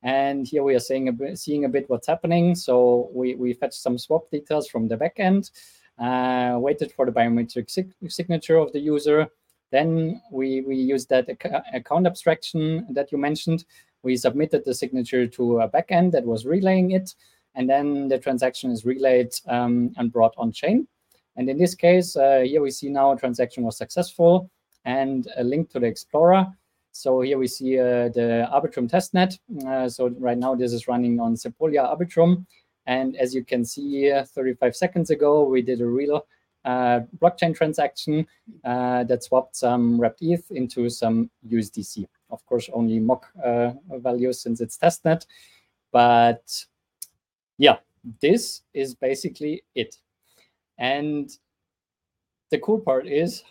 And 0.03 0.47
here 0.47 0.63
we 0.63 0.75
are 0.75 0.80
seeing 0.80 1.07
a 1.07 1.11
bit, 1.11 1.38
seeing 1.39 1.65
a 1.65 1.69
bit 1.69 1.89
what's 1.89 2.07
happening. 2.07 2.55
So 2.55 3.09
we, 3.13 3.36
we 3.36 3.53
fetched 3.53 3.82
some 3.82 3.97
swap 3.97 4.30
details 4.30 4.67
from 4.67 4.88
the 4.88 4.95
backend, 4.95 5.51
uh, 5.99 6.57
waited 6.59 6.91
for 6.91 7.05
the 7.05 7.11
biometric 7.11 7.69
sig 7.69 7.93
signature 8.07 8.57
of 8.57 8.71
the 8.73 8.80
user. 8.80 9.28
Then 9.71 10.21
we, 10.32 10.61
we 10.61 10.75
used 10.75 11.09
that 11.09 11.28
ac 11.30 11.49
account 11.73 12.07
abstraction 12.07 12.88
that 12.91 13.11
you 13.11 13.17
mentioned. 13.17 13.65
We 14.03 14.15
submitted 14.15 14.63
the 14.63 14.73
signature 14.73 15.28
to 15.28 15.59
a 15.61 15.69
backend 15.69 16.11
that 16.11 16.23
was 16.23 16.45
relaying 16.45 16.91
it. 16.91 17.15
And 17.55 17.67
then 17.67 18.07
the 18.07 18.19
transaction 18.19 18.71
is 18.71 18.86
relayed 18.86 19.34
um, 19.47 19.91
and 19.97 20.11
brought 20.11 20.36
on 20.38 20.51
chain. 20.51 20.88
And 21.38 21.49
in 21.49 21.57
this 21.57 21.75
case, 21.75 22.15
uh, 22.15 22.41
here 22.45 22.61
we 22.61 22.71
see 22.71 22.89
now 22.89 23.11
a 23.11 23.17
transaction 23.17 23.63
was 23.63 23.77
successful 23.77 24.49
and 24.85 25.27
a 25.38 25.43
link 25.43 25.69
to 25.71 25.79
the 25.79 25.88
Explorer 25.88 26.47
so 26.97 27.21
here 27.21 27.38
we 27.38 27.47
see 27.47 27.77
uh, 27.79 28.09
the 28.09 28.49
Arbitrum 28.51 28.89
testnet. 28.89 29.38
Uh, 29.67 29.88
so 29.88 30.09
right 30.17 30.38
now 30.38 30.55
this 30.55 30.73
is 30.73 30.88
running 30.88 31.19
on 31.19 31.35
Sepolia 31.35 31.95
Arbitrum. 31.95 32.47
And 32.88 33.15
as 33.17 33.35
you 33.35 33.45
can 33.45 33.63
see, 33.63 34.11
uh, 34.11 34.25
35 34.25 34.75
seconds 34.75 35.11
ago, 35.11 35.43
we 35.43 35.61
did 35.61 35.79
a 35.81 35.85
real 35.85 36.25
uh, 36.65 37.01
blockchain 37.19 37.55
transaction 37.55 38.25
uh, 38.65 39.03
that 39.03 39.23
swapped 39.23 39.55
some 39.55 40.01
wrapped 40.01 40.23
ETH 40.23 40.49
into 40.49 40.89
some 40.89 41.29
USDC. 41.47 42.07
Of 42.31 42.43
course, 42.47 42.67
only 42.73 42.99
mock 42.99 43.27
uh, 43.45 43.73
values 43.97 44.41
since 44.41 44.59
it's 44.59 44.77
testnet. 44.77 45.27
But 45.91 46.65
yeah, 47.59 47.77
this 48.21 48.63
is 48.73 48.95
basically 48.95 49.63
it. 49.75 49.97
And 50.78 51.30
the 52.51 52.59
cool 52.59 52.80
part 52.80 53.07
is 53.07 53.43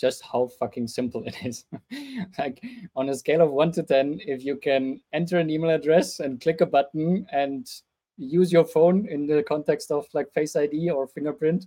just 0.00 0.22
how 0.22 0.46
fucking 0.58 0.88
simple 0.88 1.22
it 1.24 1.36
is. 1.44 1.64
like 2.38 2.64
on 2.96 3.10
a 3.10 3.14
scale 3.14 3.42
of 3.42 3.52
one 3.52 3.70
to 3.72 3.82
10, 3.82 4.20
if 4.26 4.44
you 4.44 4.56
can 4.56 5.00
enter 5.12 5.38
an 5.38 5.50
email 5.50 5.70
address 5.70 6.20
and 6.20 6.40
click 6.40 6.60
a 6.60 6.66
button 6.66 7.26
and 7.32 7.68
use 8.16 8.52
your 8.52 8.64
phone 8.64 9.06
in 9.08 9.26
the 9.26 9.42
context 9.42 9.90
of 9.90 10.06
like 10.14 10.32
Face 10.32 10.56
ID 10.56 10.90
or 10.90 11.06
fingerprint, 11.06 11.66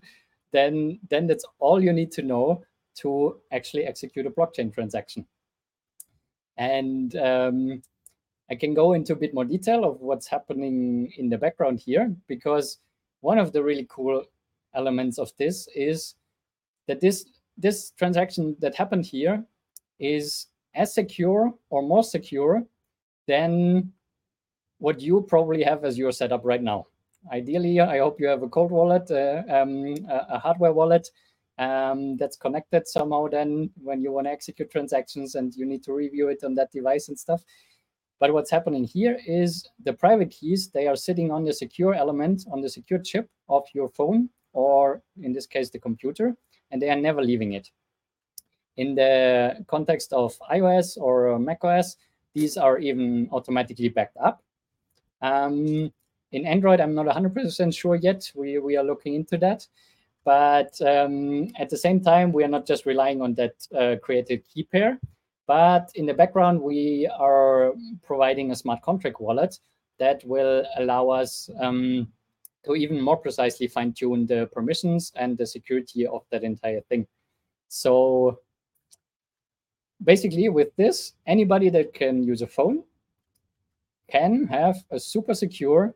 then 0.52 1.00
then 1.10 1.28
that's 1.28 1.46
all 1.60 1.82
you 1.84 1.94
need 1.94 2.12
to 2.12 2.22
know 2.22 2.64
to 2.96 3.40
actually 3.52 3.86
execute 3.86 4.26
a 4.26 4.32
blockchain 4.32 4.74
transaction. 4.74 5.26
And 6.58 7.16
um, 7.16 7.82
I 8.52 8.56
can 8.56 8.76
go 8.76 8.94
into 8.94 9.14
a 9.14 9.16
bit 9.16 9.34
more 9.34 9.46
detail 9.46 9.84
of 9.84 10.00
what's 10.02 10.28
happening 10.28 11.12
in 11.18 11.30
the 11.30 11.38
background 11.38 11.80
here, 11.80 12.16
because 12.28 12.80
one 13.22 13.40
of 13.40 13.52
the 13.52 13.64
really 13.64 13.88
cool 13.90 14.24
elements 14.76 15.18
of 15.18 15.32
this 15.38 15.68
is 15.76 16.16
that 16.88 17.00
this 17.00 17.26
this 17.58 17.92
transaction 17.92 18.56
that 18.60 18.76
happened 18.76 19.06
here 19.06 19.44
is 20.00 20.48
as 20.76 20.94
secure 20.94 21.54
or 21.70 21.82
more 21.84 22.04
secure 22.04 22.64
than 23.28 23.92
what 24.80 25.00
you 25.00 25.22
probably 25.22 25.64
have 25.64 25.86
as 25.86 25.98
your 25.98 26.12
setup 26.12 26.42
right 26.44 26.62
now. 26.62 26.88
Ideally, 27.32 27.80
I 27.80 28.00
hope 28.00 28.20
you 28.20 28.28
have 28.28 28.44
a 28.44 28.50
cold 28.50 28.72
wallet, 28.72 29.10
uh, 29.10 29.44
um, 29.50 29.96
a, 30.10 30.38
hardware 30.40 30.74
wallet 30.74 31.08
um, 31.58 32.18
that's 32.18 32.36
connected 32.36 32.86
somehow 32.88 33.28
then 33.30 33.70
when 33.82 34.02
you 34.02 34.12
want 34.12 34.28
to 34.28 34.32
execute 34.32 34.72
transactions 34.72 35.36
and 35.36 35.56
you 35.56 35.66
need 35.66 35.84
to 35.84 35.94
review 35.94 36.28
it 36.28 36.44
on 36.44 36.54
that 36.56 36.72
device 36.72 37.08
and 37.08 37.18
stuff. 37.18 37.44
But 38.20 38.34
what's 38.34 38.52
happening 38.52 38.84
here 38.84 39.20
is 39.26 39.66
the 39.86 39.94
private 39.94 40.32
keys, 40.32 40.70
they 40.70 40.88
are 40.88 40.96
sitting 40.96 41.32
on 41.32 41.46
the 41.46 41.54
secure 41.54 41.94
element, 41.94 42.46
on 42.52 42.62
the 42.62 42.70
secure 42.70 43.00
chip 43.00 43.30
of 43.48 43.64
your 43.74 43.90
phone, 43.90 44.30
or 44.54 45.02
in 45.22 45.34
this 45.34 45.46
case, 45.46 45.70
the 45.70 45.80
computer, 45.80 46.36
and 46.72 46.82
they 46.82 46.90
are 46.90 47.00
never 47.00 47.22
leaving 47.22 47.54
it. 47.54 47.70
In 48.78 48.96
the 48.96 49.64
context 49.68 50.14
of 50.14 50.38
iOS 50.52 50.98
or 50.98 51.38
macOS, 51.38 51.98
these 52.34 52.58
are 52.58 52.80
even 52.80 53.30
automatically 53.32 53.90
backed 53.90 54.18
up. 54.18 54.42
Um, 55.22 55.92
in 56.32 56.46
Android, 56.48 56.82
I'm 56.82 56.96
not 56.96 57.06
100% 57.06 57.76
sure 57.76 57.96
yet. 57.96 58.32
We, 58.36 58.58
we 58.58 58.76
are 58.76 58.84
looking 58.84 59.14
into 59.14 59.38
that. 59.38 59.68
But 60.26 60.82
um, 60.82 61.50
at 61.58 61.70
the 61.70 61.78
same 61.78 62.00
time, 62.00 62.32
we 62.32 62.44
are 62.44 62.48
not 62.48 62.66
just 62.66 62.86
relying 62.86 63.22
on 63.22 63.36
that 63.36 63.56
uh, 63.78 63.96
created 64.02 64.44
key 64.48 64.64
pair, 64.64 65.00
but 65.48 65.92
in 65.96 66.06
the 66.06 66.14
background, 66.14 66.62
we 66.62 67.10
are 67.20 67.74
providing 68.04 68.52
a 68.52 68.56
smart 68.56 68.82
contract 68.82 69.20
wallet 69.20 69.60
that 70.00 70.24
will 70.26 70.66
allow 70.78 71.10
us 71.10 71.50
um, 71.60 72.08
to 72.66 72.76
even 72.76 73.02
more 73.02 73.18
precisely 73.18 73.68
fine 73.68 73.94
tune 73.94 74.26
the 74.26 74.50
permissions 74.54 75.12
and 75.16 75.38
the 75.38 75.46
security 75.46 76.08
of 76.08 76.24
that 76.32 76.44
entire 76.44 76.82
thing. 76.82 77.06
So 77.68 78.40
basically 80.04 80.50
with 80.50 80.76
this, 80.76 81.14
anybody 81.28 81.70
that 81.70 81.94
can 81.94 82.24
use 82.24 82.42
a 82.42 82.48
phone 82.48 82.84
can 84.10 84.46
have 84.48 84.78
a 84.92 85.00
super 85.00 85.34
secure 85.34 85.96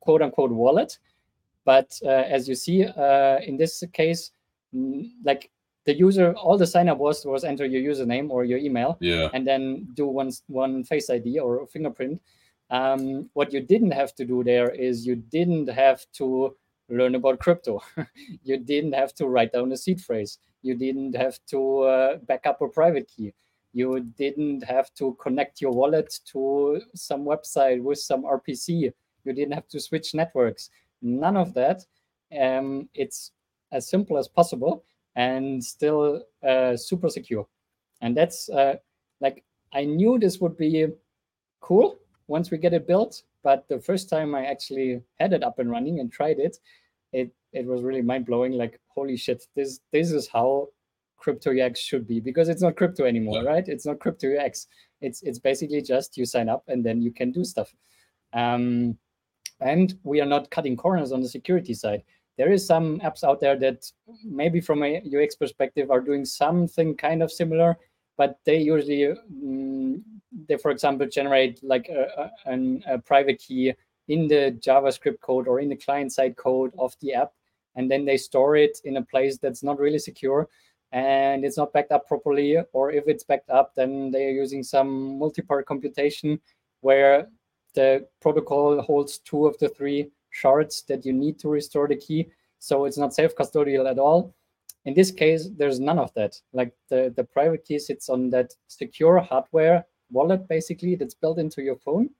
quote 0.00 0.22
unquote 0.22 0.50
wallet. 0.50 0.98
But 1.64 1.98
uh, 2.02 2.08
as 2.08 2.48
you 2.48 2.54
see 2.54 2.84
uh, 2.84 3.38
in 3.40 3.56
this 3.56 3.84
case, 3.92 4.30
like 5.24 5.50
the 5.84 5.94
user, 5.94 6.32
all 6.34 6.58
the 6.58 6.66
sign 6.66 6.88
up 6.88 6.98
was 6.98 7.24
was 7.24 7.44
enter 7.44 7.64
your 7.64 7.82
username 7.82 8.30
or 8.30 8.44
your 8.44 8.58
email, 8.58 8.96
yeah, 9.00 9.28
and 9.32 9.46
then 9.46 9.88
do 9.94 10.06
one 10.06 10.30
one 10.46 10.84
face 10.84 11.10
ID 11.10 11.38
or 11.38 11.66
fingerprint. 11.66 12.20
Um, 12.70 13.30
what 13.32 13.52
you 13.52 13.60
didn't 13.60 13.92
have 13.92 14.14
to 14.16 14.24
do 14.24 14.44
there 14.44 14.70
is 14.70 15.06
you 15.06 15.16
didn't 15.16 15.68
have 15.68 16.04
to 16.14 16.56
learn 16.88 17.14
about 17.14 17.38
crypto. 17.38 17.82
you 18.44 18.58
didn't 18.58 18.92
have 18.92 19.14
to 19.14 19.26
write 19.26 19.52
down 19.52 19.72
a 19.72 19.76
seed 19.76 20.00
phrase. 20.00 20.38
You 20.62 20.74
didn't 20.74 21.14
have 21.16 21.38
to 21.50 21.80
uh, 21.80 22.16
back 22.18 22.46
up 22.46 22.60
a 22.60 22.68
private 22.68 23.08
key. 23.08 23.32
You 23.72 24.00
didn't 24.00 24.64
have 24.64 24.92
to 24.94 25.16
connect 25.20 25.60
your 25.60 25.72
wallet 25.72 26.18
to 26.32 26.80
some 26.94 27.24
website 27.24 27.82
with 27.82 27.98
some 27.98 28.24
RPC. 28.24 28.92
You 29.24 29.32
didn't 29.32 29.52
have 29.52 29.68
to 29.68 29.80
switch 29.80 30.14
networks. 30.14 30.70
None 31.02 31.36
of 31.36 31.54
that. 31.54 31.84
Um, 32.38 32.88
it's 32.94 33.32
as 33.72 33.88
simple 33.88 34.18
as 34.18 34.28
possible 34.28 34.84
and 35.16 35.62
still 35.62 36.22
uh, 36.46 36.76
super 36.76 37.08
secure. 37.08 37.46
And 38.00 38.16
that's 38.16 38.48
uh, 38.48 38.76
like 39.20 39.44
I 39.72 39.84
knew 39.84 40.18
this 40.18 40.40
would 40.40 40.56
be 40.56 40.86
cool 41.60 41.98
once 42.28 42.50
we 42.50 42.58
get 42.58 42.74
it 42.74 42.86
built. 42.86 43.22
But 43.42 43.66
the 43.68 43.80
first 43.80 44.08
time 44.08 44.34
I 44.34 44.46
actually 44.46 45.02
had 45.18 45.32
it 45.32 45.42
up 45.42 45.58
and 45.58 45.70
running 45.70 46.00
and 46.00 46.12
tried 46.12 46.38
it, 46.38 46.58
it 47.12 47.32
it 47.52 47.66
was 47.66 47.82
really 47.82 48.02
mind 48.02 48.26
blowing. 48.26 48.52
Like 48.52 48.80
holy 48.86 49.16
shit, 49.16 49.44
this 49.56 49.80
this 49.92 50.12
is 50.12 50.28
how 50.28 50.68
crypto 51.16 51.50
UX 51.50 51.80
should 51.80 52.06
be 52.06 52.20
because 52.20 52.48
it's 52.48 52.62
not 52.62 52.76
crypto 52.76 53.04
anymore, 53.04 53.42
yeah. 53.42 53.50
right? 53.50 53.68
It's 53.68 53.86
not 53.86 53.98
crypto 53.98 54.36
UX. 54.36 54.68
It's 55.00 55.22
it's 55.22 55.38
basically 55.38 55.82
just 55.82 56.16
you 56.16 56.24
sign 56.24 56.48
up 56.48 56.64
and 56.68 56.84
then 56.84 57.02
you 57.02 57.12
can 57.12 57.32
do 57.32 57.44
stuff. 57.44 57.74
Um, 58.32 58.96
and 59.60 59.98
we 60.04 60.20
are 60.20 60.26
not 60.26 60.50
cutting 60.50 60.76
corners 60.76 61.12
on 61.12 61.20
the 61.20 61.28
security 61.28 61.74
side. 61.74 62.02
There 62.36 62.52
is 62.52 62.64
some 62.64 63.00
apps 63.00 63.24
out 63.24 63.40
there 63.40 63.56
that 63.58 63.90
maybe 64.24 64.60
from 64.60 64.84
a 64.84 65.02
UX 65.02 65.34
perspective 65.34 65.90
are 65.90 66.00
doing 66.00 66.24
something 66.24 66.94
kind 66.96 67.22
of 67.22 67.32
similar, 67.32 67.76
but 68.18 68.38
they 68.44 68.58
usually 68.58 69.06
um, 69.10 70.04
they 70.46 70.58
for 70.58 70.70
example 70.70 71.06
generate 71.06 71.58
like 71.62 71.88
a, 71.88 72.30
a, 72.46 72.94
a, 72.94 72.98
private 72.98 73.38
key 73.38 73.72
in 74.08 74.28
the 74.28 74.58
javascript 74.60 75.20
code 75.20 75.48
or 75.48 75.60
in 75.60 75.70
the 75.70 75.76
client 75.76 76.12
side 76.12 76.36
code 76.36 76.72
of 76.78 76.94
the 77.00 77.14
app 77.14 77.32
and 77.76 77.90
then 77.90 78.04
they 78.04 78.18
store 78.18 78.56
it 78.56 78.78
in 78.84 78.98
a 78.98 79.04
place 79.04 79.38
that's 79.38 79.62
not 79.62 79.78
really 79.78 79.98
secure 79.98 80.46
and 80.92 81.44
it's 81.44 81.56
not 81.56 81.72
backed 81.72 81.92
up 81.92 82.06
properly 82.06 82.58
or 82.72 82.90
if 82.90 83.04
it's 83.06 83.24
backed 83.24 83.48
up 83.48 83.72
then 83.74 84.10
they're 84.10 84.30
using 84.30 84.62
some 84.62 85.18
multi-part 85.18 85.64
computation 85.64 86.38
where 86.80 87.28
the 87.74 88.06
protocol 88.20 88.80
holds 88.82 89.18
two 89.18 89.46
of 89.46 89.58
the 89.58 89.68
three 89.68 90.10
shards 90.30 90.82
that 90.88 91.04
you 91.04 91.12
need 91.12 91.38
to 91.40 91.48
restore 91.48 91.88
the 91.88 91.96
key. 91.96 92.28
So 92.58 92.84
it's 92.84 92.98
not 92.98 93.14
self-custodial 93.14 93.88
at 93.88 93.98
all 93.98 94.34
in 94.88 94.94
this 94.94 95.12
case 95.12 95.48
there's 95.56 95.78
none 95.78 95.98
of 95.98 96.12
that 96.14 96.34
like 96.52 96.72
the 96.88 97.12
the 97.16 97.24
private 97.24 97.64
key 97.64 97.78
sits 97.78 98.08
on 98.08 98.30
that 98.30 98.50
secure 98.66 99.20
hardware 99.20 99.84
wallet 100.10 100.48
basically 100.48 100.94
that's 100.94 101.14
built 101.14 101.38
into 101.38 101.62
your 101.62 101.76
phone. 101.76 102.10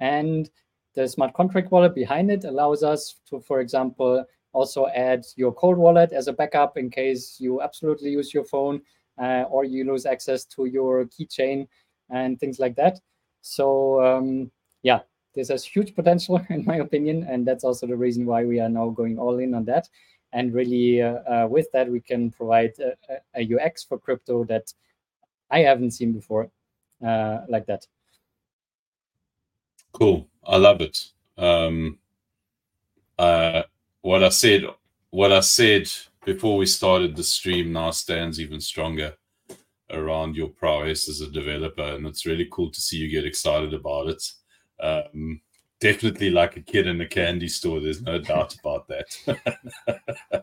And 0.00 0.50
the 0.94 1.08
smart 1.08 1.34
contract 1.34 1.70
wallet 1.70 1.94
behind 1.94 2.30
it 2.30 2.44
allows 2.44 2.82
us 2.82 3.16
to, 3.30 3.40
for 3.40 3.60
example, 3.60 4.24
also 4.52 4.86
add 4.88 5.24
your 5.36 5.52
cold 5.52 5.76
wallet 5.76 6.12
as 6.12 6.28
a 6.28 6.32
backup 6.32 6.76
in 6.76 6.90
case 6.90 7.36
you 7.40 7.60
absolutely 7.60 8.10
use 8.10 8.32
your 8.32 8.44
phone 8.44 8.80
uh, 9.20 9.44
or 9.50 9.64
you 9.64 9.84
lose 9.84 10.06
access 10.06 10.44
to 10.44 10.66
your 10.66 11.06
keychain 11.06 11.66
and 12.10 12.38
things 12.38 12.58
like 12.58 12.76
that. 12.76 13.00
So 13.40 14.04
um, 14.04 14.50
yeah, 14.82 15.00
this 15.34 15.48
has 15.48 15.64
huge 15.64 15.94
potential 15.94 16.40
in 16.50 16.64
my 16.64 16.76
opinion, 16.76 17.26
and 17.28 17.46
that's 17.46 17.64
also 17.64 17.86
the 17.86 17.96
reason 17.96 18.26
why 18.26 18.44
we 18.44 18.60
are 18.60 18.68
now 18.68 18.90
going 18.90 19.18
all 19.18 19.38
in 19.38 19.54
on 19.54 19.64
that. 19.64 19.88
And 20.34 20.52
really, 20.52 21.00
uh, 21.00 21.20
uh, 21.26 21.46
with 21.48 21.70
that, 21.72 21.88
we 21.88 22.00
can 22.00 22.30
provide 22.30 22.72
a, 22.80 22.94
a 23.36 23.54
UX 23.54 23.84
for 23.84 23.98
crypto 23.98 24.44
that 24.44 24.74
I 25.50 25.60
haven't 25.60 25.92
seen 25.92 26.12
before 26.12 26.50
uh, 27.06 27.42
like 27.48 27.66
that. 27.66 27.86
Cool. 29.92 30.26
I 30.44 30.56
love 30.56 30.80
it. 30.80 31.06
Um, 31.38 31.98
what 33.16 34.24
I 34.24 34.28
said, 34.28 34.64
what 35.10 35.32
I 35.32 35.40
said 35.40 35.88
before 36.24 36.56
we 36.56 36.66
started 36.66 37.14
the 37.14 37.22
stream 37.22 37.72
now 37.72 37.92
stands 37.92 38.40
even 38.40 38.60
stronger 38.60 39.14
around 39.90 40.36
your 40.36 40.48
prowess 40.48 41.08
as 41.08 41.20
a 41.20 41.30
developer, 41.30 41.82
and 41.82 42.06
it's 42.06 42.26
really 42.26 42.48
cool 42.50 42.70
to 42.70 42.80
see 42.80 42.96
you 42.96 43.08
get 43.08 43.24
excited 43.24 43.72
about 43.72 44.08
it. 44.08 44.32
Um, 44.80 45.40
definitely 45.84 46.30
like 46.30 46.56
a 46.56 46.62
kid 46.62 46.86
in 46.86 46.98
a 47.02 47.06
candy 47.06 47.48
store. 47.48 47.78
There's 47.78 48.00
no 48.00 48.18
doubt 48.18 48.56
about 48.58 48.88
that. 48.88 49.06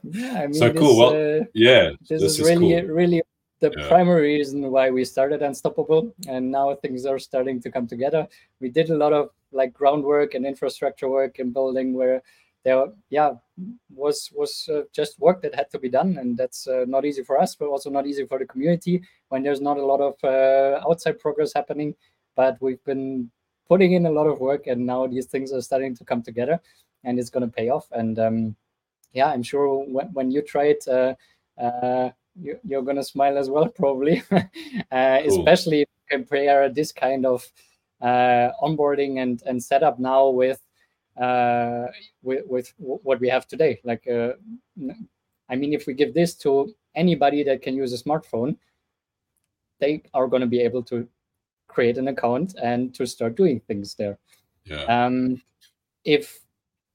yeah, 0.04 0.44
I 0.44 0.48
mean, 0.48 0.54
so 0.54 0.72
cool. 0.72 0.98
well, 1.00 1.42
uh, 1.42 1.46
yeah, 1.56 1.90
this, 2.08 2.22
this 2.22 2.34
is, 2.34 2.40
is, 2.40 2.48
really, 2.48 2.80
cool. 2.80 2.90
really 2.90 3.22
the 3.60 3.74
yeah. 3.76 3.88
primary 3.88 4.38
reason 4.38 4.70
why 4.70 4.92
we 4.92 5.04
started 5.04 5.42
Unstoppable, 5.42 6.14
and 6.28 6.52
now 6.52 6.76
things 6.76 7.08
are 7.08 7.18
starting 7.18 7.60
to 7.62 7.72
come 7.72 7.88
together. 7.88 8.28
We 8.60 8.70
did 8.70 8.92
a 8.92 8.96
lot 8.96 9.14
of 9.14 9.30
like 9.52 9.74
groundwork 9.74 10.36
and 10.36 10.46
infrastructure 10.46 11.10
work 11.10 11.40
and 11.40 11.52
building 11.52 11.96
where 11.96 12.22
there, 12.64 12.86
yeah, 13.10 13.32
was 13.90 14.32
was 14.36 14.70
uh, 14.72 14.82
just 14.94 15.20
work 15.20 15.42
that 15.42 15.56
had 15.56 15.72
to 15.72 15.80
be 15.80 15.90
done, 15.90 16.20
and 16.20 16.38
that's 16.38 16.68
uh, 16.68 16.86
not 16.88 17.04
easy 17.04 17.24
for 17.24 17.42
us, 17.42 17.56
but 17.56 17.68
also 17.68 17.90
not 17.90 18.06
easy 18.06 18.28
for 18.28 18.38
the 18.38 18.46
community 18.46 19.02
when 19.30 19.42
there's 19.42 19.62
not 19.62 19.78
a 19.78 19.86
lot 19.86 20.02
of 20.02 20.14
uh, 20.24 20.88
outside 20.88 21.18
progress 21.20 21.52
happening. 21.52 21.96
But 22.36 22.58
we've 22.62 22.84
been 22.86 23.32
putting 23.72 23.94
in 23.94 24.06
a 24.06 24.12
lot 24.12 24.28
of 24.28 24.42
work, 24.42 24.68
and 24.68 24.86
now 24.86 25.08
these 25.08 25.28
things 25.28 25.54
are 25.54 25.62
starting 25.62 25.96
to 25.96 26.04
come 26.04 26.22
together, 26.22 26.60
and 27.06 27.18
it's 27.18 27.30
going 27.30 27.48
to 27.50 27.56
pay 27.60 27.70
off. 27.70 27.88
And 27.94 28.20
um, 28.20 28.56
yeah, 29.14 29.28
I'm 29.28 29.44
sure 29.44 29.86
when, 29.88 30.08
when 30.12 30.30
you 30.30 30.42
try 30.42 30.66
it 30.76 30.86
uh, 30.90 31.14
uh, 31.58 32.10
you, 32.36 32.60
are 32.78 32.82
going 32.82 32.98
to 32.98 33.04
smile 33.04 33.38
as 33.38 33.50
well, 33.50 33.70
probably, 33.84 34.24
uh, 34.32 34.42
cool. 34.92 35.40
especially 35.40 35.88
compare 36.10 36.68
this 36.68 36.92
kind 36.92 37.26
of 37.26 37.48
uh, 38.02 38.50
onboarding 38.62 39.22
and, 39.24 39.42
and 39.46 39.64
setup 39.64 40.00
now 40.00 40.28
with, 40.28 40.60
uh, 41.22 41.86
with, 42.24 42.44
with 42.48 42.74
what 42.78 43.22
we 43.22 43.30
have 43.30 43.48
today. 43.48 43.80
Like, 43.86 44.06
uh, 44.06 44.34
I 45.50 45.56
mean, 45.56 45.74
if 45.74 45.88
we 45.88 45.94
give 45.94 46.14
this 46.14 46.36
to 46.44 46.76
anybody 46.94 47.42
that 47.44 47.62
can 47.62 47.78
use 47.78 47.94
a 47.94 48.04
smartphone, 48.04 48.58
they 49.80 50.04
are 50.14 50.28
going 50.28 50.42
to 50.42 50.54
be 50.58 50.60
able 50.60 50.84
to 50.84 51.08
create 51.72 51.98
an 51.98 52.08
account 52.08 52.56
and 52.62 52.94
to 52.96 53.06
start 53.06 53.36
doing 53.36 53.60
things 53.62 53.96
there. 53.96 54.18
Yeah. 54.66 54.84
Um, 54.84 55.42
if 56.04 56.42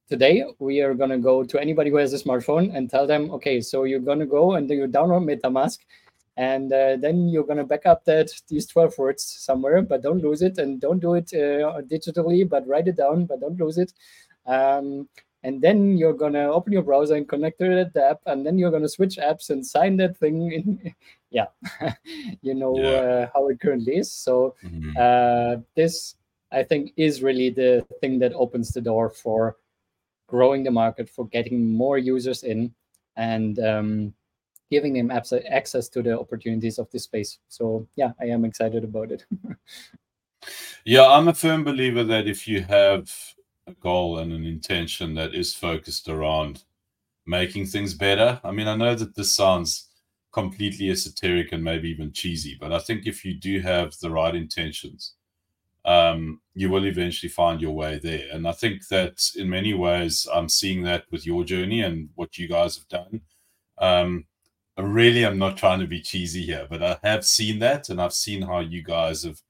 today 0.08 0.44
we 0.58 0.80
are 0.80 0.94
going 0.94 1.10
to 1.10 1.18
go 1.18 1.42
to 1.42 1.60
anybody 1.60 1.90
who 1.90 1.96
has 1.96 2.12
a 2.12 2.18
smartphone 2.18 2.74
and 2.76 2.88
tell 2.88 3.06
them 3.06 3.30
okay 3.30 3.60
so 3.60 3.84
you're 3.84 4.00
going 4.00 4.18
to 4.18 4.26
go 4.26 4.54
and 4.54 4.70
you 4.70 4.86
download 4.86 5.24
metamask 5.24 5.78
and 6.36 6.72
uh, 6.72 6.96
then 6.96 7.28
you're 7.28 7.44
going 7.44 7.58
to 7.58 7.64
back 7.64 7.86
up 7.86 8.04
that 8.04 8.30
these 8.48 8.66
12 8.66 8.98
words 8.98 9.24
somewhere 9.24 9.82
but 9.82 10.02
don't 10.02 10.22
lose 10.22 10.42
it 10.42 10.58
and 10.58 10.80
don't 10.80 11.00
do 11.00 11.14
it 11.14 11.32
uh, 11.34 11.80
digitally 11.82 12.48
but 12.48 12.66
write 12.68 12.86
it 12.86 12.96
down 12.96 13.24
but 13.26 13.40
don't 13.40 13.58
lose 13.58 13.78
it 13.78 13.92
um, 14.46 15.08
and 15.46 15.62
then 15.62 15.96
you're 15.96 16.12
going 16.22 16.32
to 16.32 16.46
open 16.46 16.72
your 16.72 16.82
browser 16.82 17.14
and 17.14 17.28
connect 17.28 17.60
to 17.60 17.88
the 17.94 18.04
app 18.04 18.20
and 18.26 18.44
then 18.44 18.58
you're 18.58 18.72
going 18.76 18.82
to 18.82 18.88
switch 18.88 19.16
apps 19.16 19.50
and 19.50 19.64
sign 19.64 19.96
that 19.96 20.16
thing 20.16 20.50
in 20.52 20.94
yeah 21.30 21.46
you 22.42 22.54
know 22.54 22.74
Yeah. 22.74 22.98
uh, 23.02 23.28
how 23.32 23.46
it 23.48 23.60
currently 23.60 23.96
is 23.96 24.10
so 24.10 24.54
Mhm. 24.64 24.92
uh, 25.04 25.62
this 25.76 26.16
i 26.50 26.62
think 26.62 26.92
is 26.96 27.22
really 27.22 27.50
the 27.50 27.86
thing 28.00 28.18
that 28.18 28.34
opens 28.34 28.72
the 28.72 28.80
door 28.80 29.08
for 29.08 29.56
growing 30.26 30.64
the 30.64 30.70
market 30.82 31.08
for 31.08 31.28
getting 31.28 31.70
more 31.70 31.98
users 31.98 32.42
in 32.42 32.74
and 33.16 33.58
um, 33.60 34.12
giving 34.70 34.92
them 34.94 35.10
abs- 35.12 35.44
access 35.60 35.88
to 35.88 36.02
the 36.02 36.18
opportunities 36.18 36.78
of 36.80 36.90
this 36.90 37.04
space 37.04 37.38
so 37.48 37.86
yeah 37.94 38.10
i 38.20 38.24
am 38.24 38.44
excited 38.44 38.82
about 38.84 39.12
it 39.12 39.24
Yeah, 40.84 41.06
I'm 41.08 41.26
a 41.26 41.34
firm 41.34 41.64
believer 41.64 42.04
that 42.04 42.28
if 42.28 42.46
you 42.46 42.60
have 42.62 43.10
a 43.66 43.72
goal 43.74 44.18
and 44.18 44.32
an 44.32 44.44
intention 44.44 45.14
that 45.14 45.34
is 45.34 45.54
focused 45.54 46.08
around 46.08 46.64
making 47.26 47.66
things 47.66 47.94
better, 47.94 48.40
I 48.44 48.52
mean, 48.52 48.68
I 48.68 48.76
know 48.76 48.94
that 48.94 49.14
this 49.14 49.34
sounds 49.34 49.88
completely 50.32 50.90
esoteric 50.90 51.52
and 51.52 51.64
maybe 51.64 51.88
even 51.88 52.12
cheesy, 52.12 52.56
but 52.60 52.72
I 52.72 52.78
think 52.78 53.06
if 53.06 53.24
you 53.24 53.34
do 53.34 53.60
have 53.60 53.96
the 53.98 54.10
right 54.10 54.34
intentions, 54.34 55.14
um, 55.84 56.40
you 56.54 56.68
will 56.68 56.86
eventually 56.86 57.30
find 57.30 57.60
your 57.60 57.72
way 57.72 57.98
there. 58.02 58.26
And 58.32 58.46
I 58.46 58.52
think 58.52 58.88
that 58.88 59.30
in 59.36 59.48
many 59.48 59.72
ways, 59.72 60.26
I'm 60.32 60.48
seeing 60.48 60.82
that 60.82 61.04
with 61.10 61.24
your 61.24 61.44
journey 61.44 61.82
and 61.82 62.10
what 62.16 62.38
you 62.38 62.48
guys 62.48 62.76
have 62.76 62.88
done. 62.88 63.20
Um, 63.78 64.26
really 64.76 64.88
I 64.88 64.92
really 64.92 65.24
am 65.24 65.38
not 65.38 65.56
trying 65.56 65.80
to 65.80 65.86
be 65.86 66.02
cheesy 66.02 66.42
here, 66.42 66.66
but 66.68 66.82
I 66.82 66.98
have 67.02 67.24
seen 67.24 67.60
that 67.60 67.88
and 67.88 68.00
I've 68.00 68.12
seen 68.12 68.42
how 68.42 68.60
you 68.60 68.82
guys 68.82 69.22
have 69.22 69.40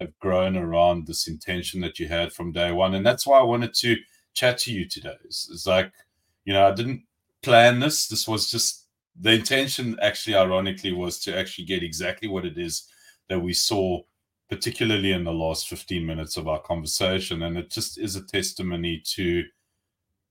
have 0.00 0.18
grown 0.20 0.56
around 0.56 1.06
this 1.06 1.26
intention 1.26 1.80
that 1.80 1.98
you 1.98 2.08
had 2.08 2.32
from 2.32 2.52
day 2.52 2.70
one. 2.70 2.94
And 2.94 3.04
that's 3.04 3.26
why 3.26 3.38
I 3.38 3.44
wanted 3.44 3.74
to 3.74 3.96
chat 4.34 4.58
to 4.58 4.72
you 4.72 4.88
today. 4.88 5.16
It's, 5.24 5.50
it's 5.50 5.66
like, 5.66 5.92
you 6.44 6.52
know, 6.52 6.66
I 6.66 6.72
didn't 6.72 7.02
plan 7.42 7.80
this. 7.80 8.06
This 8.06 8.28
was 8.28 8.50
just 8.50 8.86
the 9.20 9.32
intention, 9.32 9.98
actually, 10.00 10.36
ironically, 10.36 10.92
was 10.92 11.18
to 11.20 11.36
actually 11.36 11.64
get 11.64 11.82
exactly 11.82 12.28
what 12.28 12.44
it 12.44 12.56
is 12.56 12.88
that 13.28 13.40
we 13.40 13.52
saw, 13.52 14.00
particularly 14.48 15.12
in 15.12 15.24
the 15.24 15.32
last 15.32 15.68
15 15.68 16.06
minutes 16.06 16.36
of 16.36 16.46
our 16.46 16.60
conversation. 16.60 17.42
And 17.42 17.58
it 17.58 17.70
just 17.70 17.98
is 17.98 18.14
a 18.14 18.24
testimony 18.24 19.02
to 19.14 19.44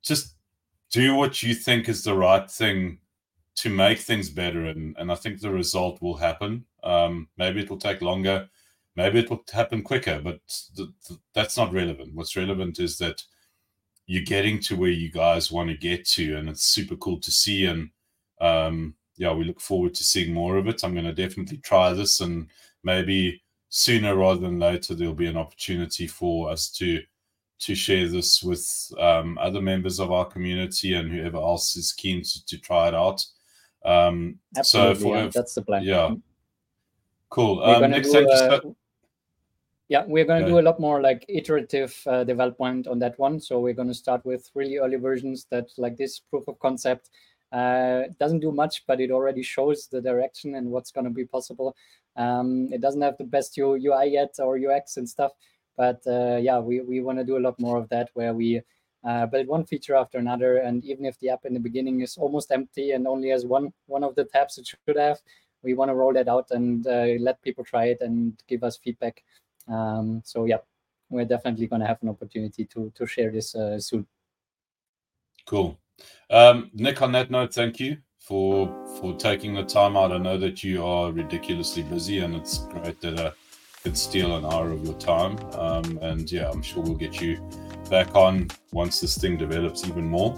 just 0.01 0.36
do 0.89 1.15
what 1.15 1.43
you 1.43 1.53
think 1.53 1.89
is 1.89 2.03
the 2.03 2.15
right 2.15 2.49
thing 2.49 2.99
to 3.55 3.70
make 3.70 3.99
things 3.99 4.30
better. 4.30 4.65
And, 4.65 4.95
and 4.97 5.11
I 5.11 5.15
think 5.15 5.41
the 5.41 5.51
result 5.51 6.01
will 6.01 6.15
happen. 6.15 6.63
Um, 6.84 7.28
maybe 7.38 7.59
it 7.59 7.70
will 7.70 7.78
take 7.78 8.01
longer 8.01 8.47
maybe 8.97 9.19
it 9.19 9.29
will 9.29 9.43
happen 9.53 9.81
quicker 9.83 10.19
but 10.21 10.39
th- 10.75 10.89
th- 11.07 11.19
that's 11.33 11.55
not 11.55 11.71
relevant. 11.71 12.13
What's 12.15 12.35
relevant 12.35 12.79
is 12.79 12.97
that 12.97 13.23
you're 14.07 14.23
getting 14.23 14.59
to 14.61 14.75
where 14.75 14.89
you 14.89 15.11
guys 15.11 15.51
want 15.51 15.69
to 15.69 15.77
get 15.77 16.05
to 16.07 16.35
and 16.37 16.49
it's 16.49 16.63
super 16.63 16.95
cool 16.97 17.19
to 17.19 17.31
see 17.31 17.65
and 17.65 17.89
um 18.41 18.95
yeah 19.17 19.33
we 19.33 19.43
look 19.43 19.61
forward 19.61 19.93
to 19.95 20.03
seeing 20.03 20.33
more 20.33 20.57
of 20.57 20.67
it. 20.67 20.83
I'm 20.83 20.93
going 20.93 21.05
to 21.05 21.13
definitely 21.13 21.57
try 21.57 21.93
this 21.93 22.19
and 22.21 22.47
maybe 22.83 23.41
sooner 23.69 24.15
rather 24.15 24.39
than 24.41 24.59
later 24.59 24.95
there'll 24.95 25.13
be 25.13 25.27
an 25.27 25.37
opportunity 25.37 26.07
for 26.07 26.49
us 26.49 26.69
to 26.71 27.01
to 27.59 27.75
share 27.75 28.07
this 28.07 28.43
with 28.43 28.91
um, 28.99 29.37
other 29.39 29.59
members 29.61 29.99
of 29.99 30.11
our 30.11 30.25
community 30.25 30.93
and 30.93 31.11
whoever 31.11 31.37
else 31.37 31.75
is 31.75 31.91
keen 31.91 32.21
to, 32.21 32.45
to 32.45 32.57
try 32.59 32.87
it 32.87 32.95
out. 32.95 33.25
Um 33.85 34.39
absolutely 34.57 35.03
for- 35.03 35.17
yeah, 35.17 35.29
that's 35.33 35.53
the 35.53 35.61
plan. 35.61 35.83
yeah. 35.83 36.15
Cool. 37.29 37.63
Um 37.63 37.91
next 37.91 38.11
do, 38.11 38.25
time 38.25 38.51
uh, 38.51 38.59
yeah 39.89 40.03
we're 40.05 40.25
going 40.25 40.41
to 40.41 40.47
do 40.47 40.59
a 40.59 40.61
lot 40.61 40.79
more 40.79 41.01
like 41.01 41.25
iterative 41.27 41.95
uh, 42.07 42.23
development 42.23 42.88
on 42.88 42.99
that 42.99 43.17
one. 43.19 43.39
So 43.39 43.59
we're 43.59 43.73
going 43.73 43.88
to 43.88 43.93
start 43.93 44.25
with 44.25 44.49
really 44.53 44.77
early 44.77 44.97
versions 44.97 45.47
that 45.51 45.67
like 45.77 45.97
this 45.97 46.19
proof 46.19 46.47
of 46.47 46.59
concept 46.59 47.09
uh, 47.51 48.03
doesn't 48.19 48.41
do 48.41 48.51
much 48.51 48.85
but 48.88 48.99
it 48.99 49.11
already 49.11 49.43
shows 49.43 49.88
the 49.88 50.01
direction 50.01 50.55
and 50.55 50.69
what's 50.69 50.91
going 50.91 51.05
to 51.05 51.11
be 51.11 51.25
possible. 51.25 51.75
Um, 52.15 52.69
it 52.71 52.81
doesn't 52.81 53.01
have 53.01 53.17
the 53.17 53.23
best 53.23 53.57
ui 53.57 53.79
yet 53.79 54.35
or 54.39 54.57
ux 54.57 54.97
and 54.97 55.07
stuff 55.07 55.31
but 55.77 56.01
uh, 56.07 56.38
yeah 56.38 56.59
we, 56.59 56.81
we 56.81 57.01
want 57.01 57.19
to 57.19 57.23
do 57.23 57.38
a 57.38 57.45
lot 57.45 57.59
more 57.59 57.77
of 57.77 57.88
that 57.89 58.09
where 58.15 58.33
we 58.33 58.61
uh, 59.07 59.25
build 59.27 59.47
one 59.47 59.63
feature 59.63 59.95
after 59.95 60.17
another. 60.17 60.57
And 60.57 60.83
even 60.83 61.05
if 61.05 61.17
the 61.19 61.29
app 61.29 61.45
in 61.45 61.53
the 61.53 61.59
beginning 61.59 62.01
is 62.01 62.17
almost 62.17 62.51
empty 62.51 62.91
and 62.91 63.07
only 63.07 63.29
has 63.29 63.45
one 63.45 63.71
one 63.85 64.03
of 64.03 64.15
the 64.15 64.25
tabs 64.25 64.57
it 64.57 64.67
should 64.67 64.97
have 64.97 65.21
we 65.63 65.73
want 65.73 65.89
to 65.89 65.95
roll 65.95 66.13
that 66.13 66.27
out 66.27 66.47
and 66.51 66.85
uh, 66.88 67.07
let 67.19 67.41
people 67.41 67.63
try 67.63 67.85
it 67.85 67.97
and 68.01 68.41
give 68.47 68.63
us 68.63 68.77
feedback 68.77 69.23
um, 69.68 70.22
so 70.26 70.45
yeah, 70.45 70.57
we're 71.09 71.26
definitely 71.26 71.68
going 71.68 71.82
to 71.82 71.88
have 71.88 72.01
an 72.01 72.09
opportunity 72.09 72.65
to 72.65 72.91
to 72.95 73.05
share 73.05 73.32
this 73.32 73.55
uh, 73.55 73.80
soon. 73.80 74.05
Cool. 75.45 75.78
Um, 76.30 76.70
Nick, 76.74 77.01
on 77.01 77.11
that 77.13 77.32
note, 77.32 77.53
thank 77.53 77.80
you 77.80 77.97
for 78.20 78.68
for 78.99 79.15
taking 79.15 79.53
the 79.53 79.63
time 79.63 79.95
out. 79.95 80.11
I 80.11 80.18
know 80.18 80.38
that 80.38 80.63
you 80.63 80.86
are 80.86 81.11
ridiculously 81.11 81.84
busy, 81.84 82.20
and 82.20 82.36
it's 82.36 82.59
great 82.68 82.99
that 83.01 83.20
I 83.20 83.32
could 83.84 83.97
steal 83.97 84.36
an 84.36 84.45
hour 84.45 84.72
of 84.72 84.84
your 84.84 84.95
time. 84.95 85.38
Um, 85.53 85.97
and 86.01 86.30
yeah, 86.32 86.49
I'm 86.49 86.61
sure 86.61 86.84
we'll 86.84 86.95
get 86.95 87.22
you 87.22 87.39
back 87.89 88.15
on 88.15 88.49
once 88.72 88.99
this 88.99 89.18
thing 89.18 89.38
develops 89.38 89.88
even 89.88 90.05
more. 90.05 90.38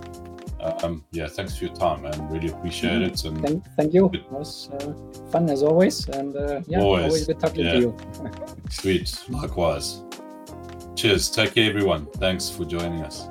Um, 0.62 1.06
yeah, 1.12 1.28
thanks 1.28 1.58
for 1.58 1.66
your 1.66 1.74
time, 1.76 2.02
man. 2.02 2.30
Really 2.30 2.50
appreciate 2.50 3.02
it. 3.02 3.24
And 3.24 3.42
Thank, 3.42 3.64
thank 3.78 3.94
you. 3.94 4.10
It 4.14 4.30
was 4.32 4.70
uh, 4.72 4.94
fun 5.32 5.50
as 5.50 5.64
always, 5.64 6.08
and 6.10 6.36
uh, 6.36 6.62
yeah, 6.68 6.82
Always, 6.82 7.06
always, 7.06 7.28
good 7.28 7.40
talking 7.40 7.66
yeah. 7.66 7.74
to 7.74 7.80
you. 7.80 7.98
sweet, 8.70 9.24
likewise. 9.30 10.02
Cheers. 10.96 11.30
Take 11.30 11.56
care, 11.56 11.70
everyone. 11.70 12.08
Thanks 12.18 12.50
for 12.50 12.66
joining 12.66 13.02
us. 13.04 13.26